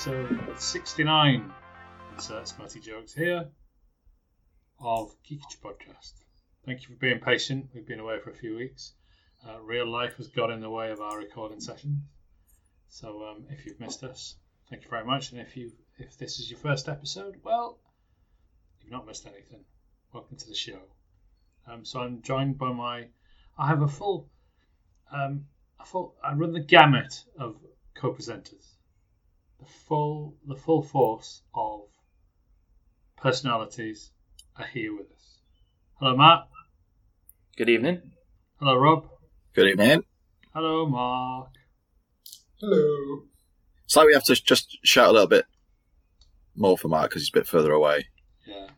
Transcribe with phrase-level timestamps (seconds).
[0.00, 1.52] episode 69.
[2.14, 3.50] Insert Smarty Jokes here
[4.80, 6.14] of Geekiture Podcast.
[6.64, 7.68] Thank you for being patient.
[7.74, 8.94] We've been away for a few weeks.
[9.46, 11.98] Uh, real life has got in the way of our recording sessions.
[12.88, 14.36] So um, if you've missed us,
[14.70, 15.32] thank you very much.
[15.32, 17.78] And if you if this is your first episode, well,
[18.80, 19.66] you've not missed anything.
[20.14, 20.80] Welcome to the show.
[21.70, 23.08] Um, so I'm joined by my.
[23.58, 24.30] I have a full.
[25.12, 25.44] Um,
[25.78, 26.14] a full.
[26.24, 27.56] I run the gamut of
[27.94, 28.79] co-presenters.
[29.60, 31.82] The full the full force of
[33.16, 34.10] personalities
[34.56, 35.38] are here with us.
[35.98, 36.48] Hello, Matt.
[37.56, 38.00] Good evening.
[38.58, 39.06] Hello, Rob.
[39.54, 40.04] Good evening.
[40.54, 41.50] Hello, Mark.
[42.58, 43.24] Hello.
[43.84, 45.44] It's like we have to just shout a little bit
[46.54, 48.08] more for Mark because he's a bit further away.
[48.46, 48.68] Yeah.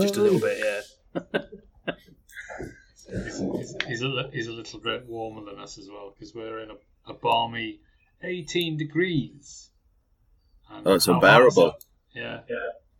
[0.00, 1.40] Just a little bit, yeah.
[3.24, 6.60] He's, he's, he's, a, he's a little bit warmer than us as well because we're
[6.60, 7.80] in a, a balmy
[8.22, 9.69] 18 degrees.
[10.70, 11.68] And Oh, it's how unbearable.
[11.68, 12.20] is it?
[12.20, 12.40] Yeah.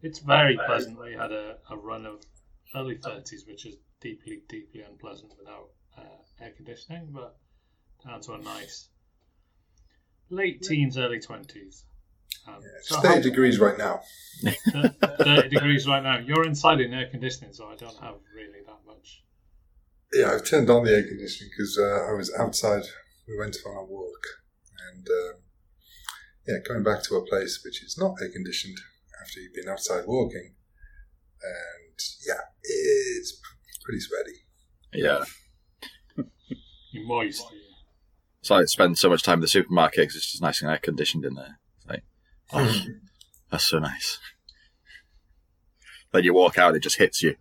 [0.03, 0.99] It's very pleasant.
[0.99, 2.21] We had a, a run of
[2.75, 5.69] early 30s, which is deeply, deeply unpleasant without
[5.99, 6.03] uh,
[6.45, 7.37] air conditioning, but
[8.05, 8.89] down to a nice
[10.31, 11.83] late teens, early 20s.
[12.49, 14.01] Um, It's so 30 how- degrees right now.
[14.73, 16.19] Thir- 30 degrees right now.
[16.19, 19.23] You're inside in air conditioning, so I don't have really that much.
[20.13, 22.85] Yeah, I've turned on the air conditioning because uh, I was outside.
[23.29, 24.23] We went on a walk,
[24.93, 25.40] and um,
[26.47, 28.79] yeah, going back to a place which is not air conditioned
[29.21, 30.55] after you've been outside walking,
[31.43, 33.41] and yeah, it's
[33.85, 34.39] pretty sweaty.
[34.93, 35.25] Yeah.
[36.93, 37.45] You're moist.
[38.41, 40.79] It's like spend so much time in the supermarket because it's just nice and air
[40.79, 41.59] conditioned in there.
[41.77, 42.03] It's like,
[42.53, 42.85] oh,
[43.51, 44.19] that's so nice.
[46.13, 47.37] Then you walk out, it just hits you.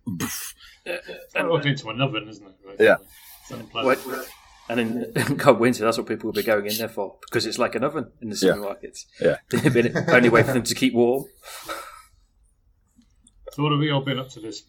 [0.84, 2.54] It's like walking into an oven, isn't it?
[2.64, 2.76] Right?
[2.78, 2.96] Yeah.
[3.42, 4.06] It's unpleasant.
[4.06, 4.28] What-
[4.70, 7.58] And in cold winter, that's what people will be going in there for because it's
[7.58, 9.04] like an oven in the supermarkets.
[9.20, 9.38] Yeah.
[9.50, 11.24] the only way for them to keep warm.
[13.52, 14.62] So what have we all been up to this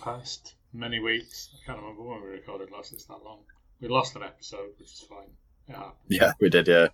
[0.00, 1.50] past many weeks?
[1.52, 2.94] I can't remember when we recorded last.
[2.94, 3.40] It's that long.
[3.78, 5.28] We lost an episode, which is fine.
[5.68, 5.96] It happens.
[6.08, 6.88] Yeah, we did, yeah.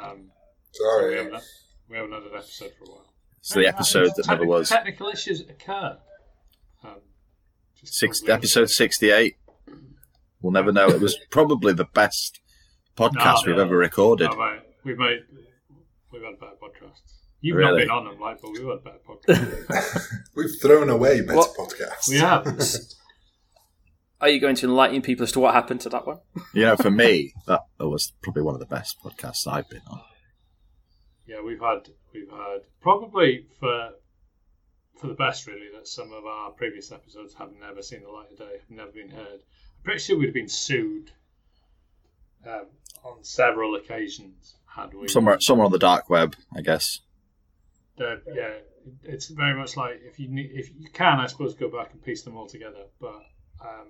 [0.00, 0.30] Um,
[0.72, 1.16] so we Sorry.
[1.16, 1.42] haven't,
[1.90, 3.14] we haven't had an episode for a while.
[3.40, 4.70] It's the episode that never was.
[4.70, 5.98] Technical issues occur.
[6.82, 7.00] Um,
[7.78, 9.36] just Six, episode 68.
[10.42, 10.88] We'll never know.
[10.88, 12.40] It was probably the best
[12.96, 13.62] podcast No, we've no.
[13.62, 14.30] ever recorded.
[14.30, 15.20] No, we've made
[16.12, 17.16] we've had better podcasts.
[17.42, 20.04] You've not been on them, like, but we've had better podcasts.
[20.36, 21.56] We've thrown away better What?
[21.56, 22.08] podcasts.
[22.10, 22.46] we have.
[24.20, 26.18] Are you going to enlighten people as to what happened to that one?
[26.52, 29.80] You know, for me, that, that was probably one of the best podcasts I've been
[29.90, 30.02] on.
[31.26, 33.90] Yeah, we've had we've had probably for
[35.00, 38.26] for the best really that some of our previous episodes have never seen the light
[38.32, 39.40] of day, have never been heard.
[39.82, 41.10] Pretty sure we'd been sued
[42.46, 42.66] um,
[43.04, 47.00] on several occasions had we Somewhere, somewhere on the dark web, I guess.
[47.96, 48.54] that yeah,
[49.04, 52.02] it's very much like if you need, if you can, I suppose, go back and
[52.02, 52.84] piece them all together.
[53.00, 53.22] But
[53.60, 53.88] um,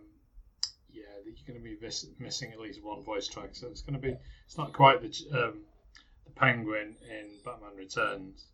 [0.92, 3.94] yeah, you're going to be miss, missing at least one voice track, so it's going
[3.94, 5.60] to be it's not quite the um,
[6.24, 8.46] the penguin in Batman Returns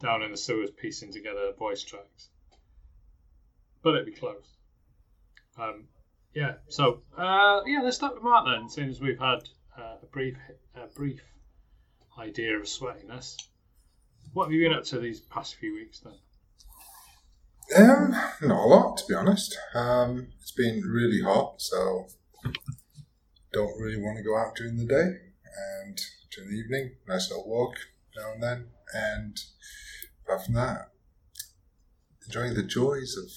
[0.00, 2.28] down in the sewers piecing together voice tracks,
[3.82, 4.56] but it'd be close.
[5.58, 5.84] Um,
[6.34, 9.40] yeah, so uh, yeah, let's start with Mark then, since we've had
[9.78, 10.36] uh, a brief
[10.74, 11.20] a brief
[12.18, 13.36] idea of sweatiness.
[14.32, 16.14] What have you been up to these past few weeks then?
[17.76, 18.10] Um,
[18.42, 19.56] not a lot, to be honest.
[19.74, 22.06] Um, it's been really hot, so
[23.52, 25.18] don't really want to go out during the day.
[25.84, 26.00] And
[26.32, 27.74] during the evening, nice little walk
[28.16, 28.66] now and then.
[28.94, 29.36] And
[30.24, 30.90] apart from that,
[32.26, 33.30] enjoying the joys of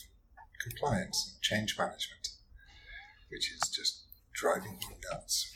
[0.61, 2.22] compliance and change management,
[3.33, 5.51] which is just driving me nuts.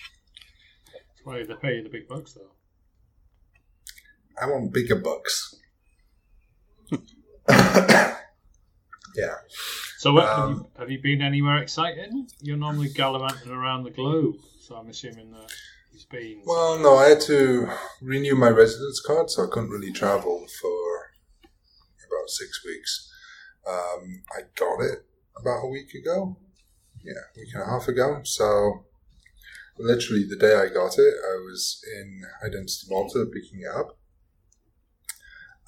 [0.85, 2.51] That's why they pay you the big bucks though.
[4.41, 5.55] I want bigger bucks.
[9.15, 9.35] yeah.
[9.97, 12.27] So what, have, you, Um, have you been anywhere exciting?
[12.41, 15.51] You're normally gallivanting around the globe, so I'm assuming that
[15.91, 16.41] he's been.
[16.45, 17.69] Well, no, I had to
[18.01, 21.11] renew my residence card, so I couldn't really travel for
[21.43, 23.11] about six weeks.
[23.67, 25.05] Um, I got it
[25.39, 26.37] about a week ago.
[27.07, 28.19] Yeah, a week and a half ago.
[28.25, 28.83] So,
[29.79, 33.97] literally, the day I got it, I was in Identity Malta picking it up.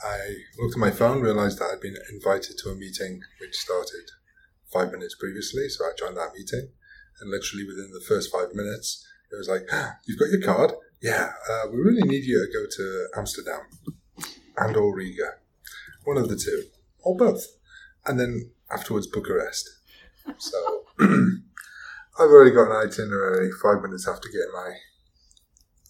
[0.04, 0.20] I
[0.58, 4.12] looked at my phone, realized that I'd been invited to a meeting which started
[4.72, 6.72] five minutes previously, so I joined that meeting.
[7.22, 9.64] And literally within the first five minutes, it was like,
[10.06, 10.74] "You've got your card?
[11.02, 13.62] Yeah, uh, we really need you to go to Amsterdam
[14.58, 15.36] and or Riga.
[16.04, 16.66] One of the two,
[17.02, 17.46] or both.
[18.06, 19.70] And then afterwards, Bucharest.
[20.38, 20.86] So
[22.20, 24.72] I've already got an itinerary five minutes after getting my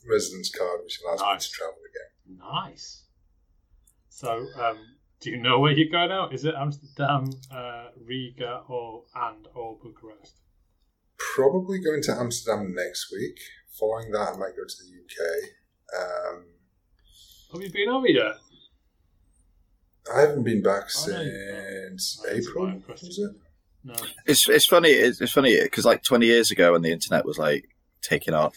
[0.09, 1.41] residence card, which allows Nice.
[1.41, 2.37] me to travel again.
[2.63, 3.03] Nice.
[4.09, 4.77] So, um,
[5.21, 6.33] do you know where you're going out?
[6.33, 10.35] Is it Amsterdam, uh, Riga, or and or Bucharest?
[11.35, 13.37] Probably going to Amsterdam next week.
[13.79, 15.49] Following that, I might go to the UK.
[15.97, 16.45] Um,
[17.53, 18.35] Have you been over yet?
[20.13, 22.81] I haven't been back Oh, since that's April.
[22.87, 23.31] Was it?
[23.83, 23.95] No.
[24.25, 24.89] It's it's funny.
[24.89, 27.65] It's, it's funny because like 20 years ago, when the internet was like
[28.01, 28.55] taking off,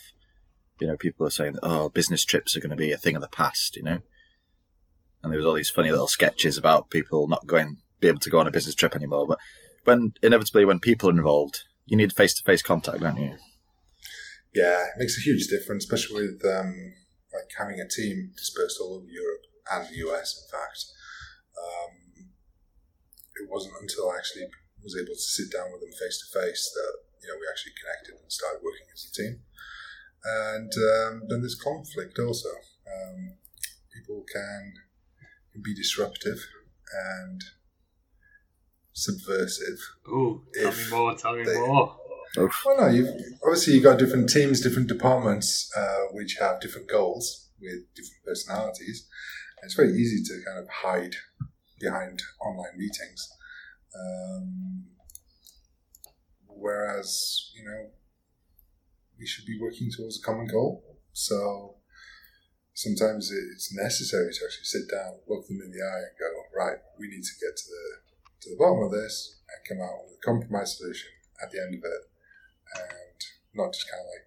[0.81, 3.23] you know, people are saying, "Oh, business trips are going to be a thing of
[3.23, 4.01] the past," you know.
[5.23, 8.31] And there was all these funny little sketches about people not going, be able to
[8.31, 9.27] go on a business trip anymore.
[9.29, 9.39] But
[9.85, 13.37] when inevitably, when people are involved, you need face to face contact, don't you?
[14.53, 16.75] Yeah, it makes a huge difference, especially with um,
[17.33, 20.45] like having a team dispersed all over Europe and the US.
[20.45, 20.85] In fact,
[21.57, 22.27] um,
[23.41, 24.47] it wasn't until I actually
[24.83, 26.93] was able to sit down with them face to face that
[27.23, 29.35] you know we actually connected and started working as a team.
[30.25, 32.49] And um, then there's conflict also.
[32.87, 33.39] Um,
[33.95, 34.73] people can,
[35.53, 36.39] can be disruptive
[36.93, 37.43] and
[38.93, 39.79] subversive.
[40.09, 41.15] Ooh, tell If me more.
[41.17, 41.97] Tell me they- more.
[42.35, 42.49] Well,
[42.81, 43.09] no, you've
[43.45, 49.07] obviously you've got different teams, different departments, uh, which have different goals with different personalities.
[49.61, 51.15] And it's very easy to kind of hide
[51.79, 53.29] behind online meetings.
[53.95, 54.87] Um,
[56.47, 57.91] whereas, you know,
[59.19, 60.83] we should be working towards a common goal.
[61.13, 61.77] So
[62.75, 66.79] sometimes it's necessary to actually sit down, look them in the eye, and go, right,
[66.99, 67.87] we need to get to the
[68.43, 71.11] to the bottom of this and come out with a compromise solution
[71.41, 72.03] at the end of it,
[72.75, 73.19] and
[73.55, 74.27] not just kind of like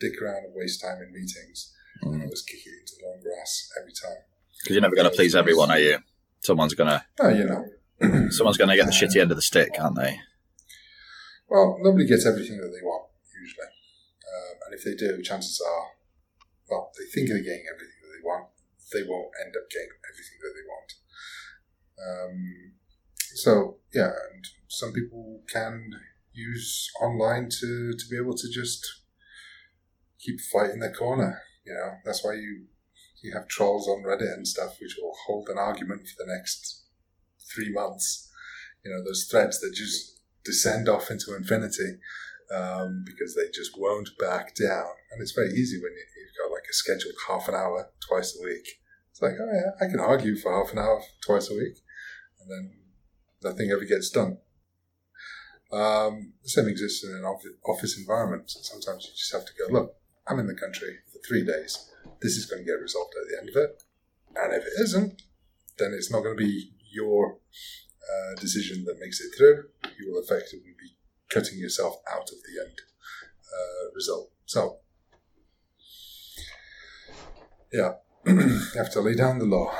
[0.00, 1.72] dick around and waste time in meetings
[2.02, 4.20] and always kick it into the long grass every time.
[4.60, 5.98] Because you're never going to please everyone, are you?
[6.40, 7.64] Someone's gonna Oh, you're know.
[8.30, 10.18] someone's gonna get the shitty end of the stick, aren't they?
[11.48, 13.10] Well, nobody gets everything that they want
[13.40, 15.86] usually, um, and if they do, chances are,
[16.70, 18.48] well, they think they're getting everything that they want.
[18.92, 20.90] They won't end up getting everything that they want.
[22.04, 22.72] Um,
[23.34, 25.90] so yeah, and some people can
[26.32, 28.84] use online to to be able to just
[30.20, 31.40] keep fighting their corner.
[31.64, 32.66] You know, that's why you
[33.22, 36.83] you have trolls on Reddit and stuff, which will hold an argument for the next
[37.52, 38.30] three months.
[38.84, 41.98] You know, those threads that just descend off into infinity
[42.54, 44.86] um, because they just won't back down.
[45.12, 48.36] And it's very easy when you, you've got like a scheduled half an hour twice
[48.38, 48.66] a week.
[49.10, 51.78] It's like, oh yeah, I can argue for half an hour twice a week,
[52.40, 52.72] and then
[53.42, 54.38] nothing ever gets done.
[55.72, 58.50] Um, the same exists in an office environment.
[58.50, 59.94] Sometimes you just have to go, look,
[60.26, 61.90] I'm in the country for three days.
[62.20, 63.82] This is going to get resolved at the end of it.
[64.36, 65.22] And if it isn't,
[65.78, 67.38] then it's not going to be your
[68.02, 69.64] uh, decision that makes it through.
[69.98, 70.96] You will effectively be
[71.30, 72.78] cutting yourself out of the end
[73.52, 74.30] uh, result.
[74.46, 74.78] So,
[77.72, 77.94] yeah,
[78.26, 79.72] you have to lay down the law.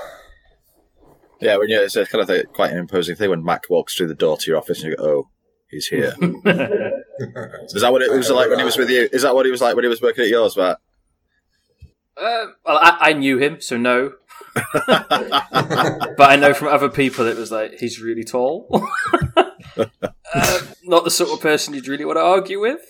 [1.41, 3.95] Yeah, when you it's a kind of a, quite an imposing thing when Mac walks
[3.95, 5.29] through the door to your office and you go, "Oh,
[5.69, 9.09] he's here." Is that what it was like when he was with you?
[9.13, 10.79] Is that what he was like when he was working at yours, Matt?
[12.17, 14.15] Uh, well, I, I knew him, so no.
[14.87, 18.69] but I know from other people it was like he's really tall.
[19.77, 22.81] uh, not the sort of person you'd really want to argue with.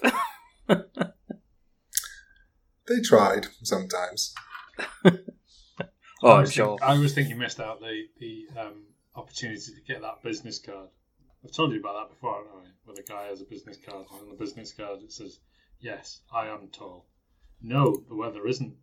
[2.87, 4.35] They tried sometimes.
[5.05, 5.13] oh,
[6.23, 6.79] I I'm sure.
[6.79, 8.85] think, I always think you missed out the the um,
[9.17, 10.89] opportunity to get that business card.
[11.45, 12.71] I've told you about that before, haven't I?
[12.85, 15.39] Where the guy has a business card, and on the business card it says,
[15.81, 17.07] "Yes, I am tall."
[17.63, 18.75] No, the weather isn't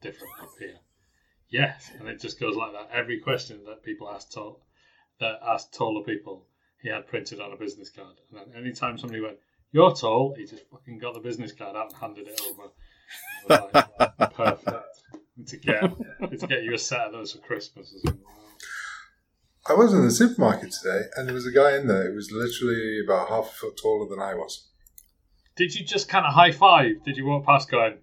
[0.00, 0.78] different up here.
[1.54, 2.88] Yes, and it just goes like that.
[2.92, 4.60] Every question that people ask tall,
[5.20, 6.48] that asked taller people,
[6.82, 8.16] he had printed on a business card.
[8.28, 9.36] And then anytime somebody went,
[9.70, 12.70] "You're tall," he just fucking got the business card out and handed it over.
[13.44, 15.00] It like, perfect
[15.46, 17.94] to get to get you a set of those for Christmas.
[17.94, 18.24] or something.
[19.68, 22.32] I was in the supermarket today, and there was a guy in there who was
[22.32, 24.70] literally about half a foot taller than I was.
[25.54, 27.04] Did you just kind of high five?
[27.04, 27.98] Did you walk past going,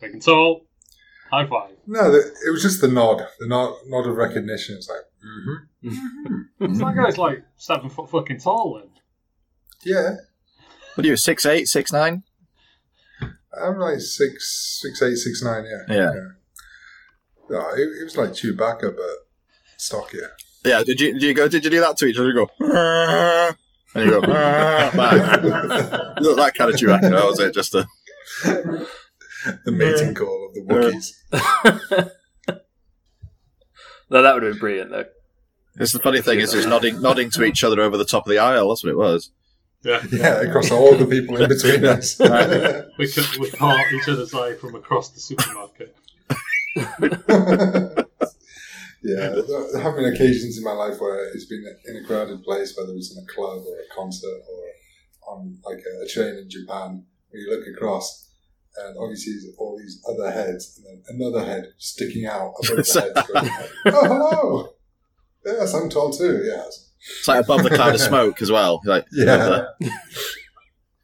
[0.00, 0.66] big and tall,
[1.30, 1.70] high five?
[1.86, 4.76] No, the, it was just the nod, the nod, nod of recognition.
[4.76, 6.78] It's like, mm-hmm.
[6.78, 8.90] That guy's like seven foot fucking tall then.
[9.84, 10.16] yeah,
[10.94, 12.22] What are you, six eight, six nine?
[13.60, 15.64] I'm like six, six, eight, six, nine.
[15.64, 16.12] Yeah, Yeah.
[17.50, 19.16] No, it, it was like Chewbacca, but
[19.76, 20.30] stockier.
[20.64, 20.84] Yeah.
[20.84, 21.48] Did you did you go?
[21.48, 22.28] Did you do that to each other?
[22.28, 22.50] You go,
[23.94, 24.90] and you go, "Ah,"
[26.20, 27.10] look that kind of Chewbacca.
[27.10, 27.52] That was it.
[27.52, 27.86] Just a
[29.64, 32.10] the mating call of the Wookiees.
[34.10, 35.04] No, that would have been brilliant, though.
[35.76, 38.30] It's the funny thing is, it's nodding, nodding to each other over the top of
[38.30, 38.68] the aisle.
[38.68, 39.30] That's what it was.
[39.84, 40.02] Yeah.
[40.10, 42.18] Yeah, across all the people in between us.
[42.98, 45.96] We can we part each other's eye from across the supermarket.
[49.02, 49.40] yeah,
[49.72, 52.92] there have been occasions in my life where it's been in a crowded place, whether
[52.92, 57.06] it's in a club or a concert or on like a, a train in Japan,
[57.30, 58.29] where you look across
[58.76, 63.00] and obviously there's all these other heads and then another head sticking out above the
[63.00, 63.26] heads.
[63.84, 64.68] Going, oh, hello!
[65.44, 66.90] Yes, I'm tall too, yes.
[67.18, 68.80] It's like above the cloud of smoke as well.
[68.84, 69.64] Like, Yeah.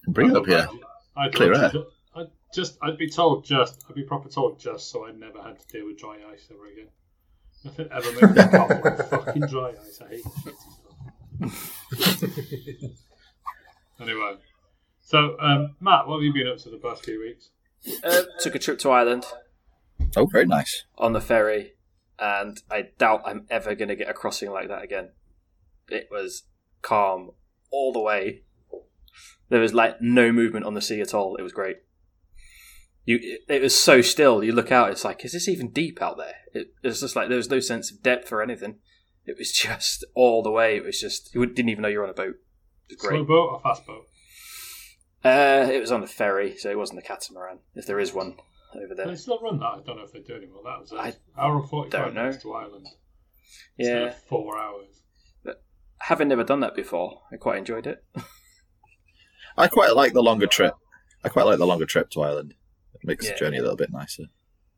[0.09, 0.69] Bring it up here.
[1.17, 1.71] I'd Clear air.
[1.71, 5.43] to- I'd just, I'd be told just, I'd be proper told just, so I never
[5.43, 6.89] had to deal with dry ice ever again.
[7.65, 10.01] Nothing ever makes me comfortable with fucking dry ice.
[10.05, 10.55] I hate shitty
[11.51, 12.91] stuff.
[14.01, 14.35] anyway,
[15.01, 17.51] so um, Matt, what have you been up to the past few weeks?
[18.05, 19.25] Uh, took a trip to Ireland
[20.17, 20.85] Oh, very nice.
[20.99, 21.75] on the ferry,
[22.19, 25.11] and I doubt I'm ever going to get a crossing like that again.
[25.89, 26.45] It was
[26.83, 27.31] calm
[27.71, 28.43] all the way.
[29.49, 31.37] There was like no movement on the sea at all.
[31.37, 31.77] It was great.
[33.05, 34.43] You, it, it was so still.
[34.43, 36.35] You look out, it's like, is this even deep out there?
[36.53, 38.77] It, it's just like there was no sense of depth or anything.
[39.25, 40.77] It was just all the way.
[40.77, 42.35] It was just you didn't even know you were on a boat.
[42.89, 43.29] It was Slow great.
[43.29, 44.07] boat or fast boat?
[45.27, 48.37] Uh, it was on a ferry, so it wasn't a catamaran, if there is one
[48.75, 49.07] over Do there.
[49.07, 49.65] they still run that?
[49.67, 50.63] I don't know if they do anymore.
[50.65, 52.23] That was an I hour and forty-five don't know.
[52.25, 52.87] minutes to Ireland.
[53.79, 55.01] Yeah, four hours.
[56.01, 58.05] having never done that before, I quite enjoyed it.
[59.57, 60.75] I quite like the longer trip.
[61.25, 62.55] I quite like the longer trip to Ireland.
[62.95, 63.33] It makes Yeah.
[63.33, 64.25] the journey a little bit nicer.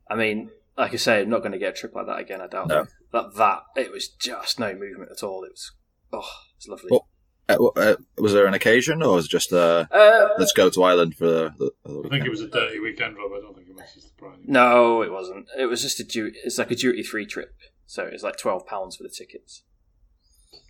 [0.09, 2.41] I mean, like I say, I'm not going to get a trip like that again.
[2.41, 2.67] I doubt.
[2.69, 2.87] No.
[3.11, 5.43] That that it was just no movement at all.
[5.43, 5.71] It was
[6.13, 6.87] oh, it's lovely.
[6.91, 7.08] Well-
[7.49, 10.83] Uh, uh, was there an occasion, or was it just uh, Uh, let's go to
[10.83, 13.31] Ireland for the, the, the I think it was a dirty weekend, Rob.
[13.35, 14.37] I don't think it matches the price.
[14.45, 15.47] no, it wasn't.
[15.57, 16.37] It was just a duty.
[16.43, 17.55] It's like a duty free trip,
[17.87, 19.63] so it's like twelve pounds for the tickets.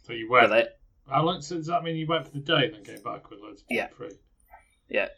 [0.04, 0.52] So you But went.
[1.08, 1.42] they, How long?
[1.42, 3.62] So does that mean you went for the day and then came back with loads
[3.62, 3.88] of Yeah.
[3.90, 4.12] free?
[4.90, 5.10] Yeah.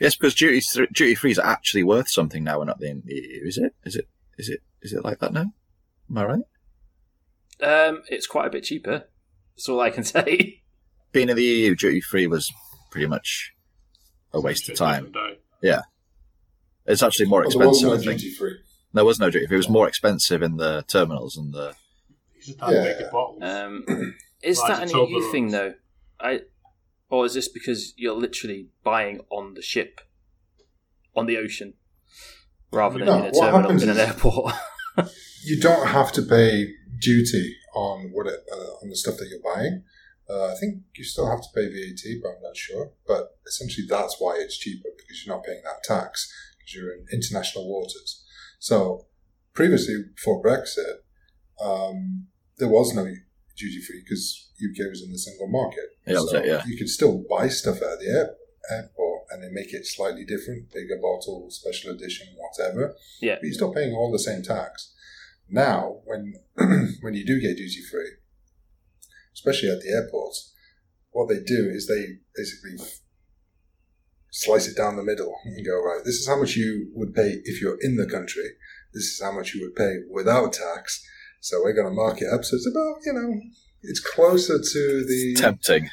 [0.00, 0.60] Yes, because duty
[0.92, 2.58] duty free is actually worth something now.
[2.58, 3.74] We're not in the EU, is it?
[3.84, 4.08] Is it?
[4.36, 4.60] Is it?
[4.82, 5.46] Is it like that now?
[6.10, 6.40] Am I right?
[7.60, 9.04] um, it's quite a bit cheaper.
[9.58, 10.62] That's all I can say.
[11.10, 12.52] Being in the EU, duty free was
[12.92, 13.52] pretty much
[14.32, 15.12] a waste of time.
[15.60, 15.82] Yeah.
[16.86, 18.06] It's actually more But there was expensive.
[18.06, 18.58] no duty free.
[18.94, 19.56] there was no duty free.
[19.56, 21.74] It was more expensive in the terminals and the.
[22.36, 22.84] You just had Yeah.
[22.84, 23.10] bigger.
[23.42, 25.74] Um, is Like that an the EU thing though?
[26.20, 26.42] I,
[27.10, 30.00] or is this because you're literally buying on the ship,
[31.16, 31.74] on the ocean,
[32.70, 34.54] rather than No, in a terminal in an airport?
[35.44, 39.54] You don't have to pay duty on what it, uh, on the stuff that you're
[39.54, 39.84] buying.
[40.28, 42.92] Uh, I think you still have to pay VAT, but I'm not sure.
[43.06, 47.06] But essentially, that's why it's cheaper because you're not paying that tax because you're in
[47.12, 48.24] international waters.
[48.58, 49.06] So
[49.54, 50.98] previously, before Brexit,
[51.60, 52.26] um,
[52.58, 53.04] there was no
[53.56, 55.88] duty free because UK was in the single market.
[56.06, 56.62] Yeah, so yeah.
[56.66, 58.34] you could still buy stuff at the air,
[58.70, 63.54] airport and they make it slightly different, bigger bottle, special edition, whatever yeah, but you're
[63.54, 64.94] still paying all the same tax.
[65.50, 66.34] Now, when
[67.00, 68.10] when you do get duty free,
[69.34, 70.52] especially at the airports,
[71.10, 72.76] what they do is they basically
[74.30, 76.00] slice it down the middle and go right.
[76.04, 78.44] This is how much you would pay if you're in the country.
[78.92, 81.04] This is how much you would pay without tax.
[81.40, 82.44] So we're going to mark it up.
[82.44, 83.40] So it's about you know
[83.82, 85.88] it's closer to the Tempting.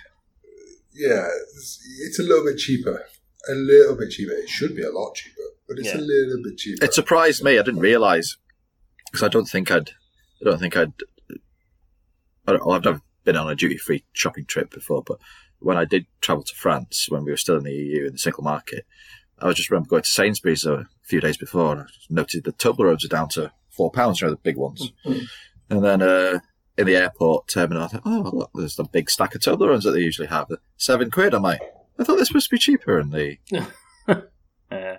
[0.94, 1.28] yeah.
[1.56, 3.06] It's, it's a little bit cheaper.
[3.50, 4.32] A little bit cheaper.
[4.34, 5.98] It should be a lot cheaper, but it's Yeah.
[5.98, 6.84] a little bit cheaper.
[6.84, 7.60] It surprised me.
[7.60, 8.38] I didn't realise
[9.16, 9.92] because I don't think I'd.
[10.42, 10.92] I don't think I'd.
[12.46, 15.20] I don't, I've never been on a duty free shopping trip before, but
[15.60, 18.18] when I did travel to France when we were still in the EU in the
[18.18, 18.86] single market,
[19.40, 22.52] I was just remember going to Sainsbury's a few days before and I noted the
[22.52, 24.92] Toblerones are down to four pounds, you know, the big ones.
[25.06, 26.40] and then uh,
[26.78, 29.92] in the airport terminal, I thought, oh look, there's the big stack of Toblerones that
[29.92, 31.34] they usually have, seven quid.
[31.34, 31.62] I'm like,
[31.98, 33.38] I thought this must be cheaper in the.
[34.70, 34.98] yeah.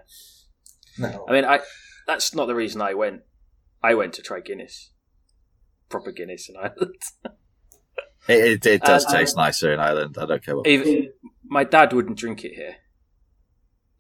[0.99, 1.27] no.
[1.29, 1.61] I mean, I
[2.07, 3.21] that's not the reason I went.
[3.83, 4.91] I went to try Guinness,
[5.89, 7.03] proper Guinness in Ireland.
[8.29, 10.17] It, it, it does Uh, taste nicer in Ireland.
[10.19, 10.67] I don't care what.
[10.67, 11.13] Even
[11.45, 12.75] my dad wouldn't drink it here.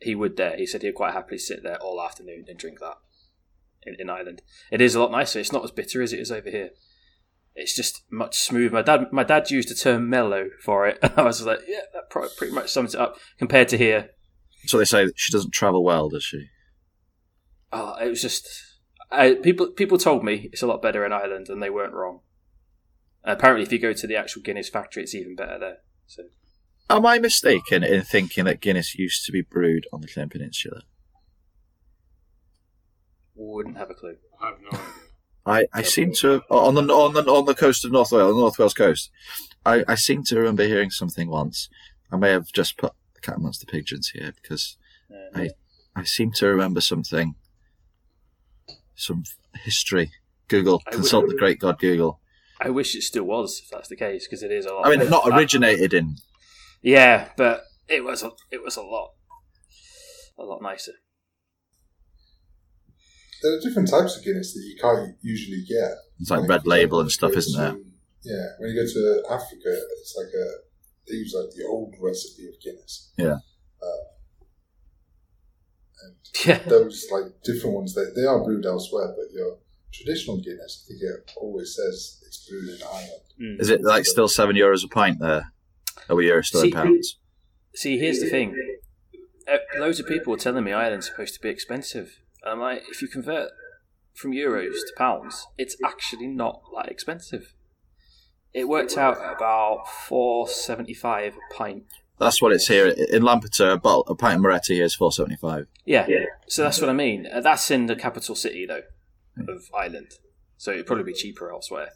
[0.00, 0.56] He would there.
[0.56, 2.97] He said he'd quite happily sit there all afternoon and drink that
[3.85, 4.42] in, in Ireland.
[4.73, 5.38] It is a lot nicer.
[5.38, 6.71] It's not as bitter as it is over here.
[7.54, 8.75] It's just much smoother.
[8.75, 10.99] My dad, my dad used the term mellow for it.
[11.16, 13.16] I was like, yeah, that pretty much sums it up.
[13.38, 14.11] Compared to here,
[14.64, 16.49] So they say she doesn't travel well, does she?
[17.73, 18.49] oh, it was just
[19.11, 19.69] I, people.
[19.69, 22.21] People told me it's a lot better in Ireland, and they weren't wrong.
[23.25, 25.79] apparently, if you go to the actual Guinness factory, it's even better there.
[26.07, 26.25] So
[26.89, 30.83] Am I mistaken in thinking that Guinness used to be brewed on the Clare Peninsula?
[33.35, 34.17] wouldn't have a clue.
[34.41, 34.87] I have no idea.
[35.47, 38.41] I, I seem to on the on the on the coast of North Wales, the
[38.41, 39.11] North Wales coast.
[39.65, 41.69] I, I seem to remember hearing something once.
[42.11, 44.77] I may have just put the cat amongst the pigeons here because
[45.11, 45.51] Uh, I
[45.95, 47.37] I seem to remember something,
[48.97, 49.23] some
[49.65, 50.11] history.
[50.49, 52.21] Google, I consult would- the great God Google.
[52.61, 54.87] I wish it still was, if that's the case, because it is a lot.
[54.87, 56.17] I mean, not Uh, originated in.
[56.83, 59.11] Yeah, but it was a, it was a lot,
[60.38, 60.93] a lot nicer.
[63.43, 65.93] There are different types of Guinness that you can't usually get.
[66.21, 67.76] It's like red label and stuff, isn't there?
[68.23, 70.47] Yeah, when you go to Africa, it's like a
[71.07, 73.12] they use like the old recipe of Guinness.
[73.19, 73.37] Yeah.
[73.83, 74.05] Uh,
[76.03, 76.15] and
[76.47, 79.59] Yeah, those like different ones that they are brewed elsewhere, but your
[79.93, 83.23] traditional Guinness, I think it always says it's brewed in Ireland.
[83.41, 83.61] Mm.
[83.61, 85.53] Is it like still seven euros a pint there?
[86.09, 87.19] Are we euros still in pounds?
[87.75, 88.57] See, here's the thing.
[89.47, 92.21] Uh, Loads of people were telling me Ireland's supposed to be expensive.
[92.43, 93.50] And I'm like, if you convert
[94.15, 97.55] from euros to pounds, it's actually not that expensive.
[98.55, 101.85] It worked out about four seventy five a pint.
[102.19, 103.71] That's what it's here in Lampeter.
[103.73, 105.67] A, bottle, a pint of Moretti here is four seventy five.
[105.85, 106.07] Yeah,
[106.49, 107.27] so that's what I mean.
[107.33, 108.83] Uh, That's in the capital city though
[109.53, 110.13] of Ireland,
[110.57, 111.91] so it'd probably be cheaper elsewhere.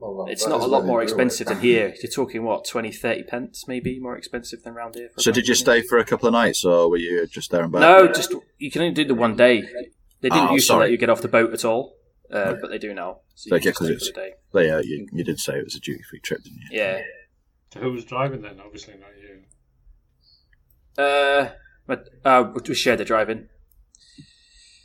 [0.00, 1.94] Well, well, It's not a lot more expensive than here.
[2.02, 5.10] You're talking what 20, 30 pence, maybe more expensive than around here.
[5.18, 7.70] So did you stay for a couple of nights, or were you just there and
[7.72, 7.82] back?
[7.82, 9.62] No, just you can only do the one day.
[10.20, 11.94] They didn't Oh, used to let you get off the boat at all,
[12.32, 12.58] uh, Okay.
[12.60, 13.20] but they do now.
[13.36, 14.34] So Like, you yeah, can 'cause stay it's- the day.
[14.52, 16.78] But yeah, you, you did say it was a duty free trip, didn't you?
[16.78, 17.02] Yeah.
[17.72, 18.60] So who was driving then?
[18.64, 21.02] Obviously not you.
[21.02, 21.50] Uh,
[21.86, 23.48] but uh, we shared the driving.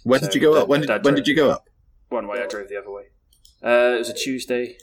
[0.04, 0.68] When So did you go Dad- up?
[0.70, 1.70] When did, Dad when did you go up?
[2.10, 3.04] One way, I drove the other way.
[3.62, 4.78] Uh, it was a Tuesday.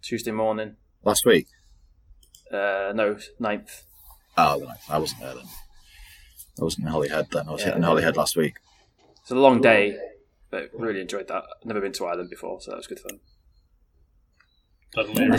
[0.00, 0.76] Tuesday morning.
[1.04, 1.48] Last week.
[2.50, 3.82] Uh, no, 9th.
[4.38, 5.44] Oh, then I, I wasn't there then.
[6.58, 7.48] I wasn't in Holyhead then.
[7.48, 7.66] I was Yeah.
[7.68, 8.54] hitting Holyhead last week.
[9.20, 9.98] It's a long day,
[10.50, 11.42] but really enjoyed that.
[11.64, 13.20] Never been to Ireland before, so that was good fun.
[14.94, 15.36] Dublin.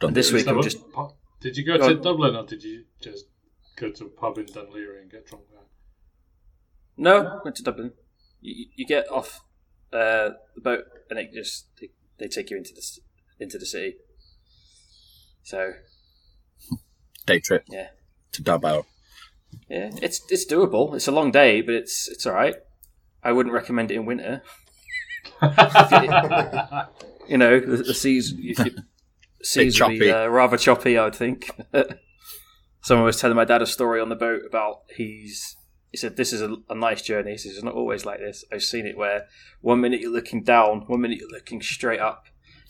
[0.00, 0.78] And this, Done this week I'm just
[1.40, 2.02] Did you go Go to on.
[2.02, 3.26] Dublin or did you just
[3.76, 5.60] go to a pub in Dún Laoghaire and get drunk there?
[6.96, 7.92] No, went to Dublin.
[8.40, 9.40] You, you get off
[9.92, 12.82] uh, the boat and it just they, they take you into the
[13.38, 13.96] into the city.
[15.42, 15.72] So
[17.26, 17.88] day trip yeah,
[18.32, 18.84] to Dabao.
[19.68, 20.94] yeah, it's it's doable.
[20.94, 22.56] It's a long day, but it's it's all right.
[23.22, 24.42] I wouldn't recommend it in winter.
[27.26, 28.54] You know, the, the seas you,
[29.44, 30.98] seas would be uh, rather choppy.
[30.98, 31.50] I would think.
[32.82, 35.56] Someone was telling my dad a story on the boat about he's.
[35.90, 38.44] He said, "This is a, a nice journey." He says, "It's not always like this.
[38.52, 39.26] I've seen it where
[39.60, 42.24] one minute you're looking down, one minute you're looking straight up."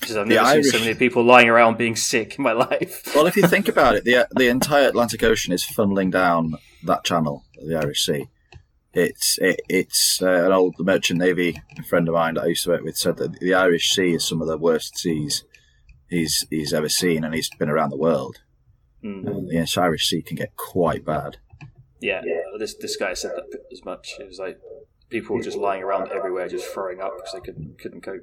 [0.05, 3.27] Says, "I've never seen so many people lying around being sick in my life." Well,
[3.27, 7.45] if you think about it, the the entire Atlantic Ocean is funneling down that channel,
[7.67, 8.29] the Irish Sea.
[8.93, 12.71] It's it, it's uh, an old merchant navy friend of mine that I used to
[12.71, 15.43] work with said that the Irish Sea is some of the worst seas
[16.14, 18.40] he's he's ever seen, and he's been around the world.
[19.03, 19.27] Mm.
[19.27, 21.37] And the Irish Sea can get quite bad.
[22.00, 22.22] Yeah,
[22.59, 24.14] this this guy said that as much.
[24.20, 24.59] It was like
[25.11, 28.22] people were just lying around everywhere, just throwing up because they couldn't couldn't cope.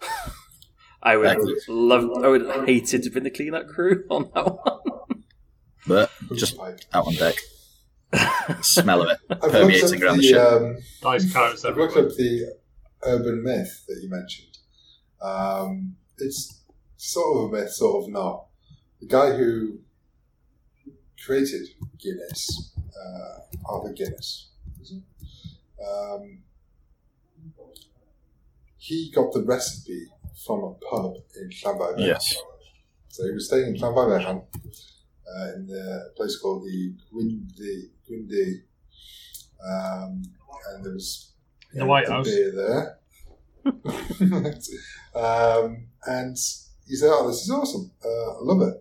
[1.02, 1.68] I would Excellent.
[1.68, 2.24] love.
[2.24, 5.24] I would have hated to be in the cleanup crew on that one.
[5.86, 7.36] But just Like, out on deck,
[8.62, 10.38] smell of it I've permeating around the the, ship.
[10.38, 12.54] um, Nice carrots I've looked up the
[13.04, 14.58] urban myth that you mentioned.
[15.22, 16.57] Um, it's
[16.98, 18.44] sort of a myth, sort of not.
[19.00, 19.78] The guy who
[21.24, 24.50] created Guinness, uh, Arthur Guinness,
[24.82, 25.02] is it?
[25.82, 26.42] Um,
[28.76, 30.06] he got the recipe
[30.44, 32.06] from a pub in Llanfairpwllgwyngyll.
[32.06, 32.36] Yes.
[33.08, 38.62] So he was staying in Llanfairpwllgwyngyll, uh, in a place called the Gwyndy, Gwyndy
[39.64, 40.22] um,
[40.70, 41.32] and there was
[41.72, 42.26] The White House.
[42.26, 42.98] beer there.
[45.14, 46.36] um, and
[46.88, 47.90] he said, "Oh, this is awesome!
[48.04, 48.74] Uh, I love it."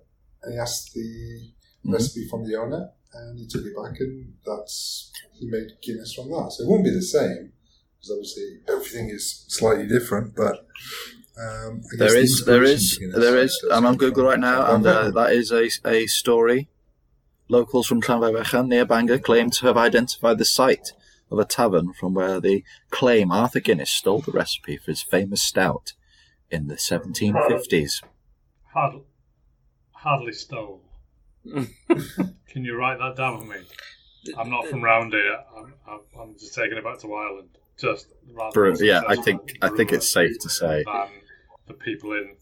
[0.43, 1.51] And he asked the
[1.85, 1.93] Mhm.
[1.93, 6.29] recipe from the owner, and he took it back, and that's he made Guinness from
[6.31, 6.51] that.
[6.53, 7.53] So it won't be the same
[7.95, 10.65] because obviously everything is slightly different, but.
[11.39, 13.55] Um, There the is, there is, there is.
[13.71, 16.67] I'm on Google right now, and uh, that is a, a story.
[17.47, 20.93] Locals from Llanfairpwllgwyngyll near Bangor claim to have identified the site
[21.29, 25.43] of a tavern from where they claim Arthur Guinness stole the recipe for his famous
[25.43, 25.93] stout
[26.51, 28.03] in the 1750s.
[28.73, 29.01] Hardly,
[29.91, 30.81] hardly stole.
[31.45, 33.57] Can you write that down for me?
[34.37, 35.37] I'm not from round here.
[35.57, 37.49] I'm, I'm, I'm just taking it back to Ireland.
[37.79, 40.83] Just rather Brew- yeah, I think- I think it's safe to say.
[40.85, 41.07] than
[41.67, 42.35] the people in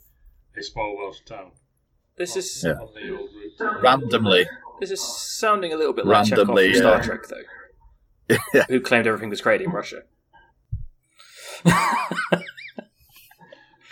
[0.58, 1.52] a small Welsh town
[2.18, 2.72] This is Yeah.
[2.74, 3.82] on the old route.
[3.84, 4.48] Randomly,
[4.80, 7.02] this is sounding a little bit like Randomly, from Star yeah.
[7.04, 10.04] Trek, though, who claimed everything was created in Russia.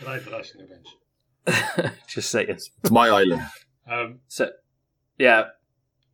[0.03, 0.67] Good eye for that in
[1.45, 1.95] the bench.
[2.07, 2.47] Just saying.
[2.49, 3.41] It's my island.
[3.89, 4.49] Um, So,
[5.17, 5.43] yeah.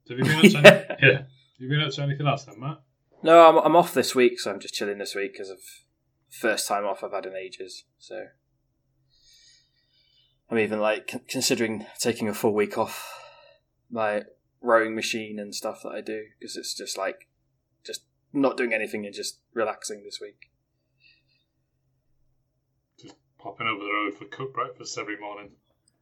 [0.10, 0.63] have you been up to any-
[1.12, 1.17] yeah.
[1.17, 1.25] Have
[1.58, 2.82] you been up to anything else then, Matt?
[3.23, 5.60] No, I'm, I'm off this week, so I'm just chilling this week because of
[6.30, 7.86] first time off I've had in ages.
[7.97, 8.25] So
[10.49, 13.12] I'm even like con- considering taking a full week off
[13.89, 14.23] my
[14.62, 17.28] rowing machine and stuff that I do because it's just like
[17.86, 20.49] just not doing anything and just relaxing this week.
[23.39, 25.52] Just popping over the road for cooked breakfast every morning.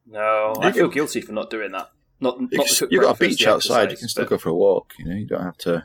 [0.06, 1.90] No, You I feel guilty for not doing that.
[2.20, 3.90] Not, You not the cooked have got a beach outside.
[3.90, 4.92] You can still but- go for a walk.
[4.98, 5.84] You know, you don't have to.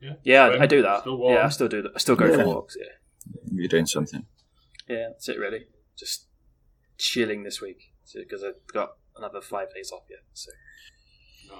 [0.00, 0.12] Yeah.
[0.22, 1.02] Yeah, Swim, I do that.
[1.06, 1.92] Yeah, I still do that.
[1.94, 2.76] I still go for walks.
[2.78, 2.86] Yeah.
[3.52, 4.26] You're doing something.
[4.88, 5.66] Yeah, that's it really.
[5.96, 6.26] Just
[6.98, 10.20] chilling this week because I've got another five days off yet.
[10.32, 10.50] So
[11.48, 11.58] Nice.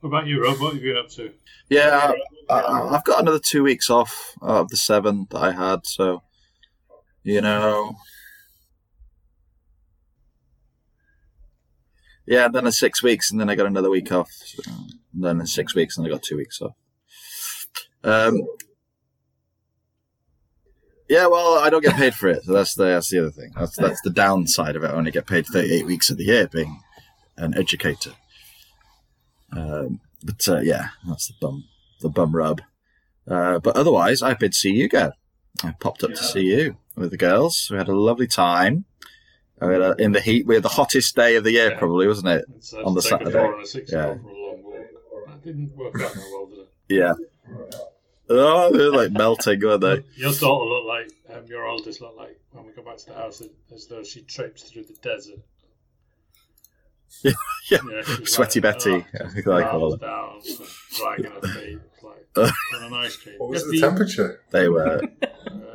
[0.00, 0.60] What about you, Rob?
[0.60, 1.32] What have you been up to?
[1.68, 2.12] Yeah,
[2.50, 5.86] I, I, I've got another two weeks off uh, of the seven that I had.
[5.86, 6.22] So,
[7.22, 7.96] you know,
[12.26, 12.48] yeah.
[12.48, 14.30] Then in six weeks, and then I got another week off.
[14.30, 14.62] So,
[15.14, 16.74] then in six weeks, and I got two weeks off.
[18.02, 18.40] Um,
[21.08, 23.50] yeah, well, I don't get paid for it, so that's the that's the other thing.
[23.58, 24.92] That's that's the downside of it.
[24.92, 26.80] I only get paid thirty eight weeks of the year being
[27.36, 28.12] an educator.
[29.52, 31.64] Um, but uh, yeah, that's the bum
[32.00, 32.62] the bum rub.
[33.26, 35.12] Uh, but otherwise, I did see you go.
[35.64, 37.68] I popped up to see you with the girls.
[37.70, 38.84] We had a lovely time.
[39.60, 40.46] We had a, in the heat.
[40.46, 41.78] We had the hottest day of the year, Yeah.
[41.78, 42.44] probably, wasn't it?
[42.56, 43.30] It's, uh, On the Saturday.
[43.30, 43.98] A four and a six Yeah.
[43.98, 44.14] yeah.
[44.14, 44.86] for a long walk.
[45.26, 46.68] That didn't work out very well, did it?
[46.88, 47.14] Yeah.
[48.32, 50.04] Oh, they were like melting, weren't they?
[50.16, 53.14] Your daughter looked like um, your oldest looked like when we got back to the
[53.14, 53.42] house
[53.74, 55.40] as though she traipsed through the desert.
[57.24, 57.32] Yeah,
[57.70, 58.02] yeah.
[58.24, 60.40] Sweaty like, Betty, oh, I think I call arms down,
[60.96, 62.50] dragging her feet, like Uh.
[62.76, 63.34] on an ice cream.
[63.38, 64.40] What was Yes, the temperature?
[64.50, 65.02] They were.
[65.22, 65.69] Uh,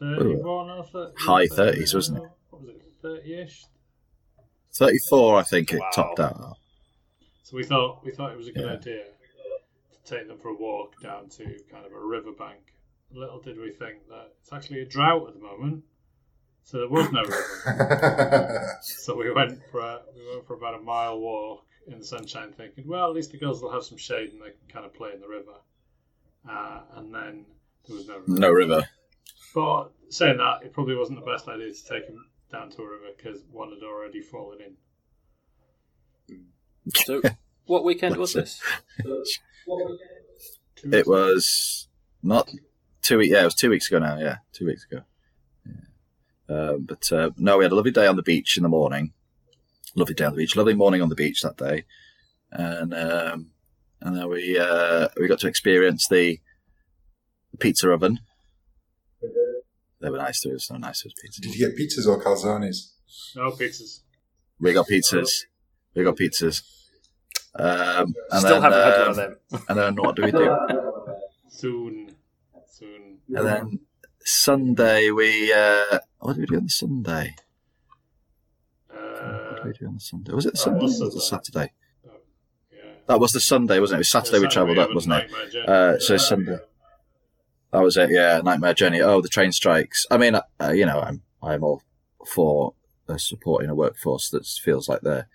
[0.00, 2.30] 31 or 30, High 30s, wasn't it?
[2.50, 3.64] What was it, 30-ish?
[4.74, 6.56] 34, I think it topped out.
[7.42, 8.72] So we thought we thought it was a good Yeah.
[8.74, 12.60] idea to take them for a walk down to kind of a riverbank.
[13.12, 15.82] Little did we think that it's actually a drought at the moment,
[16.62, 18.78] so there was no river.
[18.82, 22.52] So we went for a, we went for about a mile walk in the sunshine,
[22.52, 24.94] thinking, well, at least the girls will have some shade and they can kind of
[24.94, 25.56] play in the river.
[26.48, 27.44] Uh, and then
[27.88, 28.24] there was no river.
[28.28, 28.88] No river.
[29.54, 32.88] But saying that, it probably wasn't the best idea to take him down to a
[32.88, 34.58] river because one had already fallen
[36.28, 36.44] in.
[36.94, 37.22] so
[37.66, 38.60] what weekend was this?
[40.82, 41.88] It was
[42.22, 42.50] not
[43.02, 43.32] two weeks.
[43.32, 44.18] Yeah, it was two weeks ago now.
[44.18, 45.02] Yeah, two weeks ago.
[45.66, 46.56] Yeah.
[46.56, 49.12] Um, but uh, no, we had a lovely day on the beach in the morning.
[49.94, 50.56] Lovely day on the beach.
[50.56, 51.84] Lovely morning on the beach that day,
[52.50, 53.50] and um,
[54.00, 56.40] and then we uh, we got to experience the,
[57.52, 58.20] the pizza oven.
[60.00, 60.44] They were nice.
[60.44, 61.00] It was so nice.
[61.02, 61.40] to us pizza.
[61.42, 62.92] Did you get pizzas or calzones?
[63.36, 64.00] No pizzas.
[64.58, 65.44] We got pizzas.
[65.94, 66.62] We got pizzas.
[67.54, 69.36] Um, and Still then, haven't had one um, of them.
[69.68, 70.56] And then what do we do?
[71.48, 72.14] Soon.
[72.66, 73.18] Soon.
[73.34, 73.80] And then
[74.24, 77.34] Sunday we uh, what did we do on the Sunday?
[78.88, 80.32] What Uh, did we do on the Sunday?
[80.32, 80.80] Was it the Sunday?
[80.82, 81.44] was or was it Sunday.
[81.44, 81.72] Saturday?
[82.72, 82.80] yeah.
[83.06, 83.98] That was the Sunday, wasn't it?
[83.98, 85.68] It was Saturday we travelled up, wasn't it?
[85.68, 86.58] Uh, so Sunday.
[87.72, 88.10] That was it.
[88.10, 89.00] Yeah, nightmare journey.
[89.00, 90.04] Oh, the train strikes.
[90.10, 91.82] I mean, uh, you know, I'm I'm all
[92.26, 92.74] for
[93.08, 95.28] uh, supporting a workforce that feels like they're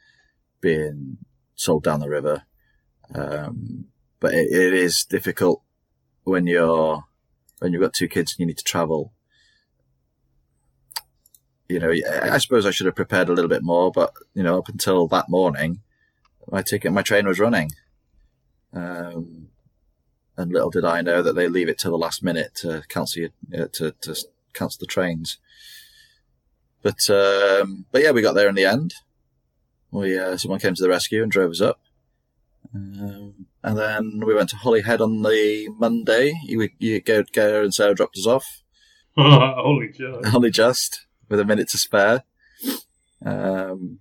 [0.61, 1.17] being
[1.55, 2.43] sold down the river,
[3.13, 3.85] um,
[4.19, 5.61] but it, it is difficult
[6.23, 7.05] when you're
[7.59, 9.13] when you've got two kids and you need to travel.
[11.69, 14.43] You know, I I suppose I should have prepared a little bit more, but you
[14.43, 15.81] know, up until that morning,
[16.51, 17.71] my ticket, my train was running.
[18.73, 19.34] Um,
[20.37, 23.21] and little did I know that they leave it to the last minute to cancel
[23.23, 24.15] your, uh, to to
[24.53, 25.37] cancel the trains.
[26.81, 28.93] But um, but yeah, we got there in the end.
[29.91, 31.79] We uh, someone came to the rescue and drove us up,
[32.73, 36.33] um, and then we went to Holyhead on the Monday.
[36.43, 38.63] You, you go, go and Sarah dropped us off
[39.17, 40.21] Holy joy.
[40.33, 42.23] only just with a minute to spare.
[43.25, 43.99] Um,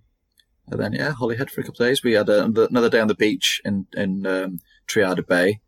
[0.67, 2.03] and then yeah, Holyhead for a couple of days.
[2.03, 5.61] We had a, another day on the beach in in um, Trearddur Bay.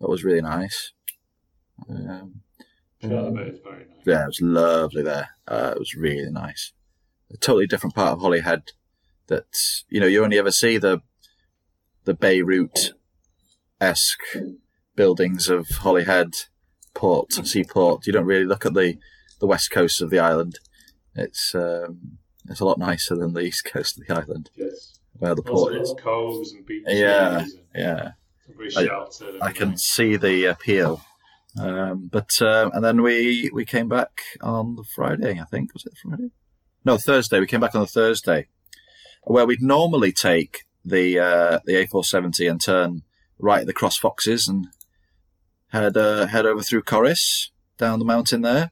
[0.00, 0.92] That was really nice.
[1.88, 2.40] Um,
[3.00, 4.06] Charlotte is very nice.
[4.06, 5.30] yeah, it was lovely there.
[5.48, 6.72] Uh, it was really nice.
[7.32, 8.72] A totally different part of Holyhead
[9.28, 9.44] that
[9.88, 11.00] you know you only ever see the
[12.04, 12.92] the Beirut
[13.80, 14.22] esque
[14.96, 16.34] buildings of Holyhead
[16.94, 18.06] port seaport.
[18.06, 18.98] You don't really look at the
[19.40, 20.58] the west coast of the island.
[21.14, 24.98] It's um, it's a lot nicer than the east coast of the island Yes.
[25.18, 25.94] where the port is.
[25.98, 26.92] coves and beaches.
[26.98, 28.10] Yeah, and yeah.
[28.76, 28.82] I-
[29.42, 31.02] I can see the appeal
[31.58, 35.40] Um, but uh, and then we we came back on the Friday.
[35.40, 36.30] I think was it Friday?
[36.84, 37.40] No, Thursday.
[37.40, 38.46] We came back on the Thursday,
[39.24, 43.02] where we'd normally take the uh, the A470 and turn
[43.38, 44.68] right at the Cross Foxes and
[45.72, 48.70] head uh, head over through Corris down the mountain there.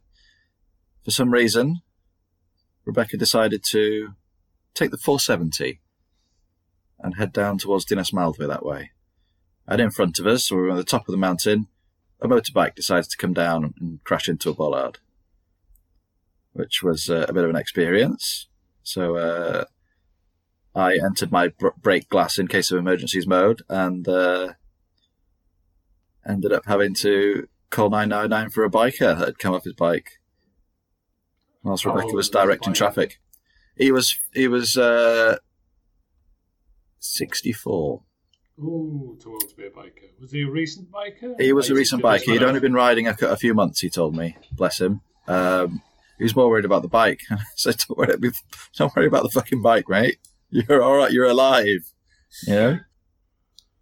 [1.05, 1.81] For some reason,
[2.85, 4.11] Rebecca decided to
[4.75, 5.81] take the 470
[7.01, 8.91] and head down towards Dinas Mawddwy that way.
[9.69, 11.69] And in front of us, so we were on the top of the mountain,
[12.21, 14.99] a motorbike decided to come down and crash into a bollard,
[16.55, 18.49] which was uh, a bit of an experience.
[18.83, 19.65] So uh,
[20.75, 24.55] I entered my br- brake glass in case of emergencies mode and uh,
[26.27, 30.13] ended up having to call 999 for a biker that had come off his bike
[31.63, 33.21] whilst Rebecca old was directing traffic.
[33.77, 35.37] He was he was uh,
[36.99, 38.03] 64.
[38.61, 40.11] Ooh, too old to be a biker.
[40.21, 41.41] Was he a recent biker?
[41.41, 42.33] He was a recent biker.
[42.33, 43.81] He'd only been riding a, a few months.
[43.81, 45.01] He told me, bless him.
[45.29, 45.83] Um,
[46.19, 47.21] he was more worried about the bike.
[47.55, 48.33] so don't worry,
[48.77, 50.19] don't worry about the fucking bike, mate.
[50.51, 51.13] You're all right.
[51.13, 51.93] You're alive.
[52.47, 52.79] You know.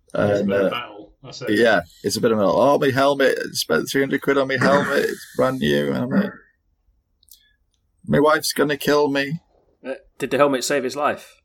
[0.09, 1.12] It's a And, bit of uh, battle.
[1.23, 3.37] That's yeah, it's a bit of a oh my helmet.
[3.53, 5.07] Spent three hundred quid on my helmet.
[5.07, 5.89] It's brand new.
[5.89, 6.31] And I'm like,
[8.07, 9.41] my wife's gonna kill me.
[9.85, 11.41] Uh, Did the helmet save his life?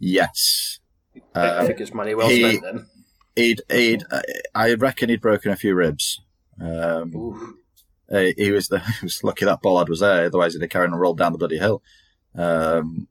[0.00, 0.80] Yes.
[1.34, 2.86] I Uh, think it's money well he- spent then.
[3.36, 4.04] he'd he'd.
[4.54, 6.20] I reckon he'd broken a few ribs.
[6.60, 7.58] Um.
[8.10, 10.26] Uh, he was the he was lucky that bollard was there.
[10.26, 11.82] Otherwise, he'd have carried on and rolled down the bloody hill.
[12.34, 13.08] Um,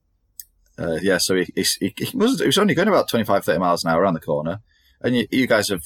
[0.77, 3.83] uh, yeah, so he, he, he, was he was only going about 25, 30 miles
[3.83, 4.61] an hour around the corner,
[5.01, 5.83] and you, you guys have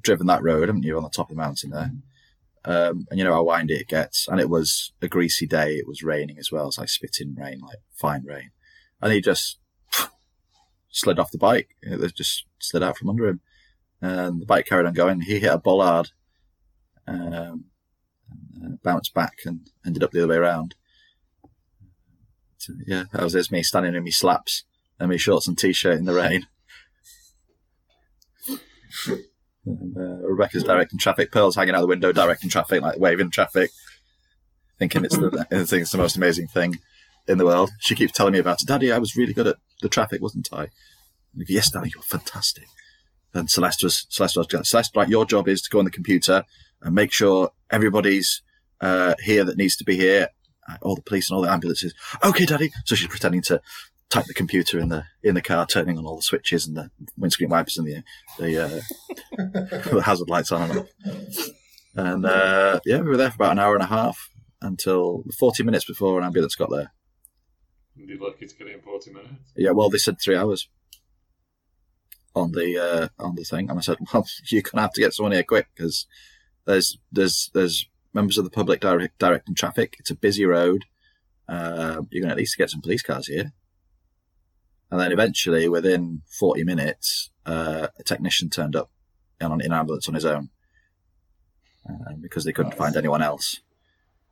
[0.00, 1.90] driven that road, haven't you, on the top of the mountain there?
[2.64, 5.74] Um, and you know how windy it gets, and it was a greasy day.
[5.74, 8.50] It was raining as well, it's like spitting rain, like fine rain,
[9.00, 9.58] and he just
[10.96, 11.68] slid off the bike.
[11.82, 13.40] It just slid out from under him,
[14.00, 15.20] and the bike carried on going.
[15.20, 16.10] He hit a bollard.
[17.06, 17.66] Um,
[18.60, 20.74] uh, bounced back and ended up the other way around.
[22.58, 24.64] So, yeah, that was it's me standing in my slaps
[24.98, 26.46] and my shorts and t-shirt in the rain.
[29.66, 31.30] And, uh, Rebecca's directing traffic.
[31.30, 33.70] Pearl's hanging out the window directing traffic, like waving traffic,
[34.78, 36.78] thinking it's the it's the most amazing thing
[37.28, 37.70] in the world.
[37.80, 38.66] She keeps telling me about it.
[38.66, 40.68] Daddy, I was really good at the traffic, wasn't I?
[41.34, 42.64] Yes, Daddy, you're fantastic.
[43.34, 44.96] And Celeste was Celeste was Celeste.
[44.96, 46.44] Right, your job is to go on the computer
[46.80, 48.42] and make sure everybody's
[48.80, 50.28] uh, here that needs to be here,
[50.68, 51.94] uh, all the police and all the ambulances.
[52.24, 52.72] Okay, Daddy.
[52.84, 53.60] So she's pretending to
[54.08, 56.90] type the computer in the in the car, turning on all the switches and the
[57.16, 58.02] windscreen wipers and the
[58.38, 58.80] the, uh,
[59.90, 61.48] the hazard lights on and off.
[61.94, 65.62] And uh, yeah, we were there for about an hour and a half until 40
[65.62, 66.92] minutes before an ambulance got there.
[67.98, 69.52] And you're lucky to get it in 40 minutes.
[69.56, 70.68] Yeah, well, they said three hours
[72.34, 75.14] on the uh, on the thing, and I said, "Well, you're gonna have to get
[75.14, 76.06] someone here quick because
[76.66, 79.96] there's there's there's members of the public direct, directing traffic.
[79.98, 80.84] It's a busy road.
[81.48, 83.52] Uh, you're gonna at least get some police cars here."
[84.90, 88.90] And then eventually, within 40 minutes, uh, a technician turned up
[89.40, 90.50] in an ambulance on his own
[91.88, 92.78] uh, because they couldn't Nice.
[92.78, 93.60] find anyone else.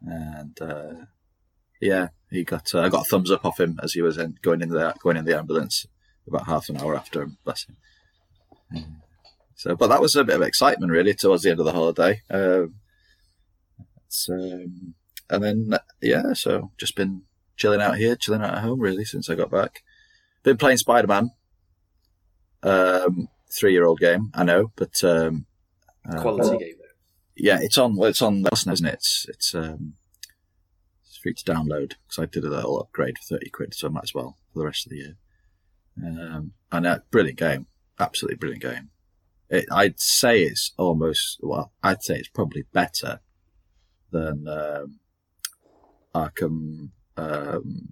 [0.01, 0.95] And uh,
[1.85, 4.39] yeah, he got uh, I got a thumbs up off him as he was in,
[4.41, 5.87] going in the going in the ambulance
[6.27, 7.37] about half an hour after him.
[7.45, 7.77] Bless him.
[8.75, 8.97] Mm.
[9.55, 12.23] So, but that was a bit of excitement really towards the end of the holiday.
[12.31, 12.77] Um,
[14.31, 14.95] um,
[15.29, 17.23] and then yeah, so just been
[17.57, 19.83] chilling out here, chilling out at home really since I got back.
[20.43, 21.31] Been playing Spider Man.
[22.63, 25.45] Um, three year old game, I know, but um,
[26.11, 26.95] uh, Quality game though.
[27.37, 27.97] yeah, it's on.
[27.97, 28.95] Well, it's on isn't it?
[28.95, 29.95] It's it's um,
[31.25, 34.05] free to download because I did a little upgrade for thirty quid, so I might
[34.05, 35.17] as well for the rest of the year.
[35.97, 37.67] Um, and uh, brilliant game,
[37.99, 38.91] absolutely brilliant game.
[39.49, 43.21] It, I'd say it's almost well, I'd say it's probably better
[44.11, 45.01] than um,
[46.15, 47.89] Arkham, um,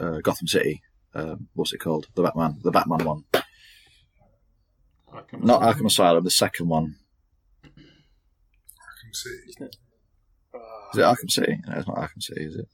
[0.00, 0.82] uh, Gotham City.
[1.14, 2.08] Um, what's it called?
[2.14, 3.24] The Batman, the Batman one,
[5.12, 6.24] Arkham not Arkham Asylum.
[6.24, 6.96] The second one
[7.64, 9.38] I can see.
[9.50, 9.76] Isn't it?
[10.54, 11.58] Ah, Is it Arkham City?
[11.66, 12.66] No, it's not Arkham City, is it?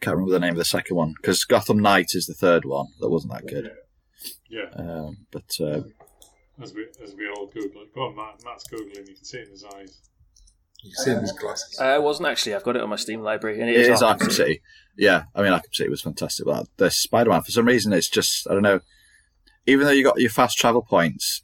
[0.00, 2.86] Can't remember the name of the second one because Gotham Knight is the third one.
[3.00, 3.70] That wasn't that good.
[4.48, 5.82] Yeah, Um, but uh,
[6.62, 7.94] as we as we all Google it.
[7.94, 8.42] Go on, Matt.
[8.44, 9.08] Matt's Googling.
[9.08, 10.00] You can see it in his eyes.
[10.82, 11.78] You can see in his glasses.
[11.80, 12.54] Uh, it wasn't actually.
[12.54, 14.60] I've got it on my Steam library, and it is Arkham City.
[14.96, 16.46] Yeah, I mean Arkham City was fantastic.
[16.46, 18.80] But the Spider Man, for some reason, it's just I don't know.
[19.66, 21.42] Even though you got your fast travel points,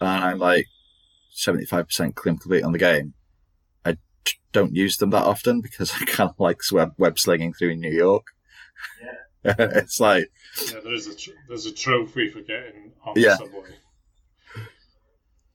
[0.00, 0.66] and I'm like
[1.32, 3.14] seventy five percent complete on the game, I t-
[4.52, 7.90] don't use them that often because I kind of like web web slinging through New
[7.92, 8.26] York.
[9.44, 9.54] Yeah.
[9.58, 10.30] it's like
[10.72, 13.30] Yeah, there's a tr- there's a trophy for getting on Yeah.
[13.30, 13.70] the subway.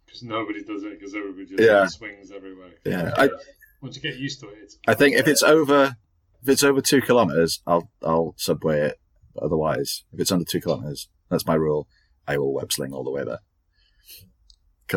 [0.06, 1.86] because nobody does it because everybody just Yeah.
[1.88, 2.72] swings everywhere.
[2.86, 3.38] Yeah, I- uh,
[3.82, 5.96] Once you get used to it, it's I think if it's over
[6.42, 9.00] if it's over two kilometers, I'll I'll subway it.
[9.34, 11.88] But otherwise, if it's under two kilometers, that's my rule.
[12.28, 13.40] I will web sling all the way there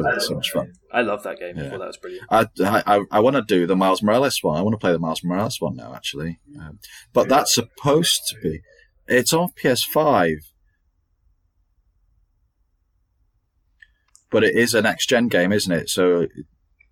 [0.02, 0.72] because it's so much fun.
[0.92, 1.58] I love that game.
[1.58, 2.26] I thought that was brilliant.
[2.30, 2.46] I
[2.86, 4.56] I, I want to do the Miles Morales one.
[4.58, 6.38] I want to play the Miles Morales one now, actually.
[6.60, 6.78] Um,
[7.12, 8.60] but that's supposed to be.
[9.08, 10.36] It's on PS5,
[14.30, 15.88] but it is a next gen game, isn't it?
[15.88, 16.26] So,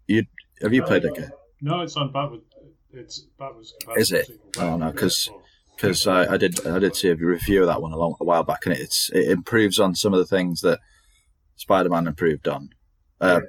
[0.07, 0.25] you
[0.63, 1.31] have you played that game?
[1.61, 2.41] no, it's on backward.
[2.93, 3.75] It's backwards.
[3.97, 4.31] Is it?
[4.59, 5.29] Oh, no, 'cause-
[5.77, 8.25] Because I, I did I did see a review of that one a long a
[8.25, 10.79] while back, and it's it improves on some of the things that
[11.57, 12.69] Spider Man improved on.
[13.21, 13.41] Uh,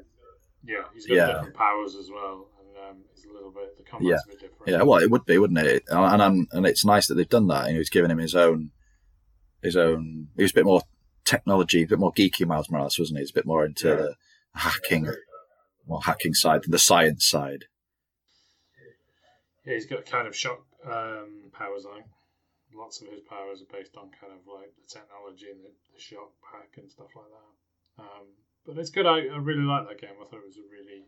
[0.63, 1.27] yeah, he's got yeah.
[1.27, 4.17] different powers as well, and um, it's a little bit the combat's Yeah.
[4.25, 4.67] a bit different.
[4.67, 5.83] Yeah, well, it would be, wouldn't it?
[5.89, 7.67] And and, and it's nice that they've done that.
[7.67, 8.71] You know, he's given him his own,
[9.61, 10.29] his own.
[10.35, 10.81] He was a bit more
[11.23, 13.23] technology, a bit more geeky, Miles Morales, wasn't he?
[13.23, 14.15] He's a bit more into the
[14.53, 15.11] hacking,
[15.87, 17.65] more hacking side than the science side.
[19.65, 21.85] Yeah, he's got kind of shock um, powers.
[21.89, 22.05] I think
[22.75, 25.99] lots of his powers are based on kind of like the technology and the, the
[25.99, 28.03] shock pack and stuff like that.
[28.03, 28.27] Um,
[28.65, 29.05] but it's good.
[29.05, 30.17] I, I really like that game.
[30.21, 31.05] I thought it was a really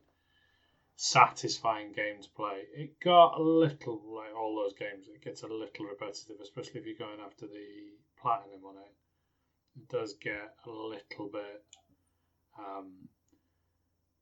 [0.96, 2.64] satisfying game to play.
[2.76, 5.08] It got a little like all those games.
[5.14, 7.68] It gets a little repetitive, especially if you're going after the
[8.22, 8.94] platinum on it.
[9.80, 11.64] It does get a little bit.
[12.58, 13.10] Um,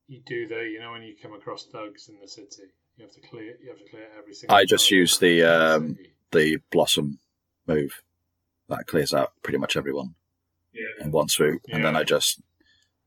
[0.07, 2.63] you do the, you know, when you come across thugs in the city,
[2.97, 3.55] you have to clear.
[3.61, 4.55] You have to clear every single.
[4.55, 5.97] I just use the, in um.
[6.31, 7.19] The Blossom
[7.67, 8.01] move
[8.67, 10.15] that clears out pretty much everyone
[10.73, 11.05] yeah.
[11.05, 12.41] in one swoop, and then I just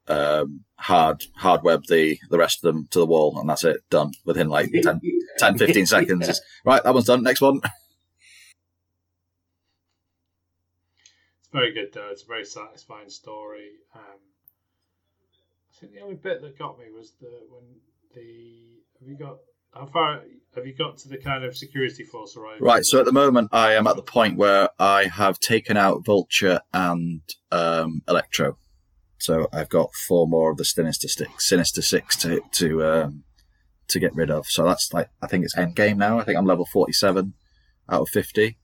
[0.08, 3.88] um, hard hard web the the rest of them to the wall, and that's it.
[3.90, 5.00] Done within like 10,
[5.38, 6.28] 10 15 seconds.
[6.28, 7.22] It's, right, that one's done.
[7.22, 7.60] Next one.
[11.40, 12.08] It's very good though.
[12.10, 13.70] It's a very satisfying story.
[13.94, 14.02] Um,
[15.70, 17.62] I think the only bit that got me was the when
[18.14, 19.38] the have you got
[19.72, 20.22] how far
[20.54, 22.66] have you got to the kind of security force arrival?
[22.66, 26.04] Right, so at the moment I am at the point where I have taken out
[26.04, 27.20] Vulture and
[27.52, 28.58] um, Electro.
[29.18, 33.24] So I've got four more of the Sinister Six, Sinister Six to to um,
[33.88, 34.46] to get rid of.
[34.46, 36.18] So that's like I think it's end game now.
[36.18, 37.34] I think I'm level forty seven
[37.88, 38.58] out of fifty.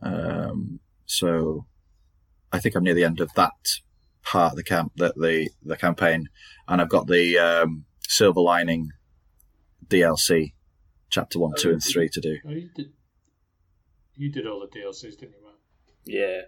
[0.00, 1.66] Um, so
[2.52, 3.80] I think I'm near the end of that
[4.22, 6.28] part of the camp, the the, the campaign,
[6.68, 8.90] and I've got the um, Silver Lining
[9.88, 10.52] DLC,
[11.10, 12.38] chapter one, two, and three to do.
[12.46, 12.92] Oh, you did.
[14.14, 15.52] You did all the DLCs, didn't you, man?
[16.04, 16.40] Yeah.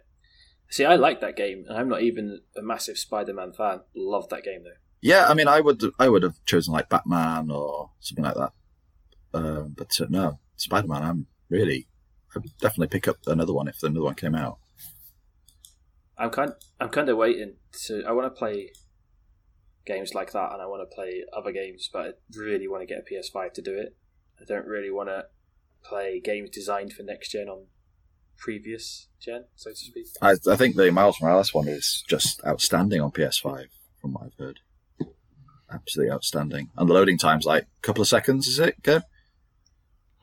[0.71, 3.81] See, I like that game, and I'm not even a massive Spider-Man fan.
[3.95, 4.77] Love that game though.
[5.01, 8.53] Yeah, I mean, I would I would have chosen like Batman or something like that.
[9.33, 11.03] Um, but uh, no, Spider Man.
[11.03, 11.87] I'm really,
[12.35, 14.59] I'd definitely pick up another one if another one came out.
[16.19, 17.55] I'm kind, I'm kind of waiting
[17.87, 18.05] to.
[18.07, 18.73] I want to play
[19.87, 22.87] games like that, and I want to play other games, but I really want to
[22.87, 23.97] get a PS5 to do it.
[24.41, 25.27] I don't really want to
[25.83, 27.67] play games designed for next gen on
[28.39, 30.07] previous gen, so to speak.
[30.23, 33.67] I, I think the Miles Morales one is just outstanding on PS5,
[34.01, 34.61] from what I've heard.
[35.71, 36.71] Absolutely outstanding.
[36.77, 38.83] And the loading time's like a couple of seconds, is it?
[38.83, 39.01] Go.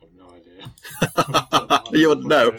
[0.00, 1.82] have no idea.
[1.92, 2.50] You wouldn't know.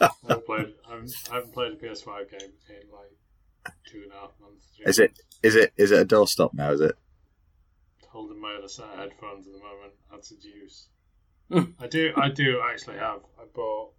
[0.00, 0.74] I haven't played.
[0.88, 4.66] I haven't, I haven't played a PS5 game in like two and a half months.
[4.76, 5.12] three Is it?
[5.42, 5.72] Is it?
[5.76, 6.72] Is it a doorstop now?
[6.72, 6.96] Is it?
[8.12, 9.94] holding my other set of headphones at the moment.
[10.10, 10.88] That's its use.
[11.50, 11.72] Hmm.
[11.80, 12.12] I do.
[12.16, 13.20] I do actually have.
[13.38, 13.92] I bought.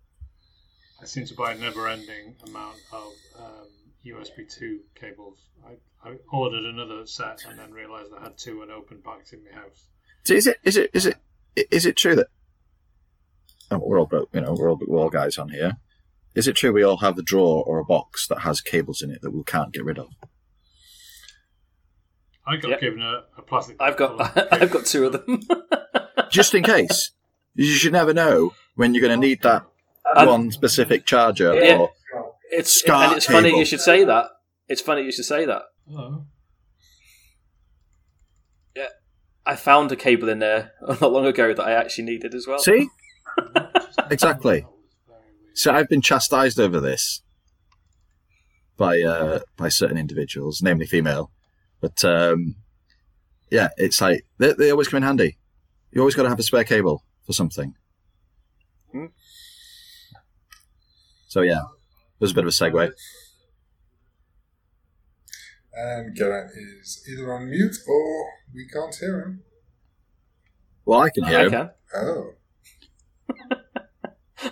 [1.01, 3.67] I seem to buy a never-ending amount of um,
[4.05, 5.39] USB two cables.
[5.65, 9.51] I, I ordered another set and then realised I had two unopened packs in my
[9.59, 9.87] house.
[10.23, 10.57] So is it?
[10.63, 10.89] Is it?
[10.93, 11.17] Is it?
[11.71, 12.27] Is it true that?
[13.71, 14.09] Oh, we're all.
[14.33, 15.73] You know, we're all we're all guys on here.
[16.35, 19.11] Is it true we all have a drawer or a box that has cables in
[19.11, 20.07] it that we can't get rid of?
[22.45, 22.81] I got Yep.
[22.81, 23.75] given a, a plastic.
[23.79, 25.41] I've got, of I've got two of them.
[26.29, 27.11] just in case.
[27.55, 29.63] You should never know when you're going to need that
[30.15, 31.53] Um, one specific charger.
[31.55, 31.77] yeah.
[31.77, 31.91] Or
[32.51, 34.25] It's Scar and it's funny you should say that.
[34.67, 35.63] It's funny you should say that.
[35.91, 36.25] Oh.
[39.45, 42.59] I found a cable in there not long ago that I actually needed as well.
[42.59, 42.87] see,
[44.09, 44.65] Exactly.
[45.53, 47.21] so I've been chastised over this
[48.77, 51.31] by uh, by certain individuals, namely female.
[51.81, 52.55] But um,
[53.51, 55.37] yeah, it's like they, they always come in handy.
[55.91, 57.75] You always got to have a spare cable for something.
[58.91, 59.07] Hmm.
[61.33, 61.61] So yeah,
[62.19, 62.91] there's a bit of a segue.
[65.73, 69.41] And Garrett is either on mute or we can't hear him.
[70.85, 71.51] Well, I can hear I him.
[71.51, 71.69] can.
[71.95, 72.33] Oh.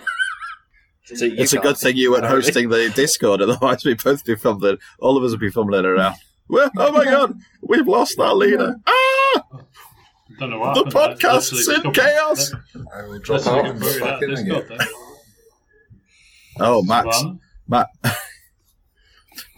[1.13, 2.47] So you It's a good thing you weren't apparently.
[2.47, 4.77] hosting the Discord, otherwise we'd both be fumbling.
[4.99, 6.15] All of us would be fumbling around
[6.47, 8.75] Well, oh my god, we've lost our leader.
[8.87, 9.43] Ah!
[10.39, 11.31] Don't know what The happened there.
[11.35, 12.51] podcast's in chaos.
[12.95, 14.77] I will drop out and buried back in again.
[16.61, 16.71] There.
[16.71, 17.39] Oh, Max, Fun.
[17.67, 17.87] Matt.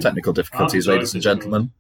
[0.02, 1.72] Technical difficulties, ladies and gentlemen.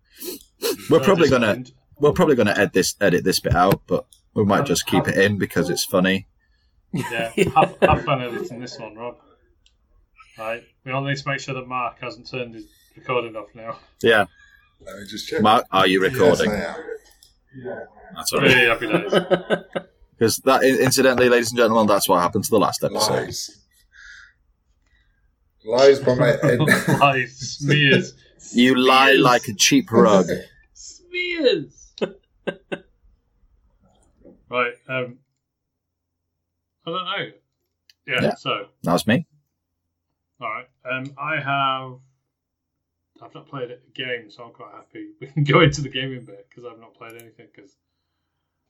[0.89, 1.63] We're probably gonna
[1.99, 5.17] we're probably gonna edit this edit this bit out, but we might just keep it
[5.17, 6.27] in because it's funny.
[6.91, 9.17] Yeah, have, have fun editing this one, Rob.
[10.37, 12.65] Right, we all need to make sure that Mark hasn't turned his
[12.95, 13.77] recording off now.
[14.01, 14.25] Yeah,
[14.85, 15.41] Let me just check.
[15.41, 16.51] Mark, are you recording?
[16.51, 16.85] Yes, I am.
[17.65, 17.79] Yeah.
[18.15, 18.55] That's all right.
[18.55, 19.83] Really happy days.
[20.17, 23.25] Because that, incidentally, ladies and gentlemen, that's what happened to the last episode.
[23.25, 23.62] Lies.
[25.65, 26.59] Lies by my head.
[26.99, 28.13] Lies, smears.
[28.53, 29.21] You lie Smears.
[29.21, 30.25] like a cheap rug.
[30.73, 31.93] Smears.
[34.49, 35.17] right, um,
[36.85, 37.31] I don't know.
[38.07, 38.35] Yeah, Yeah.
[38.35, 39.25] so That's me.
[40.41, 40.67] All right.
[40.91, 41.99] Um, I have.
[43.21, 45.11] I've not played a game, so I'm quite happy.
[45.21, 47.77] We can go into the gaming bit because I've not played anything because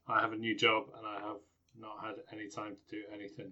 [0.08, 1.38] I have a new job and I have
[1.80, 3.52] not had any time to do anything.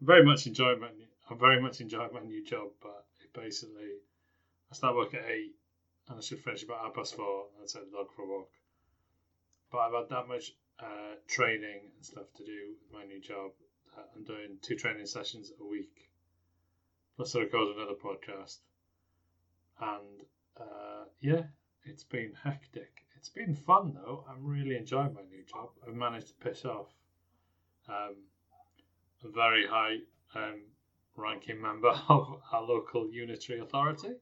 [0.00, 0.88] I'm very much enjoying my.
[1.32, 3.96] I'm very much enjoying my new job, but it basically,
[4.70, 5.54] I start work at eight
[6.08, 7.46] and I should finish about half past four.
[7.54, 8.50] And I'd take the dog for a walk.
[9.70, 13.52] But I've had that much uh, training and stuff to do with my new job.
[14.14, 16.10] I'm doing two training sessions a week
[17.16, 18.58] plus I record another podcast.
[19.80, 20.26] And
[20.60, 21.44] uh, yeah,
[21.84, 23.06] it's been hectic.
[23.16, 24.26] It's been fun though.
[24.28, 25.70] I'm really enjoying my new job.
[25.86, 26.88] I've managed to piss off
[27.88, 28.16] um,
[29.24, 29.96] a very high
[30.34, 30.60] um,
[31.16, 34.12] ranking member of our local unitary authority,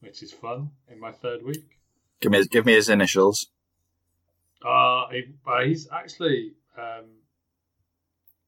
[0.00, 1.78] which is fun in my third week.
[2.20, 3.48] Give me give me his initials.
[4.64, 6.54] Uh, he, uh he's actually.
[6.76, 7.06] Um,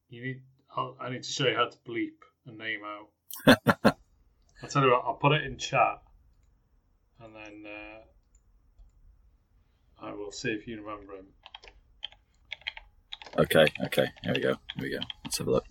[0.09, 0.41] you need.
[0.75, 3.07] I'll, I need to show you how to bleep a name out.
[4.61, 5.03] I'll tell you what.
[5.05, 6.01] I'll put it in chat,
[7.21, 8.01] and then uh,
[10.05, 11.27] I will see if you remember him.
[13.37, 14.07] Okay, okay.
[14.23, 14.55] Here we go.
[14.75, 14.99] Here we go.
[15.23, 15.70] Let's have a look.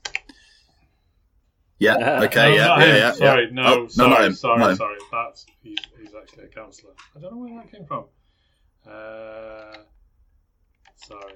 [1.80, 2.20] Yeah.
[2.24, 2.50] Okay.
[2.50, 2.78] no, yeah.
[2.78, 2.96] Yeah.
[2.96, 3.12] Yeah.
[3.12, 3.50] Sorry, yeah.
[3.52, 4.34] no, Oh, sorry, no, not him.
[4.34, 4.76] sorry, not him.
[4.76, 4.98] sorry.
[5.10, 6.92] That's he's, he's actually a counsellor.
[7.16, 8.04] I don't know where that came from.
[8.86, 9.76] Uh,
[10.96, 11.34] sorry,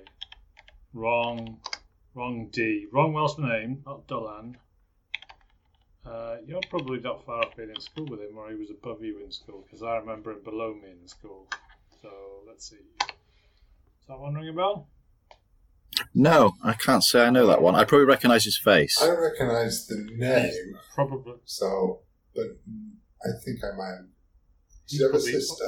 [0.92, 1.58] wrong,
[2.14, 4.56] wrong D, wrong Welsh name, not Dolan.
[6.06, 9.02] Uh, you're probably not far off being in school with him, or he was above
[9.02, 11.48] you in school, because I remember him below me in school.
[12.02, 12.10] So
[12.46, 12.76] let's see.
[12.76, 14.86] Is that one ring a bell?
[16.14, 17.74] No, I can't say I know that one.
[17.74, 19.00] I probably recognise his face.
[19.02, 21.34] I recognise the name, Probably.
[21.44, 22.00] so,
[22.34, 22.46] but
[23.24, 24.06] I think I might have.
[24.86, 25.64] He's Does he have a sister?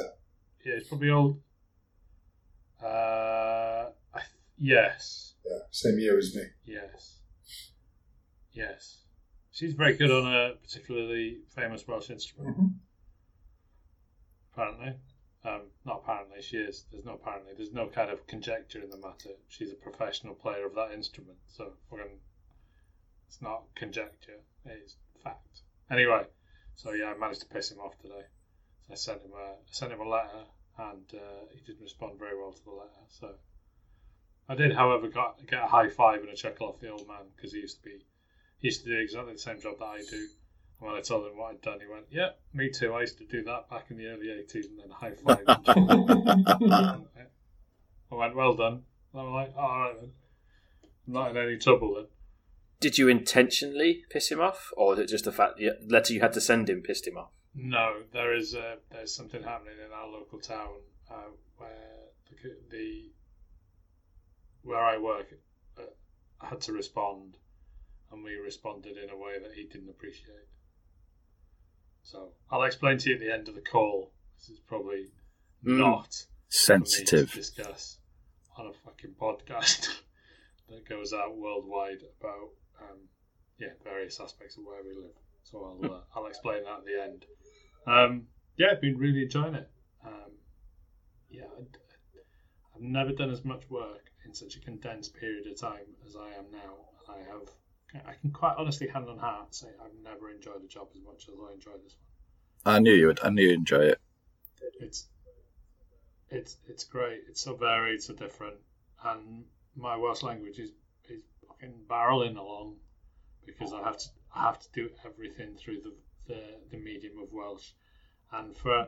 [0.65, 1.39] Yeah, it's probably old.
[2.83, 4.21] Uh, I,
[4.57, 5.33] yes.
[5.45, 6.43] Yeah, same year as me.
[6.65, 7.19] Yes.
[8.53, 9.03] Yes.
[9.51, 12.73] She's very good on a particularly famous Welsh instrument, Mhm.
[14.53, 14.93] apparently.
[15.47, 16.85] Um, not apparently, she is.
[16.91, 17.53] There's no apparently.
[17.55, 19.31] There's no kind of conjecture in the matter.
[19.47, 22.19] She's a professional player of that instrument, so we're gonna,
[23.27, 25.61] it's not conjecture, it's fact.
[25.89, 26.23] Anyway,
[26.75, 28.25] so yeah, I managed to piss him off today.
[28.87, 30.43] So I sent him a, I sent him a letter,
[30.79, 33.05] and uh, he didn't respond very well to the letter.
[33.09, 33.35] So
[34.49, 37.25] I did, however, got get a high five and a chuckle off the old man
[37.35, 38.05] because he used to be
[38.59, 40.27] he used to do exactly the same job that I do.
[40.79, 42.93] And when I told him what I'd done, he went, "Yeah, me too.
[42.93, 45.43] I used to do that back in the early '80s." And then high five.
[48.11, 50.11] I went, "Well done." And I'm like, oh, "All right then,
[51.07, 52.05] I'm not in any trouble then."
[52.79, 56.21] Did you intentionally piss him off, or was it just the fact the letter you
[56.21, 57.31] had to send him pissed him off?
[57.55, 60.75] No, there is a, there's something happening in our local town
[61.09, 63.11] uh, where the, the
[64.61, 65.33] where I work
[65.79, 67.37] uh, had to respond,
[68.11, 70.45] and we responded in a way that he didn't appreciate.
[72.07, 74.11] So I'll explain to you at the end of the call.
[74.39, 75.07] This is probably
[75.65, 75.77] Mm.
[75.79, 77.29] not Sensitive.
[77.31, 77.97] to discuss
[78.55, 79.89] on a fucking podcast
[80.69, 82.49] that goes out worldwide about
[82.79, 83.09] um,
[83.57, 85.15] yeah various aspects of where we live.
[85.43, 87.25] So I'll uh, I'll explain that at the end.
[87.85, 89.69] Um, yeah, I've been really enjoying it.
[90.05, 90.31] Um,
[91.29, 91.43] yeah,
[92.73, 96.29] I've never done as much work in such a condensed period of time as I
[96.39, 96.73] am now.
[97.09, 97.49] I have.
[97.93, 101.27] I can quite honestly, hand on heart, say I've never enjoyed a job as much
[101.29, 101.95] as I enjoy this
[102.63, 102.75] one.
[102.75, 103.19] I knew you would.
[103.23, 104.01] I knew you'd enjoy it.
[104.79, 105.07] It's
[106.29, 107.21] it's it's great.
[107.29, 108.57] It's so varied, so different,
[109.03, 110.71] and my Welsh language is
[111.09, 112.75] is fucking barreling along
[113.45, 115.93] because I have to I have to do everything through the
[116.27, 117.71] the, the medium of Welsh,
[118.33, 118.87] and for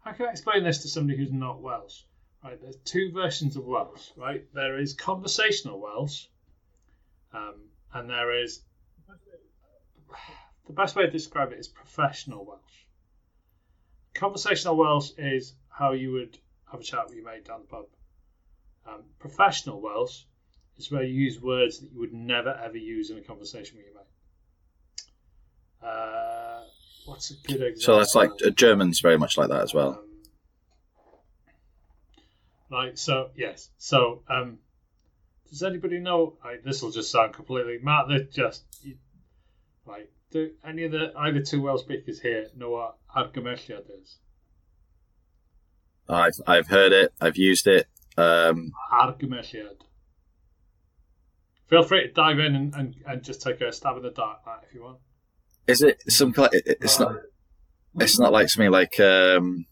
[0.00, 2.02] how can I explain this to somebody who's not Welsh?
[2.42, 4.10] Right, there's two versions of Welsh.
[4.16, 6.26] Right, there is conversational Welsh,
[7.36, 7.54] um,
[7.92, 8.60] and there is
[10.66, 12.86] the best way to describe it is professional Welsh
[14.16, 16.38] conversational Welsh is how you would
[16.70, 17.84] have a chat with your mate down the pub.
[18.86, 20.22] Um, professional Welsh
[20.78, 23.86] is where you use words that you would never ever use in a conversation with
[23.86, 24.02] your mate.
[25.82, 26.62] Uh,
[27.04, 27.80] what's a good example?
[27.80, 30.00] So that's like uh, German's very much like that as well.
[30.00, 30.04] Um,
[32.70, 32.98] right.
[32.98, 33.70] So yes.
[33.78, 34.58] So um,
[35.50, 36.36] does anybody know?
[36.44, 38.08] Right, this will just sound completely Matt.
[38.08, 38.96] That just you,
[39.84, 40.08] right.
[40.30, 44.16] Do any of the either two Welsh speakers here know what argymhelliad is?
[46.08, 47.12] I've I've heard it.
[47.20, 47.86] I've used it.
[48.16, 49.76] Um, Argymhelliad.
[51.68, 54.38] Feel free to dive in and, and, and just take a stab in the dark,
[54.46, 54.98] Matt, if you want.
[55.66, 56.50] is it some kind?
[56.52, 57.16] it- It's not.
[57.98, 59.64] It's not like something like um,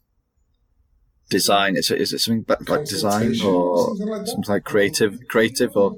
[1.31, 1.77] design.
[1.77, 4.29] Is it, is it something like design or something like that?
[4.29, 5.19] something like creative?
[5.29, 5.97] Creative or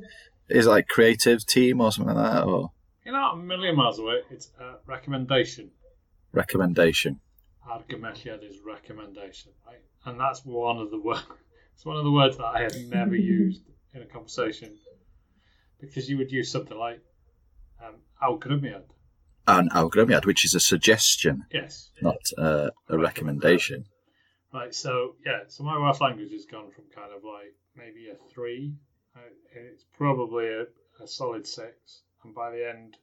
[0.48, 2.70] is it like creative team or something like that or
[3.04, 4.20] You're not a million miles away.
[4.30, 5.70] It's a recommendation.
[6.32, 7.20] recommendation?
[7.68, 9.80] Argymhelliad is recommendation, right?
[10.04, 11.22] And that's one of the words.
[11.74, 13.60] It's one of the words that I have never used
[13.92, 14.78] in a conversation
[15.78, 17.00] because you would use something like
[17.84, 18.84] um, awgrymiad.
[19.46, 23.84] An algrymiad, which is a suggestion, Yes, not uh, a recommendation.
[24.56, 24.74] Right.
[24.74, 28.74] So yeah, so my Welsh language has gone from kind of like maybe a three.
[29.14, 29.20] Uh,
[29.54, 30.62] it's probably a,
[31.02, 32.96] a solid six, and by the end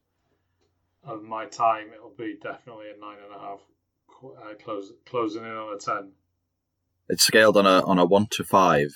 [1.04, 3.60] of my time, it'll be definitely a nine and a half,
[4.24, 6.12] uh, close, closing in on a ten.
[7.10, 8.93] It's scaled on a on a one to five.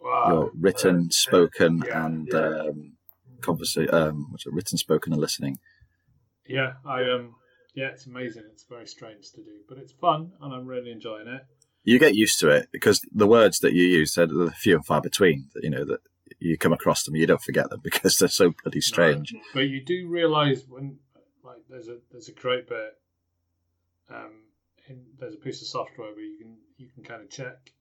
[0.00, 0.28] Wow.
[0.28, 2.38] Your written, spoken, Yeah, and yeah.
[2.38, 2.92] um,
[3.40, 4.52] conversa- um, what's it?
[4.52, 5.58] Written, spoken, and listening.
[6.46, 7.36] Yeah, I um,
[7.74, 8.44] yeah, it's amazing.
[8.52, 11.42] It's very strange to do, but it's fun, and I'm really enjoying it.
[11.82, 14.86] You get used to it because the words that you use are the few and
[14.86, 15.50] far between.
[15.56, 16.00] You know that
[16.38, 19.34] you come across them, you don't forget them because they're so bloody strange.
[19.52, 20.98] But you do realise when,
[21.42, 22.98] like, there's a there's a great bit.
[24.10, 24.44] Um,
[24.88, 27.72] in, there's a piece of software where you can you can kind of check.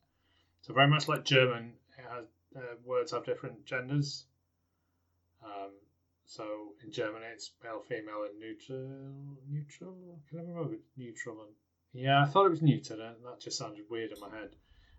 [0.62, 2.26] So very much like German, it has
[2.56, 4.26] uh, words have different genders.
[5.44, 5.72] Um,
[6.26, 6.44] so
[6.84, 9.38] in German it's male, female, and neutral.
[9.50, 9.96] Neutral?
[10.16, 11.42] I Can I remember neutral?
[11.42, 11.54] And,
[11.94, 14.56] yeah, I thought it was neuter, and that just sounded weird in my head.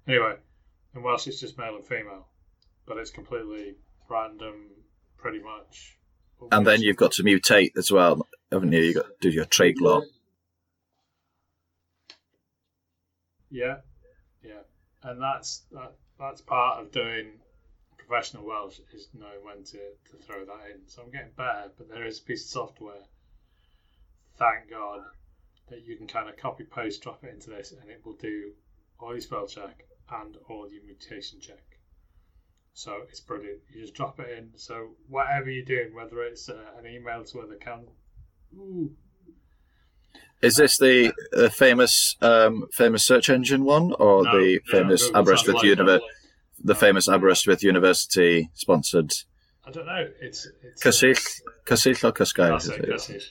[0.06, 0.36] Anyway,
[0.94, 2.28] in Welsh it's just male and female,
[2.86, 3.74] but it's completely
[4.08, 4.70] random,
[5.18, 5.98] pretty much.
[6.52, 8.80] And then you've got to mutate as well, haven't you?
[8.80, 10.02] You got to do your treiglo.
[13.50, 13.76] Yeah,
[14.42, 14.62] yeah,
[15.02, 17.38] and that's that, that's part of doing
[18.06, 19.78] professional Welsh is knowing when to,
[20.10, 20.88] to throw that in.
[20.88, 23.04] So I'm getting better, but there is a piece of software.
[24.36, 25.02] Thank God
[25.70, 28.52] that you can kind of copy paste, drop it into this, and it will do
[28.98, 31.62] all your spell check and all your mutation check.
[32.74, 33.60] So it's brilliant.
[33.72, 34.50] You just drop it in.
[34.56, 37.88] So whatever you're doing, whether it's uh, an email to other account,
[38.56, 38.90] ooh,
[40.42, 45.22] Is this the, the famous um, famous search engine one, or No, the famous Google
[45.22, 46.02] Aberystwyth Translate.
[46.62, 49.12] The famous Aberystwyth University sponsored
[49.66, 50.08] I don't know.
[50.20, 52.50] It's it's uh, Cysill, Cysill or Cysgair?
[52.50, 52.88] That's is it, it?
[52.88, 53.24] that's it.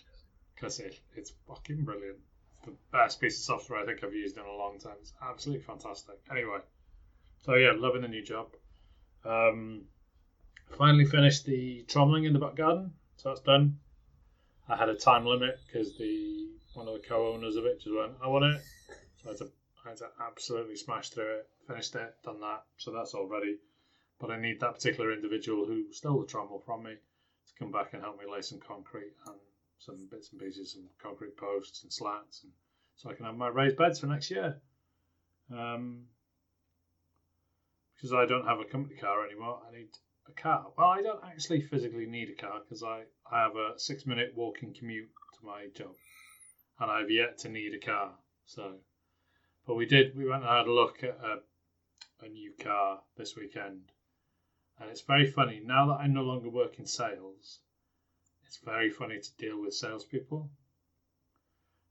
[0.62, 1.00] That's it.
[1.16, 2.18] It's fucking brilliant.
[2.66, 4.94] The best piece of software I think I've used in a long time.
[5.02, 6.16] It's absolutely fantastic.
[6.32, 6.60] Anyway,
[7.42, 8.48] so yeah, loving the new job.
[9.26, 9.84] Um,
[10.78, 13.78] finally finished the trommeling in the back garden, so that's done.
[14.68, 18.14] I had a time limit because the one of the co-owners of it just went,
[18.24, 18.62] "I want it,"
[19.22, 19.52] so I had to,
[19.86, 21.50] I had to absolutely smash through it.
[21.68, 23.58] Finished it, done that, so that's all ready.
[24.20, 27.94] But I need that particular individual who stole the trommel from me to come back
[27.94, 29.40] and help me lay some concrete and
[29.80, 32.52] some bits and pieces, some concrete posts and slats, and
[32.96, 34.62] so I can have my raised beds for next year.
[35.52, 36.06] Um,
[37.96, 39.90] because I don't have a company car anymore, I need
[40.28, 40.68] a car.
[40.78, 44.34] Well, I don't actually physically need a car because I, I have a six minute
[44.36, 45.10] walking commute
[45.40, 45.96] to my job,
[46.80, 48.12] and I've yet to need a car.
[48.46, 48.74] So,
[49.66, 50.16] but we did.
[50.16, 53.92] We went and had a look at a, a new car this weekend,
[54.80, 57.60] and it's very funny now that I no longer work in sales.
[58.46, 60.50] It's very funny to deal with salespeople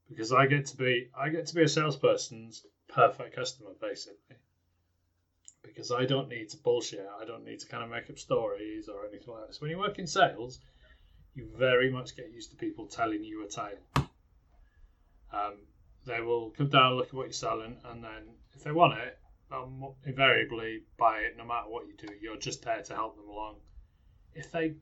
[0.09, 4.37] because I get to be I get to be a salesperson's perfect customer basically
[5.63, 7.07] because I don't need to bullshit.
[7.19, 9.61] I don't need to kind of make up stories or anything like this.
[9.61, 10.59] When you work in sales,
[11.33, 14.09] you very much get used to people telling you a tale.
[15.33, 15.57] Um,
[16.05, 18.97] they will come down and look at what you're selling, and then if they want
[18.99, 19.17] it,
[19.49, 22.13] they'll invariably buy it no matter what you do.
[22.21, 23.57] You're just there to help them along.
[24.33, 24.75] If they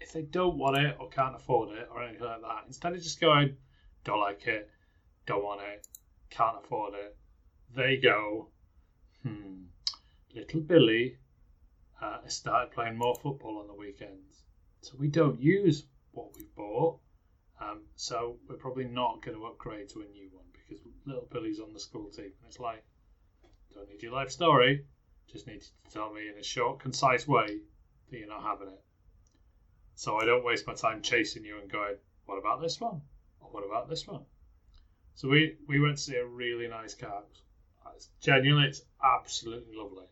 [0.00, 3.02] if they don't want it or can't afford it or anything like that, instead of
[3.02, 3.56] just going,
[4.04, 4.70] don't like it,
[5.26, 5.86] don't want it,
[6.30, 7.16] can't afford it,
[7.76, 8.48] they go,
[9.22, 9.64] hmm,
[10.34, 11.18] little Billy
[12.00, 14.42] uh, started playing more football on the weekends.
[14.80, 16.98] So we don't use what we've bought.
[17.60, 20.29] Um, so we're probably not going to upgrade to a new
[20.70, 22.26] because little Billy's on the school team.
[22.26, 22.82] And it's like,
[23.74, 24.84] don't need your life story,
[25.30, 27.58] just need you to tell me in a short, concise way
[28.10, 28.82] that you're not having it.
[29.94, 31.96] So I don't waste my time chasing you and going,
[32.26, 33.00] what about this one?
[33.40, 34.24] Or what about this one?
[35.14, 37.22] So we, we went to see a really nice car.
[37.94, 40.06] It's genuinely, it's absolutely lovely.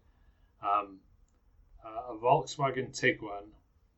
[0.62, 0.98] Um,
[1.82, 3.46] uh, a Volkswagen Tiguan,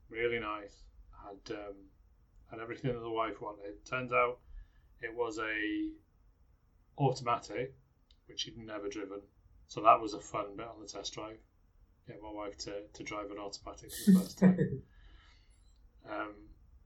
[0.09, 0.77] really nice.
[1.25, 3.85] Had um, everything that the wife wanted.
[3.85, 4.39] Turns out
[5.01, 5.91] it was a
[7.01, 7.75] automatic,
[8.27, 9.21] which she'd never driven.
[9.69, 11.39] So that was a fun bit on the test drive.
[12.07, 14.83] Get my wife to, to drive an automatic for the first time.
[16.11, 16.35] um,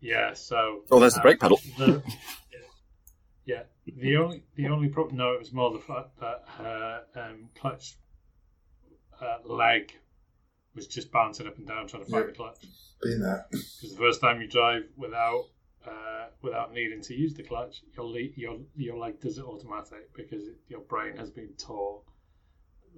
[0.00, 1.58] yeah, so Oh, there's the uh, brake pedal.
[1.78, 2.02] the-
[3.46, 5.16] yeah, the only the only problem.
[5.18, 7.94] No, it was more the fact that her um, clutch
[9.20, 9.92] uh, leg
[10.74, 12.30] was just bouncing up and down trying to find Yeah.
[12.30, 12.56] the clutch.
[13.02, 13.46] Been there.
[13.50, 15.44] Because the first time you drive without
[15.86, 18.06] uh, without needing to use the clutch, your
[18.36, 22.02] your your leg does it automatic because it, your brain has been taught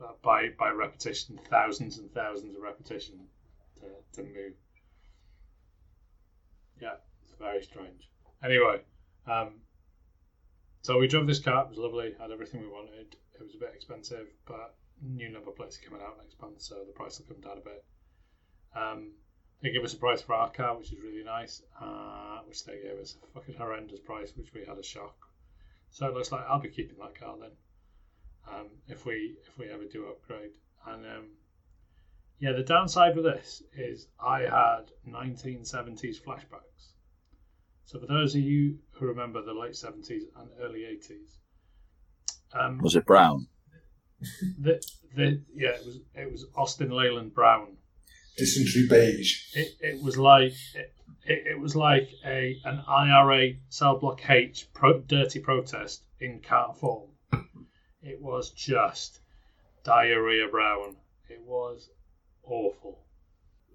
[0.03, 3.15] uh, by by repetition, thousands and thousands of repetition
[3.77, 4.55] to, to move.
[6.81, 8.09] Yeah, it's very strange.
[8.45, 8.83] Anyway,
[9.27, 9.61] um,
[10.83, 11.65] so we drove this car.
[11.65, 12.15] It was lovely.
[12.19, 13.17] Had everything we wanted.
[13.35, 16.77] It was a bit expensive, but new number plates are coming out next month, so
[16.87, 17.85] the price will come down a bit.
[18.75, 19.13] Um,
[19.63, 21.85] they gave us a price for our car, which is really nice, uh,
[22.47, 25.17] which they gave us a fucking horrendous price, which we had a shock.
[25.91, 27.51] So it looks like I'll be keeping that car then,
[28.53, 30.53] um, if we if we ever do upgrade.
[30.87, 31.29] And um,
[32.39, 36.93] yeah, the downside with this is I had 1970s flashbacks.
[37.85, 41.37] So for those of you who remember the late 70s and early 80s,
[42.53, 43.47] um, Was it brown?
[44.59, 44.83] the,
[45.15, 47.77] the yeah it was it was Austin Leyland Brown
[48.37, 49.55] Dysentery beige.
[49.55, 50.93] it, it was like it,
[51.25, 56.75] it, it was like a an IRA cell block H pro, dirty protest in car
[56.75, 57.11] form.
[58.03, 59.21] It was just
[59.85, 60.97] diarrhea brown.
[61.29, 61.89] It was
[62.45, 63.05] awful.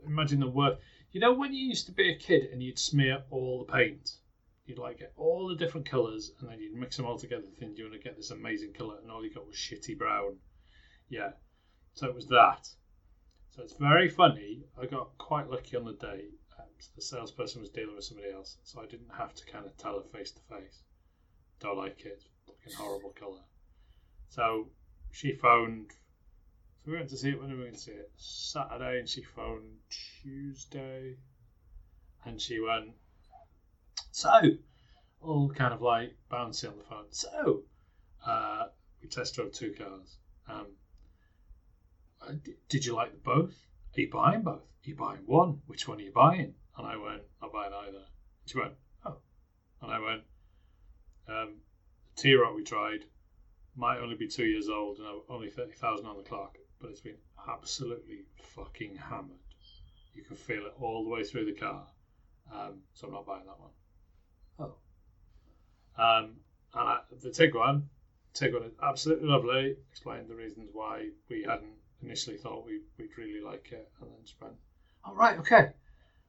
[0.05, 0.79] Imagine the worst.
[1.11, 4.11] You know when you used to be a kid and you'd smear all the paint,
[4.65, 7.77] you'd like get all the different colours and then you'd mix them all together, thinking
[7.77, 10.37] you want to get this amazing colour, and all you got was shitty brown.
[11.09, 11.31] Yeah,
[11.93, 12.69] so it was that.
[13.55, 14.63] So it's very funny.
[14.81, 16.29] I got quite lucky on the day.
[16.57, 19.75] Um, the salesperson was dealing with somebody else, so I didn't have to kind of
[19.75, 20.83] tell her face to face.
[21.59, 22.23] Don't like it.
[22.47, 23.41] Fucking horrible colour.
[24.29, 24.69] So
[25.11, 25.91] she phoned.
[26.83, 29.21] So we went to see it when we went to see it Saturday, and she
[29.21, 29.77] phoned
[30.23, 31.17] Tuesday,
[32.25, 32.95] and she went.
[34.11, 34.31] So,
[35.21, 37.11] all kind of like bouncy on the phone.
[37.11, 37.63] So,
[38.25, 38.67] uh,
[39.01, 40.17] we test drove two cars.
[40.47, 40.67] Um,
[42.69, 43.53] did you like both?
[43.95, 44.61] Are you buying both?
[44.61, 45.61] Are you buying one?
[45.67, 46.53] Which one are you buying?
[46.77, 48.05] And I went, not buying either.
[48.45, 48.73] She went,
[49.05, 49.17] oh.
[49.81, 50.21] And I went,
[51.27, 51.55] um,
[52.15, 53.05] the T-Roc we tried
[53.75, 57.17] might only be two years old and only 30,000 on the clock, but it's been
[57.49, 59.37] absolutely fucking hammered.
[60.13, 61.87] You can feel it all the way through the car.
[62.53, 63.71] Um, so I'm not buying that one.
[64.59, 66.01] Oh.
[66.01, 66.35] Um,
[66.73, 67.83] and I, the Tiguan,
[68.33, 69.75] Tiguan is absolutely lovely.
[69.89, 74.19] Explained the reasons why we hadn't initially thought we, we'd really like it, and then
[74.23, 74.55] just went,
[75.03, 75.73] "All right, okay."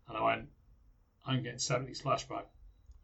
[0.09, 0.49] And I went,
[1.27, 2.47] "I'm getting 70s flashback.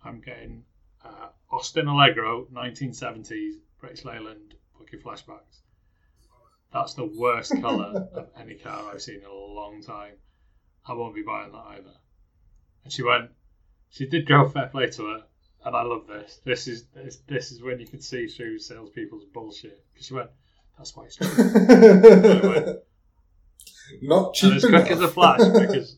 [0.05, 0.65] I'm getting
[1.05, 5.61] uh, Austin Allegro, 1970s British Leyland fucking flashbacks.
[6.73, 10.15] That's the worst colour of any car I've seen in a long time.
[10.87, 11.95] I won't be buying that either."
[12.85, 13.31] And she went,
[13.91, 15.25] she did go fair play to her,
[15.65, 16.41] and I love this.
[16.45, 19.85] This is this, this is when you can see through salespeople's bullshit.
[19.93, 20.31] Because she went,
[20.79, 21.29] "That's why it's cheap."
[24.03, 25.97] Not and cheap as quick as a flash, because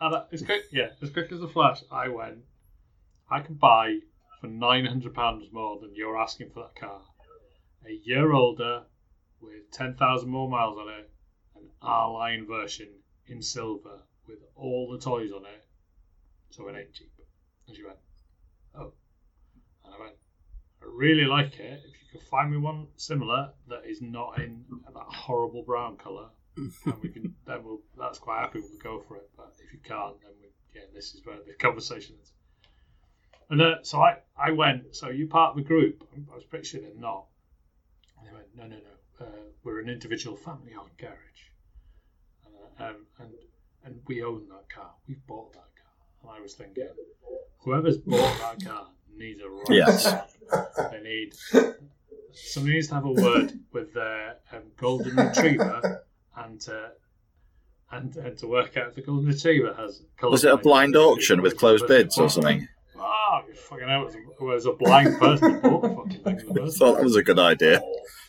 [0.00, 2.38] and I- as quick, yeah, as quick as a flash, I went.
[3.30, 3.98] I can buy
[4.40, 7.00] for nine hundred pounds more than you're asking for that car.
[7.86, 8.82] A year older,
[9.40, 11.10] with ten thousand more miles on it,
[11.56, 12.88] an R line version
[13.26, 15.64] in silver with all the toys on it.
[16.50, 17.12] So it ain't cheap.
[17.66, 17.98] And she went,
[18.74, 18.92] oh.
[19.84, 20.14] And I went,
[20.82, 21.80] I really like it.
[21.84, 26.28] If you could find me one similar that is not in that horrible brown colour,
[26.56, 29.30] and we can then we'll that's quite happy we'll go for it.
[29.36, 32.32] But if you can't, then we yeah, this is where the conversation is.
[33.50, 34.94] And uh, so I I went.
[34.94, 36.06] So you part of the group?
[36.30, 37.26] I was pretty sure they're not.
[38.18, 39.26] And they went, no, no, no.
[39.26, 39.30] Uh,
[39.64, 41.12] we're an individual family-owned garage,
[42.46, 43.30] uh, um, and
[43.84, 44.90] and we own that car.
[45.08, 45.92] We've bought that car.
[46.22, 46.88] And I was thinking,
[47.58, 49.66] whoever's bought that car needs a right.
[49.70, 50.04] Yes.
[50.90, 51.34] They need
[52.46, 56.04] somebody needs to have a word with their um, golden retriever
[56.36, 56.90] and to
[57.90, 60.02] and, and to work out if the golden retriever has.
[60.22, 62.68] Was it a blind auction with closed bids or something?
[62.98, 66.22] Oh, you fucking hell, it was, it was a blind person that bought the fucking
[66.24, 66.40] thing.
[66.48, 67.80] in the I thought that was a good idea.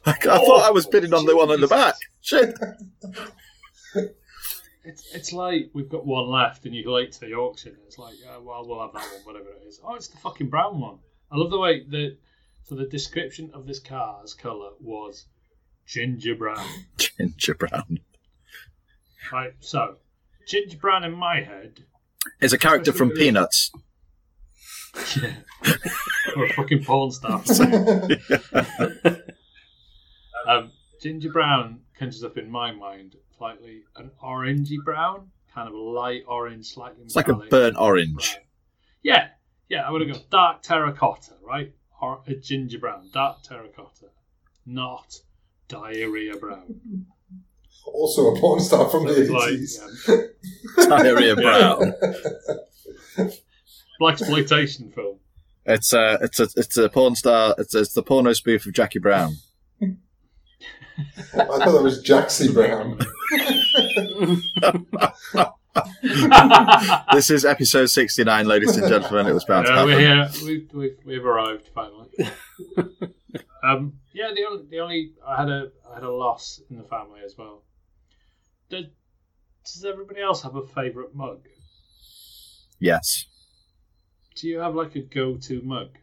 [0.05, 1.95] I, I thought I was bidding on the one in the back.
[2.22, 2.57] Shit.
[4.89, 7.76] It's, it's like we've got one left and you're late to the auction.
[7.86, 9.80] It's like, yeah, well, we'll have that one, whatever it is.
[9.84, 10.97] Oh, it's the fucking brown one.
[11.32, 12.18] I love the way the
[12.70, 15.26] so the description of this car's colour was
[15.88, 16.63] ginger brown.
[16.97, 17.99] Ginger brown.
[19.32, 19.95] Right, so
[20.47, 21.84] ginger brown in my head,
[22.39, 23.72] is a character from Peanuts.
[25.20, 25.34] yeah,
[26.36, 27.41] or a fucking porn star.
[30.47, 35.78] um, ginger brown conjures up in my mind slightly an orangey brown, kind of a
[35.78, 37.03] light orange, slightly.
[37.03, 38.36] It's like a burnt orange.
[38.36, 38.45] brown.
[39.01, 39.28] Yeah,
[39.70, 41.74] yeah, I would have gone dark terracotta, right?
[42.02, 44.08] Or a ginger brown, dark terracotta,
[44.66, 45.20] not
[45.68, 47.06] diarrhea brown.
[47.86, 49.30] Also a porn star from the So it's
[50.08, 50.28] like, 80s.
[50.78, 51.93] yeah, Diarrhea brown.
[54.00, 55.18] black exploitation film.
[55.66, 57.56] It's a it's a it's a porn star.
[57.58, 59.38] It's, it's the porno spoof of Jackie Brown.
[59.82, 59.95] I
[61.45, 63.00] thought that was Jaxie Brown.
[67.13, 69.27] This is episode sixty nine, ladies and gentlemen.
[69.27, 70.30] It was bound to Yeah, we're here.
[70.43, 72.09] We've, we've, we've arrived finally.
[73.63, 76.84] um, yeah, the only, the only I had a I had a loss in the
[76.84, 77.63] family as well.
[78.69, 78.86] Does,
[79.65, 81.47] does everybody else have a favourite mug?
[82.80, 83.25] Yes,
[84.36, 85.97] Do you have like a go-to mug?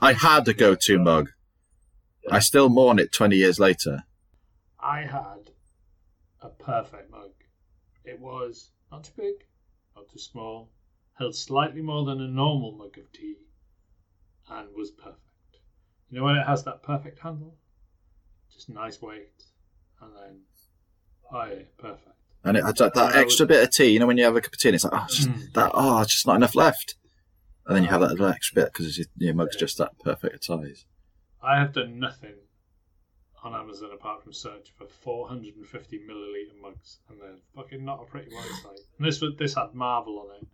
[0.00, 1.30] I had a go to mug.
[2.30, 4.04] I still mourn it twenty years later.
[4.80, 5.50] I had
[6.40, 7.30] a perfect mug.
[8.04, 9.34] It was not too big,
[9.96, 10.70] not too small,
[11.18, 13.36] held slightly more than a normal mug of tea,
[14.50, 15.18] and was perfect.
[16.10, 17.56] You know when it has that perfect handle?
[18.52, 19.42] Just nice weight,
[20.00, 20.40] and then,
[21.32, 22.04] oh yeah, perfect.
[22.44, 23.88] And it had that, extra bit of tea.
[23.88, 25.28] You know, when you have a cup of tea, and it's like, oh, it's just
[25.28, 25.52] Mm.
[25.52, 25.70] that.
[25.74, 26.94] Oh, it's just not enough left.
[27.66, 30.86] And then you have that extra bit because your, your mug's just that perfect size.
[31.42, 32.36] I have done nothing
[33.42, 38.30] on Amazon apart from search for 450 milliliter mugs, and they're fucking not a pretty
[38.30, 38.80] website.
[38.98, 40.46] And this was this had Marvel on it,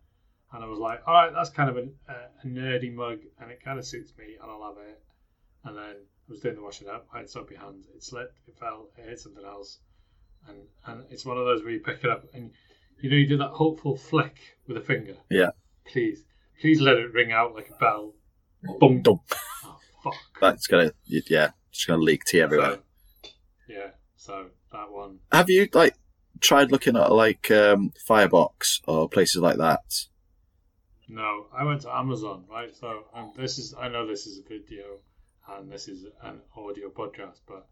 [0.53, 3.63] and I was like, all right, that's kind of a, a, nerdy mug, and it
[3.63, 5.01] kind of suits me, and I'll have it.
[5.63, 8.57] And then I was doing the washing up, I had soapy hands, it slipped, it
[8.57, 9.79] fell, it hit something else,
[10.47, 12.51] and and it's one of those where you pick it up and
[13.01, 15.15] you know you do that hopeful flick with a finger.
[15.29, 15.51] Yeah.
[15.85, 16.23] Please,
[16.61, 18.13] please let it ring out like a bell.
[18.79, 19.01] Boom.
[19.01, 19.19] Dum.
[19.63, 20.15] Oh fuck.
[20.39, 22.79] That's gonna, yeah, just gonna leak tea everywhere.
[23.23, 23.29] So,
[23.67, 25.19] yeah, so that one.
[25.31, 25.95] Have you like
[26.41, 30.05] tried looking at like um, Firebox or places like that?
[31.07, 32.75] No, I went to Amazon, right?
[32.75, 34.97] So, and this is, I know this is a video
[35.47, 37.67] and this is an audio podcast, but,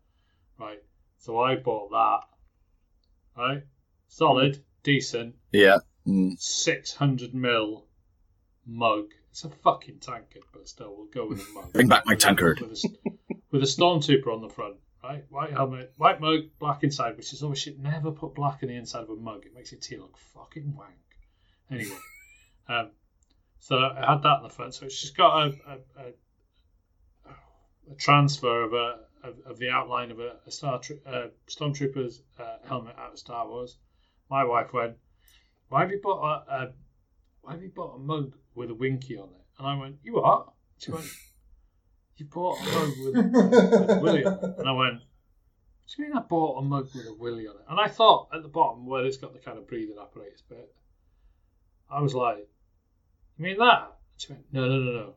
[0.60, 0.84] right?
[1.18, 3.64] So I bought that, right?
[4.08, 5.80] Solid, decent, Yeah.
[6.06, 6.39] Mm.
[6.39, 7.86] 600 mil
[8.68, 9.06] mug.
[9.32, 11.74] It's a fucking tankard, but still, we'll go with a mug.
[11.74, 12.60] Bring back my tankard.
[12.60, 15.24] With a, with a stormtrooper on the front, right?
[15.30, 17.80] White helmet, white mug, black inside, which is always shit.
[17.80, 19.45] Never put black in the inside of a mug.
[19.45, 20.95] It makes your tea look fucking wank.
[21.72, 21.95] Anyway,
[22.68, 22.89] um,
[23.60, 24.74] so I had that in the front.
[24.74, 27.32] So it's just got a, a, a,
[27.91, 32.24] a transfer of a of, of the outline of a, a Star Tro- uh, Stormtrooper's
[32.39, 33.78] uh, helmet out of Star Wars.
[34.32, 34.95] My wife went,
[35.70, 36.72] "Why have you bought a, a
[37.41, 40.16] why have you bought a mug with a winky on it?" And I went, "You
[40.16, 40.47] what?"
[40.80, 41.06] She went,
[42.18, 45.93] "You bought a mug with, with a willy on it." And I went, "What do
[45.97, 48.41] you mean I bought a mug with a willy on it?" And I thought at
[48.41, 50.74] the bottom where it's got the kind of breathing apparatus bit,
[51.89, 52.47] I was like,
[53.38, 55.14] "You mean that?" She went, "No, no, no, no."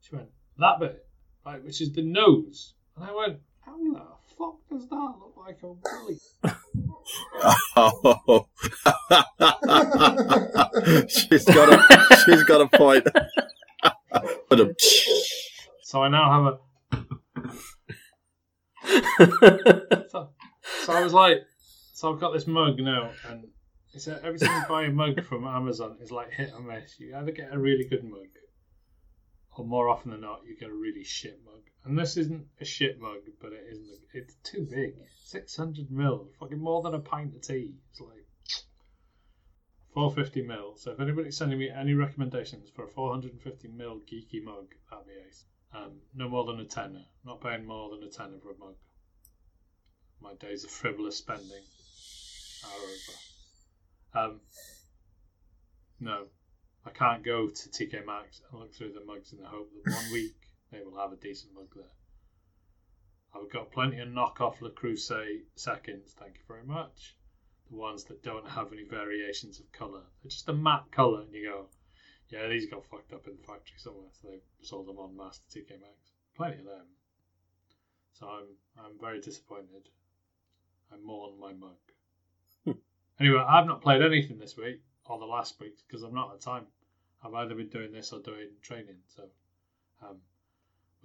[0.00, 1.06] She went, "That bit,
[1.44, 4.00] right, which is the nose." And I went, "How the
[4.36, 6.18] fuck does that look like a willy?"
[7.76, 8.46] Oh.
[11.08, 13.04] she's got a she's got a point.
[14.48, 14.74] but um,
[15.90, 16.58] So I now have a
[20.08, 20.30] so,
[20.84, 21.38] so I was like,
[21.94, 23.48] so I've got this mug now, and
[23.92, 27.00] it's a, every time you buy a mug from Amazon, it's like hit or miss.
[27.00, 28.28] You either get a really good mug,
[29.56, 31.62] or more often than not, you get a really shit mug.
[31.84, 33.98] And this isn't a shit mug, but it isn't.
[34.14, 37.74] It's too big, six hundred mil, fucking more than a pint of tea.
[37.90, 38.26] It's like.
[39.92, 40.76] 450 mil.
[40.76, 45.14] So if anybody's sending me any recommendations for a 450 mil geeky mug, that'd be
[45.26, 45.46] ace.
[45.72, 47.04] Um, no more than a tenner.
[47.24, 48.74] Not paying more than a tenner for a mug.
[50.20, 51.64] My days of frivolous spending
[52.64, 54.32] are over.
[54.32, 54.40] Um,
[56.00, 56.26] no,
[56.84, 59.92] I can't go to TK Maxx and look through the mugs in the hope that
[59.92, 60.34] one week
[60.72, 61.84] they will have a decent mug there.
[63.34, 67.16] I've got plenty of knockoff Le Creuset seconds, thank you very much.
[67.70, 70.02] The ones that don't have any variations of colour.
[70.22, 71.66] They're just a matte colour, and you go,
[72.30, 75.38] Yeah, these got fucked up in the factory somewhere, so they sold them on mass
[75.38, 76.12] to TK Maxx.
[76.36, 76.86] Plenty of them.
[78.12, 79.88] So I'm I'm very disappointed.
[80.92, 81.76] I mourn my mug.
[83.20, 86.40] Anyway, I've not played anything this week or the last week because I've not had
[86.40, 86.66] time.
[87.22, 88.96] I've either been doing this or doing training.
[89.08, 89.24] So
[90.02, 90.16] um,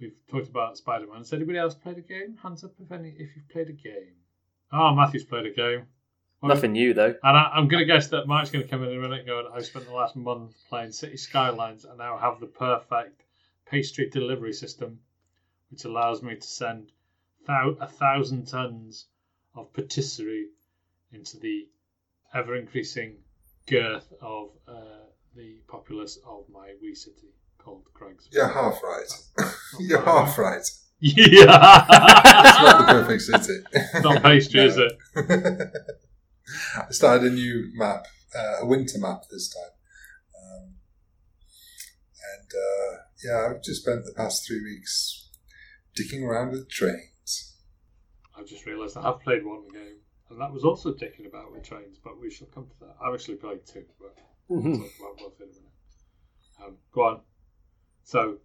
[0.00, 1.18] we've talked about Spider Man.
[1.18, 2.38] Has anybody else played a game?
[2.42, 4.14] Hands up if any if you've played a game.
[4.72, 5.86] Oh, Matthew's played a game.
[6.42, 7.14] Well, Nothing new though.
[7.22, 9.20] and I, I'm going to guess that Mike's going to come in in a minute
[9.20, 13.22] and go, I've spent the last month playing Cities Skylines and now have the perfect
[13.66, 15.00] pastry delivery system,
[15.70, 16.92] which allows me to send
[17.46, 19.06] thou- a thousand tons
[19.54, 20.48] of patisserie
[21.12, 21.68] into the
[22.34, 23.16] ever increasing
[23.66, 24.74] girth of uh,
[25.34, 27.28] the populace of my wee city
[27.58, 28.28] called Craigs.
[28.30, 29.50] You're half right.
[29.80, 30.62] You're half right.
[30.98, 31.84] Yeah!
[31.90, 33.60] It's not the perfect city.
[33.72, 34.92] It's Not pastry, is it?
[36.76, 39.72] I started a new map, uh, a winter map this time.
[40.36, 40.74] Um,
[42.38, 45.30] and uh, yeah, I've just spent the past three weeks
[45.98, 47.54] dicking around with trains.
[48.38, 49.98] I've just realised that I have played one game,
[50.30, 52.96] and that was also dicking about with trains, but we shall come to that.
[53.02, 54.14] I've actually played two, but
[54.48, 55.72] we'll talk about both in a minute.
[56.62, 57.20] Um, go on.
[58.02, 58.38] So,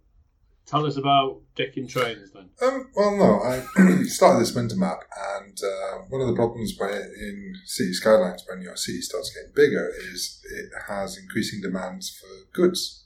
[0.66, 2.48] tell us about dicking trains then.
[2.62, 5.00] Um, well, no, I started this winter map,
[5.36, 9.52] and uh, one of the problems by in Cities Skylines when your city starts getting
[9.54, 13.04] bigger is it has increasing demands for goods,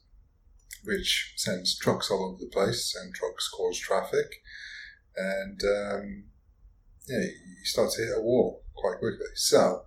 [0.85, 4.43] which sends trucks all over the place, and trucks cause traffic,
[5.17, 6.25] and um,
[7.09, 9.27] yeah, you start to hit a wall quite quickly.
[9.35, 9.83] So,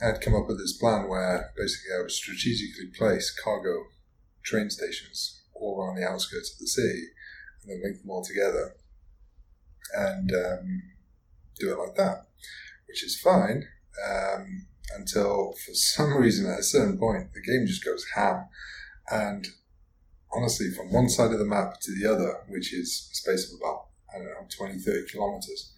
[0.00, 3.86] I had come up with this plan where basically I would strategically place cargo
[4.44, 7.04] train stations all around the outskirts of the city
[7.62, 8.74] and then link them all together
[9.94, 10.82] and um,
[11.58, 12.26] do it like that,
[12.88, 13.64] which is fine
[14.08, 18.46] um, until for some reason at a certain point the game just goes ham.
[19.10, 19.46] And
[20.32, 23.60] honestly, from one side of the map to the other, which is a space of
[23.60, 25.72] about, I don't know, 20, 30 kilometers,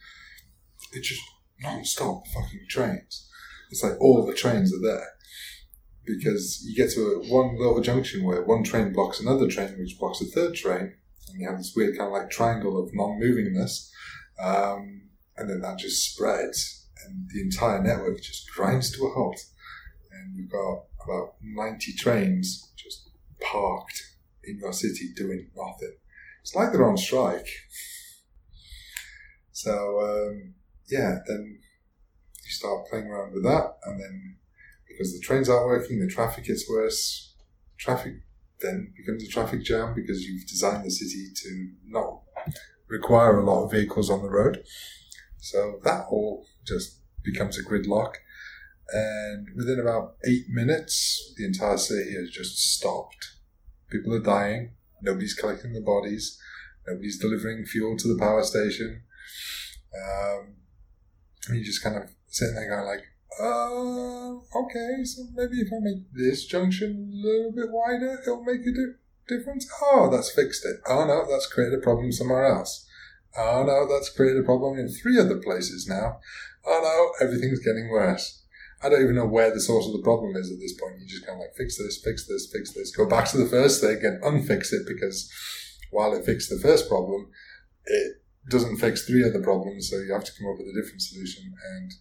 [0.93, 1.23] it's just
[1.61, 3.29] non stop fucking trains.
[3.71, 5.09] It's like all the trains are there
[6.07, 9.99] because you get to a, one little junction where one train blocks another train, which
[9.99, 10.95] blocks a third train,
[11.29, 13.91] and you have this weird kind of like triangle of non-movingness,
[14.43, 15.03] um,
[15.37, 19.41] and then that just spreads, and the entire network just grinds to a halt,
[20.13, 24.03] and you've got about ninety trains just parked
[24.45, 25.97] in your city doing nothing.
[26.43, 27.49] It's like they're on strike.
[29.53, 30.55] So um,
[30.91, 31.59] yeah, then
[32.45, 34.37] you start playing around with that, and then
[34.95, 37.35] because the trains aren't working, the traffic gets worse.
[37.79, 38.15] Traffic
[38.61, 42.23] then becomes a traffic jam because you've designed the city to not
[42.89, 44.65] require a lot of vehicles on the road.
[45.39, 48.15] So that all just becomes a gridlock.
[48.93, 53.33] And within about eight minutes, the entire city has just stopped.
[53.91, 54.73] People are dying.
[55.03, 56.39] Nobody's collecting the bodies.
[56.87, 59.03] Nobody's delivering fuel to the power station.
[59.95, 60.57] Um,
[61.51, 63.05] you just kind of sitting there going like,
[63.41, 68.61] uh, okay, so maybe if I make this junction a little bit wider, it'll make
[68.67, 69.69] a di- difference.
[69.83, 70.77] Oh, that's fixed it.
[70.87, 72.87] Oh no, that's created a problem somewhere else.
[73.37, 76.19] Oh no, that's created a problem in three other places now.
[76.65, 78.43] Oh no, everything's getting worse.
[78.83, 81.01] I don't even know where the source of the problem is at this point.
[81.01, 83.47] You just kind of like fix this, fix this, fix this, go back to the
[83.47, 85.31] first thing and unfix it because
[85.91, 87.29] while it fixed the first problem,
[87.87, 91.01] it doesn't fix three other problems, so you have to come up with a different
[91.01, 91.55] solution.
[91.77, 91.93] And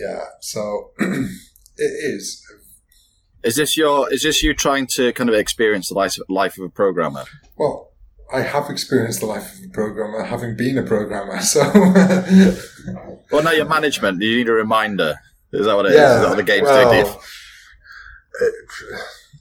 [0.00, 1.30] yeah, so it
[2.14, 2.42] is.
[3.42, 4.12] Is this your?
[4.12, 7.24] Is this you trying to kind of experience the life life of a programmer?
[7.56, 7.92] Well,
[8.32, 11.38] I have experienced the life of a programmer, having been a programmer.
[11.42, 11.60] So
[13.30, 14.20] Well, no, your management.
[14.22, 15.16] You need a reminder.
[15.52, 15.98] Is that what it is?
[15.98, 17.16] Yeah, Is that the game's well, it-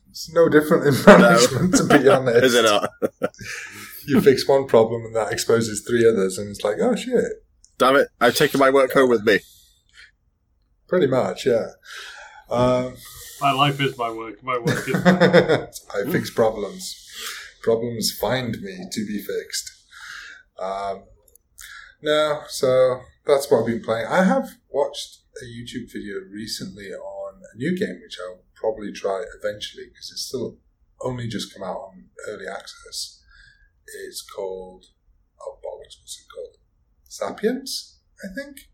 [0.09, 2.43] it's no different in management, to be honest.
[2.45, 2.89] Is it not?
[4.07, 7.25] You fix one problem and that exposes three others, and it's like, oh shit.
[7.79, 8.07] Damn it!
[8.21, 9.39] I've taken my work home with me.
[10.87, 11.69] Pretty much, yeah.
[12.49, 12.95] Um,
[13.41, 14.43] My life is my work.
[14.43, 15.69] My work is my life.
[15.93, 17.01] I fix problems.
[17.63, 19.71] Problems find me to be fixed.
[20.59, 21.03] Um,
[22.01, 24.07] no, so that's what I've been playing.
[24.07, 29.23] I have watched a YouTube video recently on a new game, which I'll probably try
[29.39, 30.57] eventually because it's still
[31.01, 33.21] only just come out on early access.
[34.07, 34.85] It's called
[35.41, 36.57] oh bollocks, what's it called?
[37.09, 38.69] Sapiens, I think.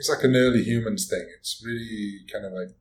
[0.00, 1.28] It's like an early humans thing.
[1.38, 2.72] It's really kind of like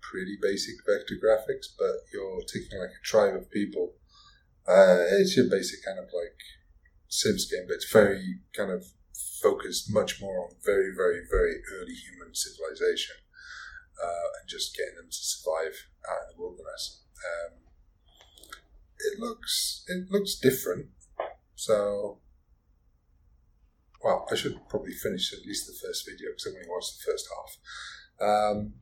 [0.00, 3.94] pretty basic vector graphics, but you're taking like a tribe of people.
[4.64, 6.38] Uh, it's your basic kind of like
[7.08, 8.86] Sims game, but it's very kind of
[9.42, 13.16] focused much more on very, very, very early human civilization
[14.00, 17.02] uh, and just getting them to survive out in the wilderness.
[17.18, 17.58] Um,
[19.00, 20.86] it looks it looks different.
[21.56, 22.20] So,
[24.04, 27.10] well, I should probably finish at least the first video because I've only watched the
[27.10, 27.56] first half.
[28.20, 28.74] Um,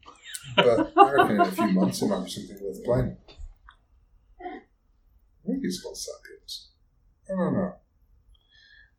[0.57, 3.17] but I reckon in a few months it might be something worth playing.
[4.41, 6.71] I think it's called Sapiens.
[7.29, 7.75] I don't know.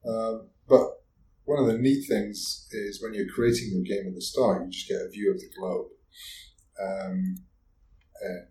[0.05, 1.03] Um, but
[1.43, 4.71] one of the neat things is when you're creating your game at the start, you
[4.71, 5.87] just get a view of the globe.
[6.81, 7.35] Um,
[8.21, 8.47] and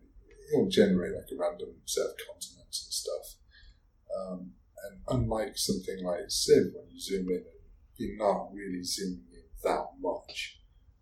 [0.53, 3.41] it'll generate like a random set of continents and stuff.
[4.15, 4.53] Um,
[4.85, 7.45] and unlike something like Civ, when you zoom in,
[7.97, 10.59] you're not really zooming in that much.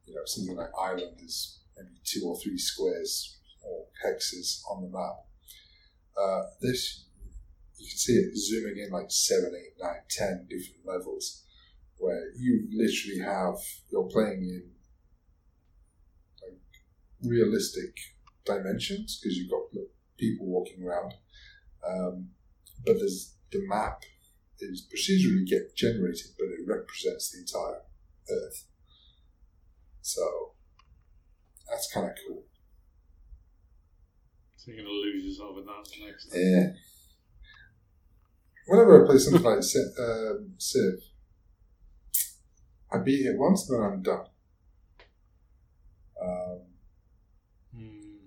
[0.06, 4.88] You know, something like Ireland is maybe two or three squares or hexes on the
[4.88, 5.24] map.
[6.20, 7.04] Uh, this,
[7.78, 11.44] you can see it zooming in like seven, eight, nine, ten different levels,
[11.98, 13.56] where you literally have
[13.90, 14.70] you're playing in
[16.42, 16.58] like
[17.22, 17.96] realistic
[18.44, 19.62] dimensions because you've got
[20.18, 21.14] people walking around,
[21.86, 22.28] um,
[22.84, 24.02] but there's the map
[24.68, 27.82] is procedurally get generated, but it represents the entire
[28.30, 28.66] Earth.
[30.02, 30.54] So
[31.68, 32.44] that's kind of cool.
[34.56, 36.26] So you're going to lose yourself in that next.
[36.26, 36.40] Time.
[36.40, 36.66] Yeah.
[38.66, 40.94] Whenever I play something like Civ, um, Civ,
[42.92, 44.26] I beat it once, then I'm done.
[46.22, 46.60] Um,
[47.74, 48.26] Hmm.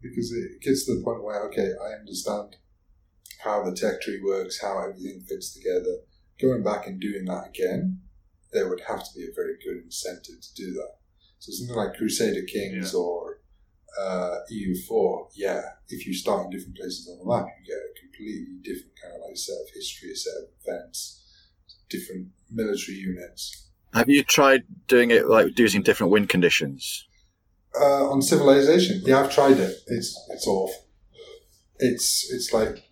[0.00, 2.56] because it gets to the point where, okay, I understand
[3.42, 5.98] how the tech tree works, how everything fits together.
[6.40, 8.00] Going back and doing that again,
[8.52, 10.96] there would have to be a very good incentive to do that.
[11.38, 12.98] So something like Crusader Kings Yeah.
[13.00, 13.40] or
[13.98, 18.00] uh, EU4, yeah, if you start in different places on the map, you get a
[18.00, 21.22] completely different kind of like set of history, a set of events,
[21.88, 23.68] different military units.
[23.94, 27.06] Have you tried doing it like using different wind conditions?
[27.78, 29.74] Uh, on Civilization, yeah, I've tried it.
[29.86, 30.86] It's it's awful.
[31.78, 32.85] It's it's like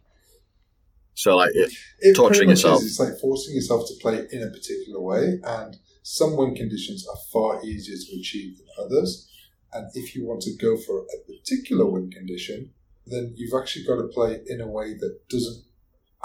[1.14, 2.82] So like, it, it Torturing yourself.
[2.82, 2.86] Is.
[2.86, 7.16] It's like forcing yourself to play in a particular way, and some win conditions are
[7.32, 9.30] far easier to achieve than others.
[9.72, 12.72] And if you want to go for a particular win condition,
[13.06, 15.64] then you've actually got to play in a way that doesn't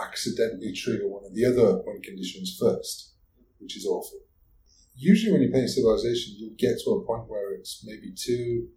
[0.01, 3.13] accidentally trigger one of the other win conditions first,
[3.59, 4.19] which is awful.
[4.95, 8.67] Usually, when you're playing Civilization, you'll get to a point where it's maybe two,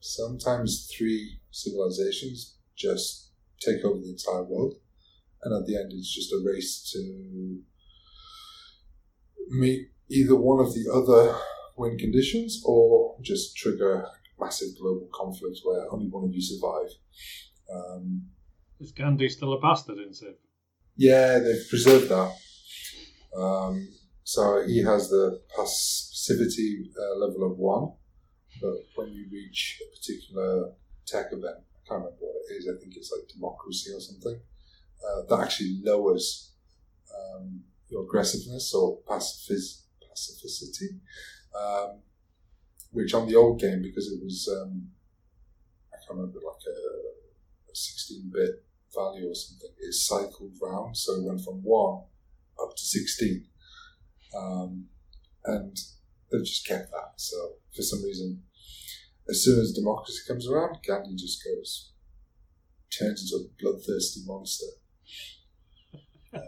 [0.00, 4.74] sometimes three civilizations just take over the entire world
[5.42, 7.60] and at the end it's just a race to
[9.50, 11.38] meet either one of the other
[11.76, 14.06] win conditions or just trigger
[14.40, 16.90] massive global conflict where only one of you survive.
[17.72, 18.22] Um,
[18.80, 20.34] Is Gandhi still a bastard in Civ?
[20.96, 22.32] yeah, they've preserved that.
[23.36, 23.88] Um,
[24.24, 27.92] so he has the passivity uh, level of one,
[28.60, 30.72] but when you reach a particular
[31.06, 34.40] tech event, I can't remember what it is, I think it's like democracy or something,
[35.04, 36.52] uh, that actually lowers
[37.14, 40.98] um, your aggressiveness or pacific- pacificity,
[41.58, 42.00] um,
[42.90, 44.88] which on the old game, because it was, um,
[45.92, 51.14] I can't remember, like a, a 16 bit value or something, it cycled round, so
[51.14, 52.02] it went from 1
[52.62, 53.44] up to 16.
[54.36, 54.86] Um,
[55.44, 55.76] and
[56.30, 57.12] they've just kept that.
[57.16, 57.36] So
[57.74, 58.42] for some reason,
[59.28, 61.92] as soon as democracy comes around, Gandhi just goes,
[62.96, 64.66] turns into a bloodthirsty monster.
[66.34, 66.42] Um,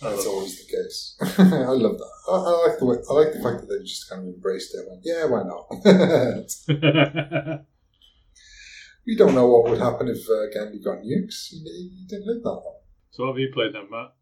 [0.00, 1.16] that's always the case.
[1.38, 2.12] I love that.
[2.28, 4.74] I, I like the way, I like the fact that they just kind of embraced
[4.74, 4.86] it.
[4.88, 5.66] Like, yeah, why not?
[9.06, 11.48] we don't know what would happen if uh, Gandhi got nukes.
[11.48, 12.78] He, he didn't live that long.
[13.10, 14.12] so what have you played then, Matt?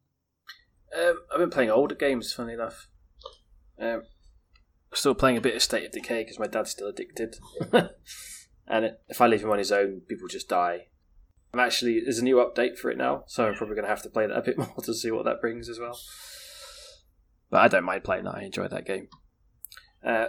[0.99, 2.89] Um, I've been playing older games, funny enough.
[3.79, 4.05] Um,
[4.95, 7.37] still playing a bit of State of Decay because my dad's still addicted.
[8.67, 10.87] and it, if I leave him on his own, people just die.
[11.53, 14.03] I'm actually there's a new update for it now, so I'm probably going to have
[14.03, 15.99] to play that a bit more to see what that brings as well.
[17.51, 18.35] But I don't mind playing that.
[18.35, 19.09] I enjoy that game.
[20.05, 20.27] Uh,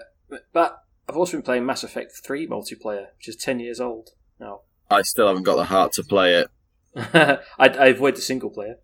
[0.53, 4.09] but, I've also been playing Mass Effect 3 multiplayer, which is 10 years old
[4.41, 4.61] now.
[4.91, 6.49] I still haven't got the heart to play it.
[6.97, 8.76] I, I avoid the single player.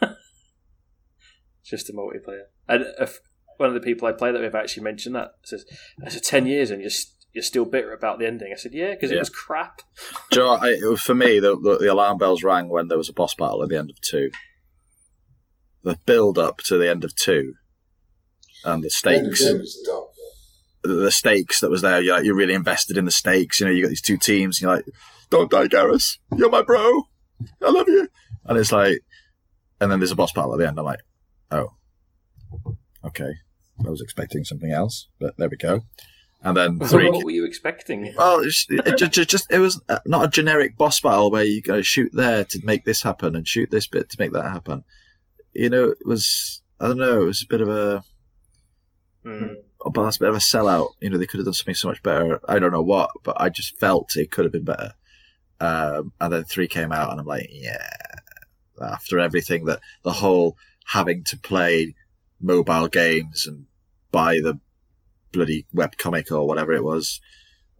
[1.64, 2.44] Just the multiplayer.
[2.68, 3.20] And if
[3.56, 5.64] one of the people I play that with actually mentioned that says,
[6.02, 6.90] "It's ten years and you're
[7.32, 9.20] you're still bitter about the ending." I said, "Yeah, because it Yeah.
[9.20, 9.82] was crap."
[10.30, 12.98] Do you know what, I, for me, the, the, the alarm bells rang when there
[12.98, 14.30] was a boss battle at the end of two.
[15.82, 17.54] The build up to the end of two,
[18.64, 20.06] and the stakes, It was dumb.
[20.84, 22.00] the, the stakes that was there.
[22.00, 23.58] You're like, you're really invested in the stakes.
[23.60, 24.58] You know, you got these two teams.
[24.58, 24.84] And you're like,
[25.30, 26.18] "Don't die, Garrus.
[26.36, 27.02] You're my bro.
[27.60, 28.08] I love you."
[28.44, 28.98] And it's like,
[29.80, 30.78] and then there's a boss battle at the end.
[30.78, 31.00] I'm like,
[31.50, 31.70] "Oh,
[33.04, 33.32] okay."
[33.84, 35.80] I was expecting something else, but there we go.
[36.42, 37.10] And then three.
[37.10, 38.12] what were you expecting?
[38.16, 41.62] Well, it's, it just, just it was uh, not a generic boss battle where you
[41.62, 44.84] go shoot there to make this happen and shoot this bit to make that happen.
[45.52, 48.04] You know, it was I don't know, it was a bit of a
[49.24, 49.54] Mm.
[49.84, 50.94] a boss, bit of a sellout.
[51.00, 52.40] You know, they could have done something so much better.
[52.48, 54.94] I don't know what, but I just felt it could have been better.
[55.60, 57.86] Um, and then three came out, and I'm like, yeah.
[58.80, 61.94] After everything that the whole having to play
[62.40, 63.66] mobile games and
[64.10, 64.58] buy the
[65.32, 67.20] bloody webcomic or whatever it was,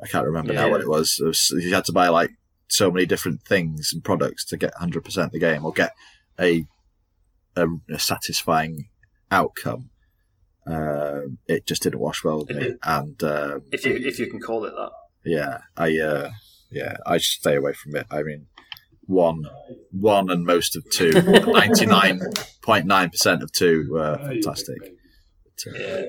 [0.02, 1.18] I can't remember now what it was.
[1.20, 1.50] It was.
[1.56, 2.30] You had to buy like
[2.68, 5.92] so many different things and products to get 100% of the game or get
[6.40, 6.66] a
[7.56, 8.88] a, a satisfying
[9.30, 9.90] outcome.
[10.66, 14.40] Um, it just didn't wash well with me, and um, If you if you can
[14.40, 14.90] call it that.
[15.24, 16.30] yeah, I uh,
[16.70, 18.06] yeah, I just stay away from it.
[18.10, 18.46] I mean,
[19.06, 19.44] one,
[19.90, 21.10] one, and most of two,
[21.46, 22.20] ninety nine
[22.62, 24.78] point nine percent of two were Oh, fantastic.
[25.44, 26.04] But, uh, Yeah.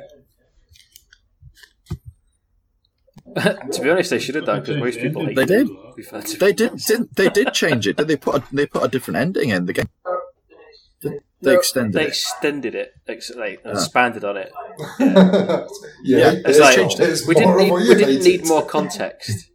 [3.71, 5.67] to be honest, they should have done because most people hate They did.
[6.39, 7.29] They did, didn't they?
[7.29, 7.97] Did change it?
[7.97, 9.89] Did they put a, they put a different ending in the game?
[11.01, 12.07] Did they extended They it.
[12.09, 13.71] extended it, ex- like Ah.
[13.71, 14.51] expanded on it.
[14.99, 15.67] yeah,
[16.03, 17.21] Yeah, It's like changed it.
[17.27, 19.49] we didn't need we didn't need more context.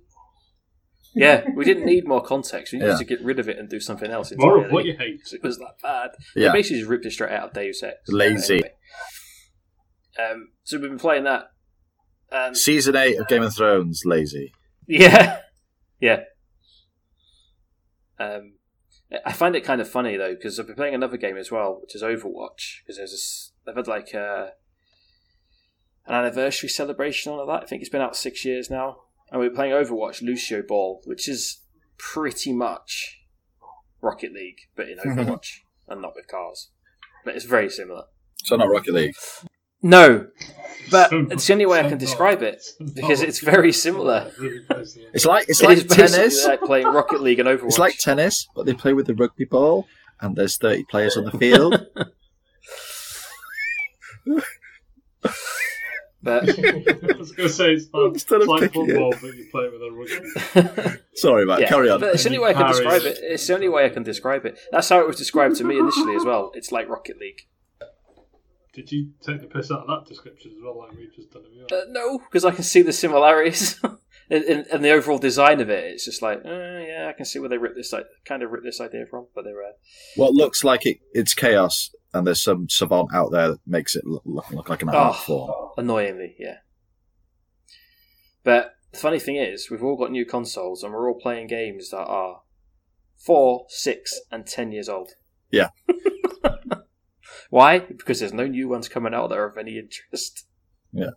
[1.15, 2.73] Yeah, we didn't need more context.
[2.73, 2.99] We needed Yeah.
[2.99, 4.33] to get rid of it and do something else.
[4.37, 5.23] More of what you hate.
[5.23, 6.11] 'Cause It was that bad.
[6.37, 6.49] Yeah.
[6.49, 7.97] They basically just ripped it straight out of Deus Ex.
[8.09, 8.55] Lazy.
[8.55, 8.73] Anyway.
[10.19, 11.45] Um, so we've been playing that.
[12.31, 14.53] And Season eight of Game of Thrones, lazy.
[14.87, 15.41] Yeah,
[16.01, 16.21] yeah.
[18.19, 18.55] Um,
[19.25, 21.79] I find it kind of funny though because I've been playing another game as well,
[21.81, 22.83] which is Overwatch.
[22.83, 24.53] Because there's this, they've had like a,
[26.07, 27.63] an anniversary celebration on that.
[27.63, 28.99] I think it's been out six years now,
[29.31, 31.63] and we're playing Overwatch Lucio Ball, which is
[31.97, 33.23] pretty much
[34.03, 36.71] Rocket League, but in Overwatch and not with cars.
[37.25, 38.05] But it's very similar.
[38.45, 39.15] So not Rocket League.
[39.83, 40.27] No,
[40.91, 42.65] but So- it's the only way I can describe it
[42.95, 44.31] because it's very similar.
[44.39, 46.47] Really close to the- It's like it's like is basically tennis.
[46.47, 47.67] like playing Rocket League and Overwatch.
[47.67, 49.87] It's like tennis, but they play with the rugby ball,
[50.21, 51.87] and there's thirty players on the field.
[56.23, 58.89] but I was going to say it's like, it's like kicking it.
[58.93, 60.99] football, but you play it with a rugby.
[61.15, 61.61] Sorry, Matt.
[61.61, 62.01] yeah, Carry on.
[62.01, 62.73] But it's the only way I can Harry.
[62.73, 63.19] describe it.
[63.23, 64.59] It's the only way I can describe it.
[64.73, 66.51] That's how it was described to me initially as well.
[66.55, 67.43] It's like Rocket League.
[68.79, 71.43] Did you take the piss out of that description as well, like we've just done?
[71.73, 73.81] Uh, no, because I can see the similarities
[74.31, 75.83] in, in, in the overall design of it.
[75.95, 78.53] It's just like, uh, yeah, I can see where they ripped this, like, kind of
[78.53, 79.27] ripped this idea from.
[79.35, 79.73] But they're uh,
[80.15, 84.07] What looks like it, it's chaos, and there's some savant out there that makes it
[84.07, 85.23] look, look, look like an art Oh.
[85.25, 85.71] form.
[85.77, 86.59] annoyingly, yeah.
[88.45, 91.91] But the funny thing is, we've all got new consoles, and we're all playing games
[91.91, 92.43] that are
[93.17, 95.11] four, six, and ten years old.
[95.51, 95.71] Yeah.
[97.51, 97.81] Why?
[97.81, 100.47] Because there's no new ones coming out that are of any interest.
[100.93, 101.11] Yeah,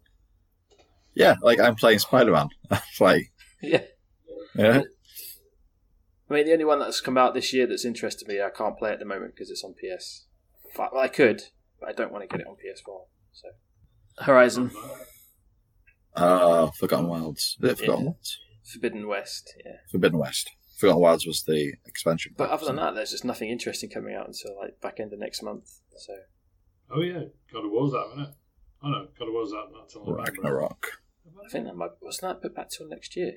[1.14, 2.50] Yeah, like I'm playing Spider Man.
[3.00, 3.84] like, Yeah.
[4.56, 4.82] yeah,
[6.30, 8.78] I mean, the only one that's come out this year that's interested me, I can't
[8.78, 10.26] play at the moment because it's on PS.
[10.78, 11.44] Well, I could,
[11.80, 13.06] but I don't want to get it on PS4.
[13.34, 13.48] So,
[14.20, 14.72] Horizon
[16.16, 17.58] uh, Forgotten Wilds.
[17.60, 17.96] Forgotten Yeah.
[17.96, 18.40] Wilds?
[18.72, 19.78] Forbidden West, yeah.
[19.92, 20.50] Forbidden West.
[20.82, 22.34] Forgotten Wilds was the expansion.
[22.38, 25.20] But other than that, there's just nothing interesting coming out until like back end of
[25.20, 25.80] next month.
[25.98, 26.14] So,
[26.94, 27.22] Oh yeah,
[27.54, 28.30] God of War's out, isn't it?
[28.84, 30.08] Oh no, God of War's out not till it?
[30.10, 30.32] November.
[30.42, 30.88] Ragnarok.
[31.46, 33.34] I think that might wasn't that put back till next year.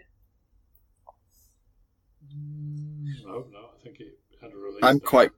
[2.34, 4.80] Mm, No, no, I think it had a release.
[4.82, 5.04] I'm date.
[5.06, 5.30] quite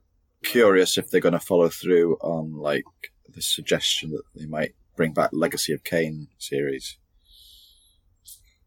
[0.43, 2.85] curious if they're going to follow through on like
[3.27, 6.97] the suggestion that they might bring back Legacy of Kain series.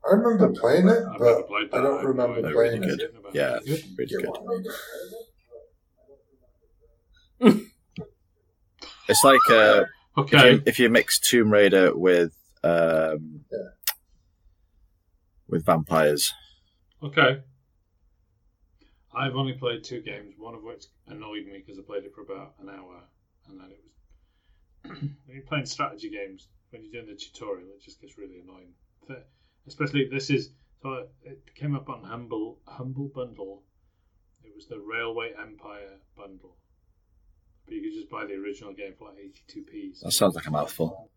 [0.08, 3.06] I remember playing it, I've but played I don't I've remember no really playing idea
[3.06, 3.14] it.
[3.18, 3.66] about Yeah, it.
[3.66, 3.84] Good.
[3.98, 4.26] really good.
[4.28, 4.42] what
[7.40, 7.70] I mean.
[9.08, 9.84] It's like uh,
[10.16, 12.32] if, you, if you mix Tomb Raider with
[12.62, 13.58] um, Yeah.
[15.48, 16.32] with vampires.
[17.02, 17.40] Okay.
[19.14, 22.20] I've only played two games, one of which annoyed me because I played it for
[22.22, 23.02] about an hour,
[23.48, 24.98] and then it was.
[25.26, 28.72] when you're playing strategy games, when you're doing the tutorial, it just gets really annoying.
[29.66, 30.50] Especially this is
[30.82, 33.62] so it came up on Humble Humble Bundle.
[34.42, 36.56] It was the Railway Empire bundle,
[37.66, 40.00] but you could just buy the original game for like 82 p's.
[40.00, 41.10] That sounds like a mouthful.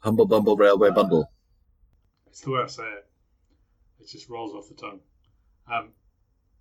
[0.00, 1.30] Humble Bumble Railway Bundle.
[2.28, 3.06] It's the way I say it.
[4.00, 5.00] It just rolls off the tongue.
[5.70, 5.90] Um,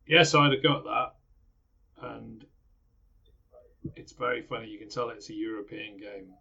[0.08, 2.46] yeah, so I had a go at that, and
[3.96, 4.68] it's very funny.
[4.68, 6.34] You can tell it's a European game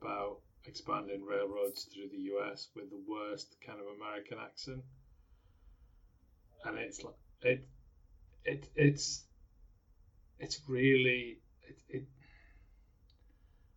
[0.00, 4.82] about expanding railroads through the US with the worst kind of American accent,
[6.64, 7.66] and it's like it,
[8.44, 9.24] it, it's,
[10.38, 11.78] it's really it.
[11.88, 12.04] it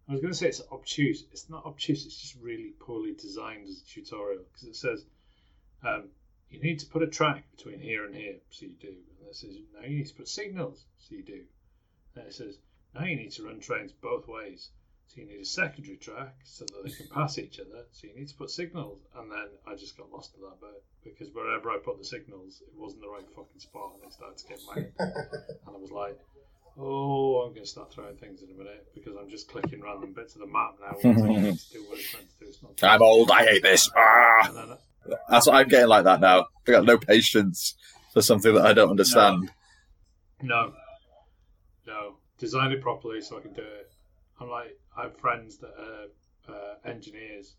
[0.09, 1.23] I was going to say it's obtuse.
[1.31, 2.05] It's not obtuse.
[2.05, 5.05] It's just really poorly designed as a tutorial because it says
[5.83, 6.09] um,
[6.51, 8.89] you need to put a track between here and here, so you do.
[9.19, 11.41] And it says, now you need to put signals, so you do.
[12.15, 12.57] And it says,
[12.93, 14.69] now you need to run trains both ways.
[15.13, 17.83] So you need a secondary track so that they can pass each other.
[17.91, 18.99] So you need to put signals.
[19.17, 22.61] And then I just got lost in that bit because wherever I put the signals,
[22.61, 24.91] it wasn't the right fucking spot and it started to get mad.
[25.67, 26.17] and I was like,
[26.77, 30.13] oh, I'm going to start throwing things in a minute because I'm just clicking random
[30.13, 30.97] bits of the map now.
[31.01, 32.45] do what it's meant to do.
[32.47, 33.31] It's not I'm old.
[33.31, 33.89] I hate this.
[33.93, 34.77] Ah!
[35.29, 36.39] That's what I'm getting like that now.
[36.39, 37.75] I've got no patience
[38.13, 39.51] for something that I don't understand.
[40.41, 40.71] No,
[41.85, 42.15] no.
[42.37, 43.90] Design it properly so I can do it.
[44.41, 47.53] I'm like, I have friends that are uh, engineers,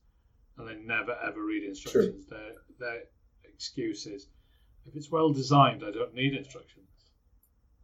[0.59, 2.27] and they never ever read instructions.
[2.27, 3.03] Their their
[3.45, 4.27] excuse is,
[4.87, 6.91] if it's well designed, I don't need instructions,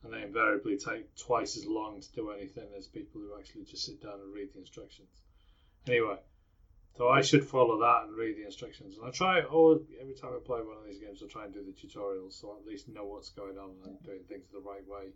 [0.03, 3.87] and they invariably take twice as long to do anything as people who actually just
[3.87, 5.23] sit down and read the instructions.
[5.87, 6.19] Anyway,
[6.97, 8.99] so I should follow that and read the instructions.
[8.99, 11.55] And I try all every time I play one of these games, I try and
[11.55, 14.49] do the tutorials so I at least know what's going on and I'm doing things
[14.53, 15.13] the right way.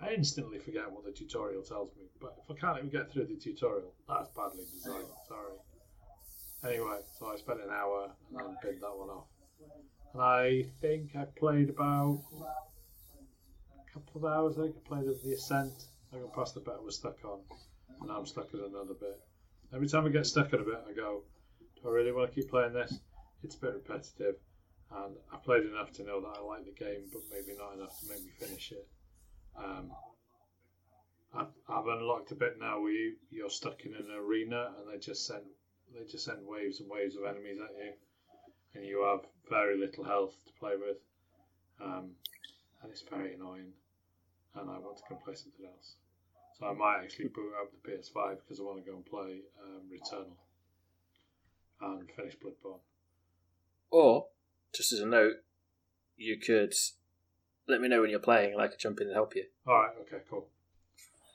[0.00, 3.26] I instantly forget what the tutorial tells me, but if I can't even get through
[3.26, 5.06] the tutorial, that's badly designed.
[5.26, 5.54] Sorry.
[6.64, 9.26] Anyway, so I spent an hour and then binned that one off.
[10.12, 14.58] And I think I played about a couple of hours.
[14.58, 15.72] I think I played the Ascent.
[16.14, 17.40] I got past the bit I was stuck on,
[18.00, 19.20] and I'm stuck at another bit.
[19.74, 21.22] Every time I get stuck at a bit, I go,
[21.82, 23.00] "Do I really want to keep playing this?"
[23.42, 24.36] It's a bit repetitive,
[24.90, 27.98] and I played enough to know that I like the game, but maybe not enough
[28.00, 28.86] to make me finish it.
[29.58, 29.92] Um,
[31.34, 34.98] I've, I've unlocked a bit now where you, you're stuck in an arena and they
[34.98, 35.42] just send
[35.94, 37.92] they just send waves and waves of enemies at you,
[38.74, 40.98] and you have very little health to play with,
[41.80, 42.10] um,
[42.82, 43.72] and it's very annoying.
[44.54, 45.94] And I want to go play something else,
[46.58, 49.42] so I might actually boot up the PS5 because I want to go and play
[49.62, 50.36] um, Returnal
[51.80, 52.80] and finish Bloodborne.
[53.90, 54.26] Or,
[54.74, 55.36] just as a note,
[56.16, 56.74] you could
[57.68, 59.44] let me know when you're playing and I could jump in and help you.
[59.66, 60.48] All right, okay, cool.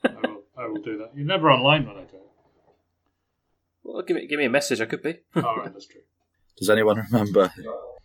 [0.04, 1.10] I will I will do that.
[1.14, 2.22] You're never online when I do it.
[3.84, 4.80] Well, give me give me a message.
[4.80, 5.18] I could be.
[5.36, 6.02] All right, that's true.
[6.58, 7.52] Does anyone remember?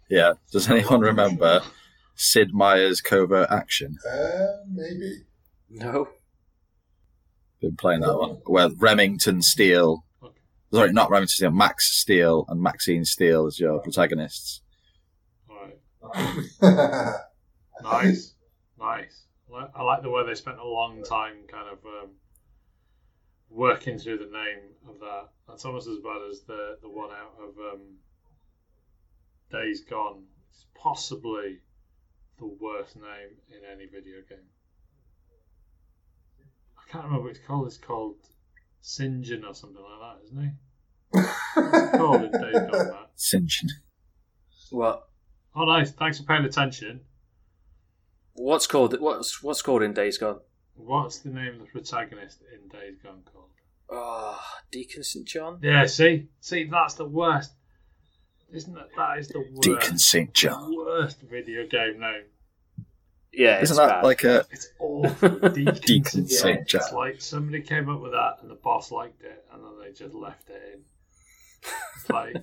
[0.10, 0.34] Yeah.
[0.52, 1.62] Does anyone remember
[2.16, 3.98] Sid Meier's covert action?
[4.10, 5.24] Uh, maybe.
[5.70, 6.10] no.
[7.60, 10.06] Been playing that one where Remington Steele,
[10.72, 14.62] sorry, not Remington Steele, Max Steele and Maxine Steele as your protagonists.
[15.50, 15.74] All right.
[18.04, 18.34] Nice,
[18.80, 19.24] nice.
[19.76, 22.10] I like- the way they spent a long time kind of um,
[23.50, 25.30] working through the name of that.
[25.48, 27.82] That's almost as bad as the the one out of um,
[29.52, 30.24] Days Gone.
[30.50, 31.60] It's possibly
[32.40, 34.38] the worst name in any video game.
[36.78, 37.68] I can't remember what it's called.
[37.68, 38.18] It's called
[38.84, 40.54] Sinjin or something like that, isn't it?
[41.56, 43.16] What's it called in Days Gone, Matt?
[43.18, 43.70] Sinjin.
[44.72, 45.08] What?
[45.56, 45.92] Oh, nice.
[45.92, 47.02] Thanks for paying attention.
[48.38, 49.00] What's called?
[49.00, 50.40] What's what's called in Days Gone?
[50.76, 53.50] What's the name of the protagonist in Days Gone called?
[53.92, 55.60] Ah, Deacon St John.
[55.62, 57.52] Yeah, see, see, that's the worst,
[58.54, 60.34] isn't that That is the worst, Deacon St.
[60.34, 60.76] John.
[60.76, 62.24] worst video game name.
[63.34, 64.04] Yeah, Isn't that bad.
[64.04, 65.30] like a It's awful.
[65.50, 66.30] Deacon, Deacon St.
[66.30, 66.68] St.
[66.68, 66.82] John.
[66.82, 69.92] It's like somebody came up with that, and the boss liked it, and then they
[69.94, 70.82] just left it in.
[71.96, 72.36] It's like,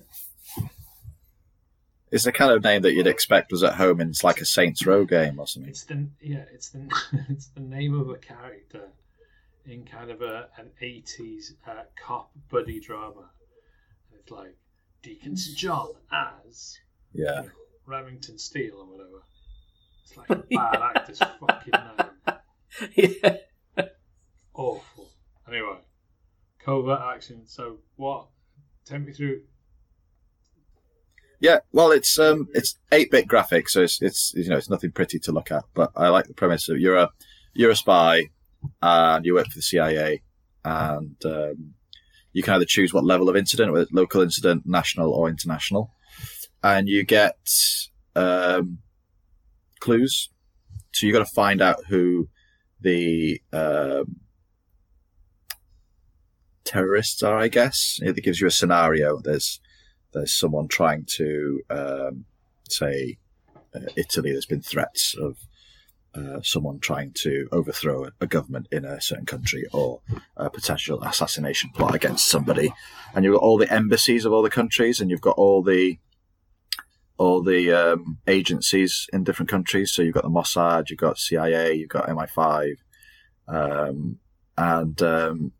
[2.11, 4.85] It's the kind of name that you'd expect was at home in like a Saints
[4.85, 5.69] Row game or something.
[5.69, 6.87] it's the yeah, it's the
[7.29, 8.89] it's the name of a character
[9.65, 13.31] in kind of a an eighties uh, cop buddy drama.
[14.19, 14.55] It's like
[15.01, 15.57] Deacon St.
[15.57, 16.77] John as
[17.13, 17.43] Yeah.
[17.85, 19.23] Remington Steele or whatever.
[20.03, 22.35] It's like a bad actor's fucking name.
[23.23, 23.85] yeah.
[24.53, 25.09] Awful.
[25.47, 25.77] Anyway,
[26.59, 27.43] covert action.
[27.45, 28.27] So what?
[28.85, 29.41] Take me through.
[31.45, 34.91] Yeah, well, it's um, it's eight bit graphics, so it's it's you know it's nothing
[34.91, 35.63] pretty to look at.
[35.75, 37.11] But I like the premise of you're a
[37.53, 38.29] you're a spy,
[38.81, 40.23] and you work for the CIA,
[40.63, 41.75] and um,
[42.33, 45.91] you can either choose what level of incident, whether it's local incident, national, or international,
[46.63, 47.37] and you get
[48.15, 48.79] um,
[49.79, 50.29] clues.
[50.95, 52.27] So you got to find out who
[52.81, 54.15] the um,
[56.63, 57.37] terrorists are.
[57.37, 59.19] I guess it gives you a scenario.
[59.23, 59.59] There's
[60.15, 62.25] there's someone trying to um,
[62.69, 63.17] say
[63.75, 64.31] uh, Italy.
[64.31, 65.37] There's been threats of
[66.15, 69.99] uh, someone trying to overthrow a government in a certain country or
[70.37, 72.73] a potential assassination plot against somebody,
[73.13, 75.99] and you've got all the embassies of all the countries, and you've got all the
[77.17, 79.91] all the um, agencies in different countries.
[79.91, 82.75] So you've got the Mossad, you've got CIA, you've got MI5,
[83.47, 84.19] um,
[84.57, 85.51] and um,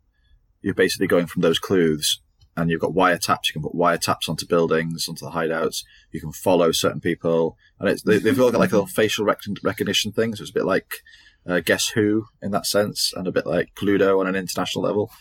[0.62, 2.20] you're basically going from those clues
[2.56, 3.48] and you've got wiretaps.
[3.48, 5.84] You can put wiretaps onto buildings, onto the hideouts.
[6.10, 9.24] You can follow certain people, and it's, they, have all got like a little facial
[9.24, 10.34] rec- recognition thing.
[10.34, 11.02] So it's a bit like
[11.46, 15.10] uh, Guess Who in that sense, and a bit like Cluedo on an international level.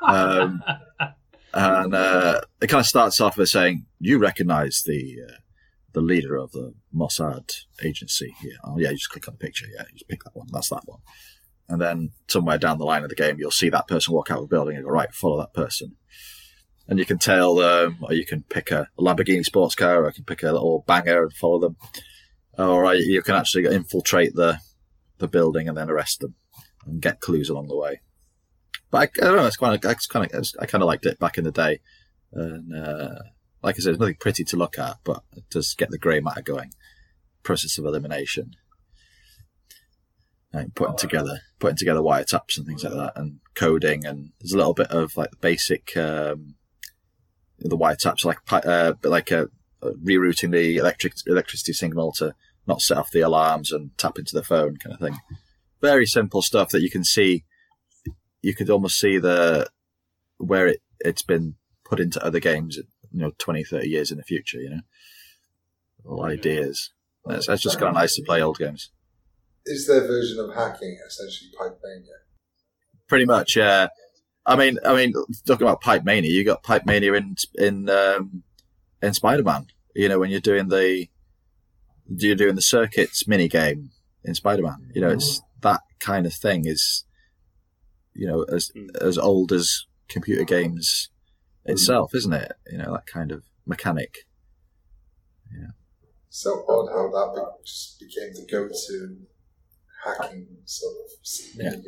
[0.00, 0.62] Um,
[1.52, 5.34] and uh, it kind of starts off with saying, "You recognise the uh,
[5.92, 7.50] the leader of the Mossad
[7.84, 9.66] agency here." Oh yeah, you just click on the picture.
[9.66, 10.46] Yeah, you just pick that one.
[10.50, 11.00] That's that one.
[11.68, 14.38] And then somewhere down the line of the game, you'll see that person walk out
[14.38, 15.96] of a building and go, right, follow that person.
[16.88, 20.14] And you can tell, um, or you can pick a Lamborghini sports car, or you
[20.14, 21.76] can pick a little banger and follow them.
[22.56, 24.58] Or you can actually infiltrate the,
[25.18, 26.34] the building and then arrest them
[26.86, 28.00] and get clues along the way.
[28.90, 31.06] But I, I don't know, it's kind of, it's kind of, I kind of liked
[31.06, 31.80] it back in the day.
[32.32, 33.18] And, uh,
[33.62, 36.20] like I said, it's nothing pretty to look at, but it does get the grey
[36.20, 36.72] matter going.
[37.42, 38.56] Process of elimination
[40.74, 44.74] putting together putting together wiretaps and things like that, and coding, and there's a little
[44.74, 46.54] bit of like basic um,
[47.60, 49.48] the wiretaps, like uh, like a,
[49.82, 52.34] uh, rerouting the electric electricity signal to
[52.66, 55.18] not set off the alarms and tap into the phone kind of thing.
[55.80, 57.44] Very simple stuff that you can see.
[58.42, 59.68] You could almost see the
[60.38, 62.84] where it it's been put into other games, you
[63.20, 64.58] know, 20, 30 years in the future.
[64.58, 64.80] You know,
[66.04, 66.92] all ideas.
[67.24, 68.90] That's, it's just kind of nice to play old games
[69.68, 72.14] is their version of hacking essentially Pipe Mania?
[73.08, 73.88] Pretty much, yeah.
[74.48, 75.12] I mean, I mean,
[75.46, 78.42] talking about Pipe Mania, you got Pipe Mania in in um,
[79.02, 79.66] in Spider Man.
[79.94, 81.06] You know, when you're doing the
[82.08, 83.90] you're doing the circuits mini game
[84.24, 84.90] in Spider Man.
[84.94, 87.04] You know, it's that kind of thing is
[88.14, 88.86] you know as hmm.
[89.00, 91.10] as old as computer games
[91.66, 92.52] itself, isn't it?
[92.70, 94.26] You know, that kind of mechanic.
[95.52, 95.72] Yeah.
[96.30, 99.18] So odd how that just became the go-to
[100.04, 101.10] hacking sort of
[101.54, 101.70] yeah.
[101.72, 101.82] game.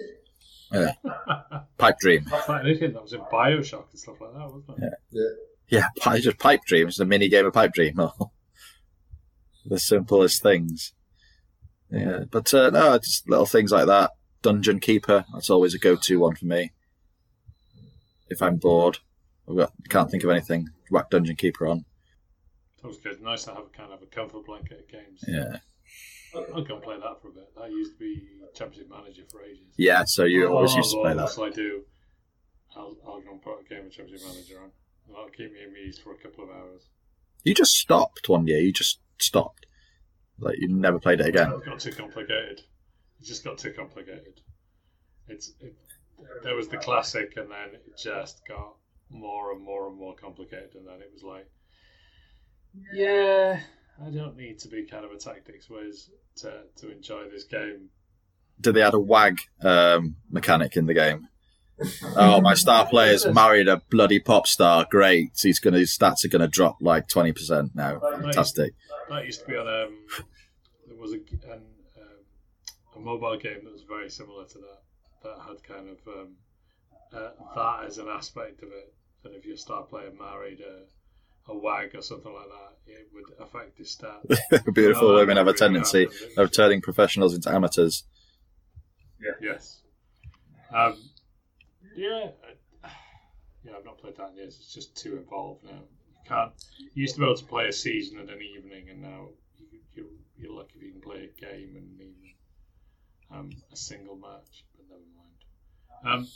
[0.72, 0.92] Yeah.
[1.78, 2.24] Pipe Dream.
[2.30, 4.92] That's like anything that was in Bioshock and stuff like that, wasn't it?
[5.10, 5.22] Yeah.
[5.68, 6.88] Yeah, yeah just Pipe Dream.
[6.88, 7.96] It's a mini game of Pipe Dream.
[9.66, 10.92] the simplest things.
[11.90, 14.12] Yeah, but uh, no, just little things like that.
[14.42, 16.72] Dungeon Keeper, that's always a go to one for me.
[18.28, 18.98] If I'm bored,
[19.48, 21.84] I've got, can't think of anything, whack Dungeon Keeper on.
[22.74, 23.20] It's always good.
[23.20, 25.24] Nice to have a kind of a comfort blanket of games.
[25.26, 25.58] Yeah.
[26.34, 27.50] I'll go and play that for a bit.
[27.60, 29.74] I used to be Championship Manager for ages.
[29.76, 31.38] Yeah, so you oh, always used to play that.
[31.38, 31.82] I do.
[32.76, 34.70] I'll, I'll go and put a game of Championship Manager on.
[35.08, 36.82] That'll keep me amused for a couple of hours.
[37.42, 38.60] You just stopped one year.
[38.60, 39.66] You just stopped.
[40.38, 41.52] Like you never played it again.
[41.52, 42.60] It got too complicated.
[43.20, 44.40] It just got too complicated.
[45.28, 45.76] It's it,
[46.42, 48.74] there was the classic, and then it just got
[49.10, 51.46] more and more and more complicated, and then it was like,
[52.94, 53.60] yeah,
[54.04, 57.90] I don't need to be kind of a tactics whiz to, to enjoy this game.
[58.60, 61.28] Did they add a wag um, mechanic in the game?
[62.16, 64.86] oh, my star player's married a bloody pop star.
[64.90, 65.30] Great.
[65.40, 67.98] He's gonna his stats are gonna drop like twenty percent now.
[68.00, 68.74] Fantastic.
[69.08, 69.96] That used to be on um,
[70.86, 71.16] there was a,
[71.50, 71.62] an,
[71.96, 74.82] um, a mobile game that was very similar to that.
[75.22, 76.36] That had kind of um,
[77.14, 78.92] uh, that as an aspect of it.
[79.22, 80.84] That if your star player married a
[81.50, 84.74] a wag or something like that, it would affect his stats.
[84.74, 88.04] Beautiful women have a tendency of turning professionals into amateurs.
[89.20, 89.32] Yeah.
[89.40, 89.82] Yes.
[90.72, 90.96] Um,
[91.94, 92.28] yeah.
[93.64, 94.56] Yeah, I've not played that in years.
[94.58, 95.70] It's just too involved now.
[95.72, 96.52] You can't.
[96.78, 99.28] You used to be able to play a season and an evening, and now
[99.58, 100.06] you, you,
[100.38, 102.14] you're lucky if you can play a game and even
[103.30, 104.64] um, a single match.
[104.76, 106.20] But never mind.
[106.20, 106.28] Um,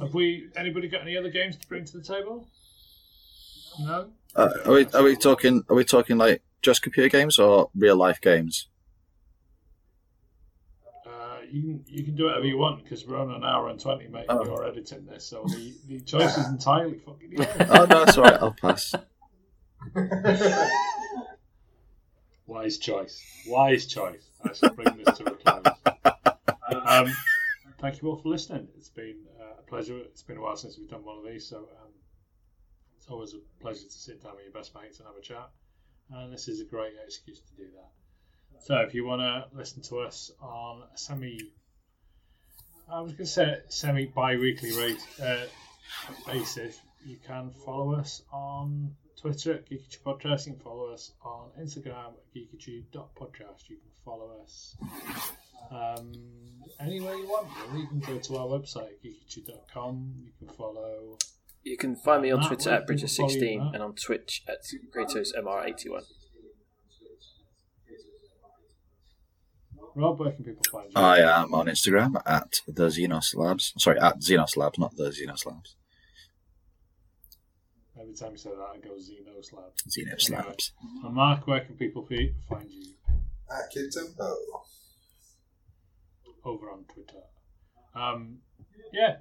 [0.00, 0.48] have we?
[0.56, 2.48] Anybody got any other games to bring to the table?
[3.78, 4.10] No.
[4.34, 7.96] Uh, are we are we talking are we talking like just computer games or real
[7.96, 8.68] life games?
[11.06, 13.80] Uh, you can you can do whatever you want because we're on an hour and
[13.80, 14.26] twenty, mate.
[14.28, 14.44] Oh.
[14.44, 17.46] You're editing this, so the, the choice is entirely fucking yours.
[17.70, 18.40] oh no, that's alright.
[18.40, 18.94] I'll pass.
[22.46, 23.22] Wise choice.
[23.46, 24.30] Wise choice.
[24.42, 25.64] I shall bring this to a close.
[26.86, 27.12] Um,
[27.78, 28.68] thank you all for listening.
[28.76, 29.98] It's been uh, a pleasure.
[29.98, 31.87] It's been a while since we've done one of these, so um,
[33.10, 35.50] always a pleasure to sit down with your best mates and have a chat.
[36.10, 38.64] And this is a great excuse to do that.
[38.64, 41.38] So if you want to listen to us on a semi,
[42.90, 45.44] I was going to say semi bi-weekly rate, uh,
[46.26, 50.46] basis, you can follow us on Twitter at Geeky Podcast.
[50.46, 53.68] You can follow us on Instagram at geekytube.podcast.
[53.68, 54.76] You can follow us
[55.70, 56.12] um,
[56.80, 57.48] anywhere you want.
[57.68, 57.82] Really.
[57.82, 60.14] You can go to our website, geekytube.com.
[60.16, 61.16] You can follow
[61.62, 64.58] you can find me on Twitter at Bridget16 and on Twitch at
[64.94, 66.02] KratosMR81.
[69.94, 71.00] Rob, where can people find you?
[71.00, 73.72] I am on Instagram at the Xenos Labs.
[73.78, 75.74] Sorry, at Xenos Labs, not the Xenos Labs.
[78.00, 79.72] Every time you say that, I go Xeno Slab.
[79.88, 80.72] Xeno slabs.
[81.04, 82.06] And Mark, where can people
[82.48, 82.94] find you?
[83.50, 84.36] At Kid Tempo.
[86.44, 87.22] over on Twitter.
[87.94, 88.38] Um,
[88.92, 89.16] yeah,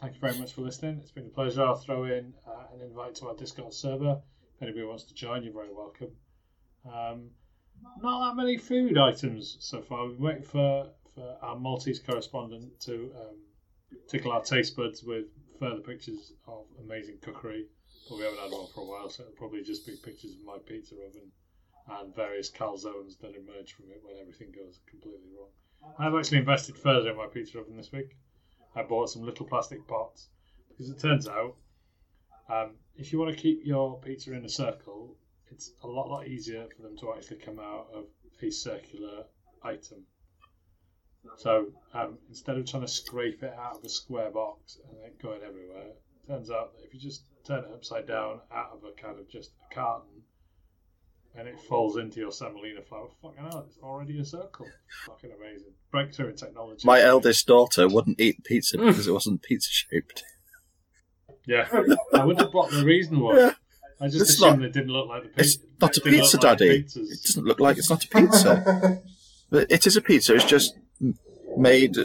[0.00, 0.98] thank you very much for listening.
[1.00, 1.62] It's been a pleasure.
[1.62, 4.20] I'll throw in uh, an invite to our Discord server.
[4.56, 6.10] If anybody wants to join, you're very welcome.
[6.86, 7.30] Um,
[8.00, 10.06] not that many food items so far.
[10.06, 13.36] We're waiting for, for our Maltese correspondent to um,
[14.08, 15.26] tickle our taste buds with
[15.58, 17.66] further pictures of amazing cookery.
[18.08, 20.44] But we haven't had one for a while, so it'll probably just be pictures of
[20.44, 21.30] my pizza oven
[22.00, 25.48] and various calzones that emerge from it when everything goes completely wrong.
[25.98, 28.16] I've actually invested further in my pizza oven this week.
[28.74, 30.28] I bought some little plastic pots
[30.68, 31.56] because it turns out
[32.48, 35.16] um, if you want to keep your pizza in a circle,
[35.50, 38.04] it's a lot lot easier for them to actually come out of
[38.42, 39.24] a circular
[39.62, 40.04] item.
[41.36, 45.22] So um, instead of trying to scrape it out of a square box and it
[45.22, 48.84] going everywhere, it turns out that if you just turn it upside down out of
[48.84, 50.22] a kind of just a carton
[51.36, 53.08] and it falls into your semolina flour.
[53.22, 54.66] Fucking hell, it's already a circle.
[55.06, 55.72] Fucking amazing.
[55.90, 56.82] Breakthrough in technology.
[56.84, 60.22] My eldest daughter wouldn't eat pizza because it wasn't pizza shaped.
[61.46, 61.68] Yeah.
[62.14, 63.36] I wondered what the reason was.
[63.38, 63.52] Yeah.
[64.00, 65.40] I just It's assumed not- it didn't look like the pizza.
[65.60, 66.82] It's not a pizza, Daddy.
[66.82, 66.96] pizzas.
[67.12, 69.00] It doesn't look like it's not a pizza.
[69.50, 70.34] But it is a pizza.
[70.34, 70.74] It's just
[71.56, 71.96] made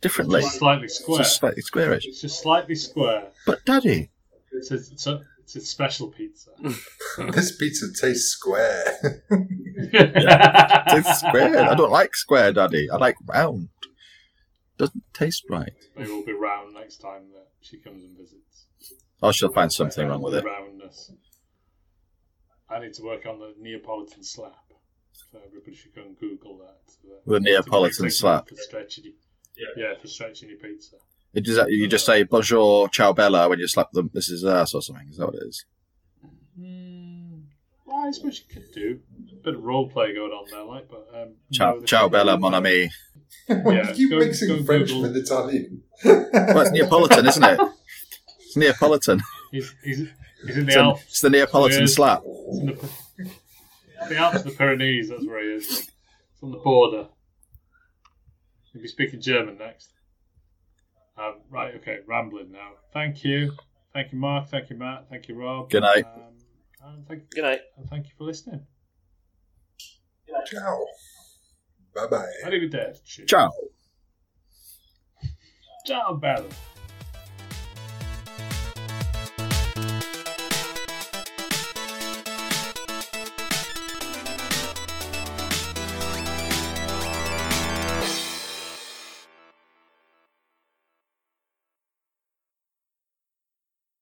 [0.00, 0.40] differently.
[0.40, 1.18] It's slightly It's square.
[1.18, 2.06] just slightly squarish.
[2.06, 3.28] It's just slightly square.
[3.46, 4.10] But Daddy,
[4.52, 6.50] It's a, it's a, it's a special pizza.
[7.32, 9.22] this pizza tastes square.
[9.30, 11.70] it's square.
[11.70, 12.90] I don't like square, Daddy.
[12.90, 13.70] I like round.
[14.76, 15.72] Doesn't taste right.
[15.96, 18.66] Maybe we'll be round next time that she comes and visits.
[19.22, 20.44] Oh, she'll find something wrong with it.
[20.44, 21.12] Roundness.
[22.68, 24.52] I need to work on the Neapolitan slap.
[25.12, 26.76] So everybody should go and Google that.
[26.88, 28.50] So that- The Neapolitan it's slap.
[28.50, 29.14] For stretching,
[29.76, 30.96] yeah, for stretching your pizza.
[31.34, 34.10] It does that, you just say bonjour, ciao bella when you slap them.
[34.14, 35.08] This is us or something.
[35.10, 35.64] Is that what it is?
[36.58, 37.42] Mm,
[37.86, 39.00] well, I suppose you could do
[39.32, 42.38] a bit of role play going on there, like, but um, Ciao, no, ciao bella,
[42.38, 42.90] mon ami.
[43.48, 45.02] Yeah, you keep go- mixing go French Google.
[45.02, 45.82] with Italian.
[46.04, 47.60] Well, it's Neapolitan, isn't it?
[48.40, 49.20] It's Neapolitan.
[49.52, 50.08] He's, he's,
[50.46, 51.02] he's in the It's, an- Alps.
[51.08, 51.86] it's the Neapolitan Yeah.
[51.86, 52.22] slap.
[52.24, 55.10] It's in the, the Alps, the Pyrenees.
[55.10, 55.66] That's where he is.
[55.70, 55.90] It's
[56.42, 57.08] on the border.
[58.72, 59.90] He'll be speaking German next.
[61.18, 62.70] Um, right, okay, rambling now.
[62.92, 63.52] Thank you,
[63.92, 64.48] thank you, Mark.
[64.48, 65.06] Thank you, Matt.
[65.10, 65.70] Thank you, Rob.
[65.70, 66.04] Good night.
[66.04, 67.60] Um, and thank, Good night.
[67.76, 68.64] and thank you for listening.
[70.46, 70.84] Ciao.
[71.94, 72.32] Bye bye.
[72.44, 73.26] Arrivederci.
[73.28, 73.50] Ciao.
[75.84, 76.48] Ciao, bello.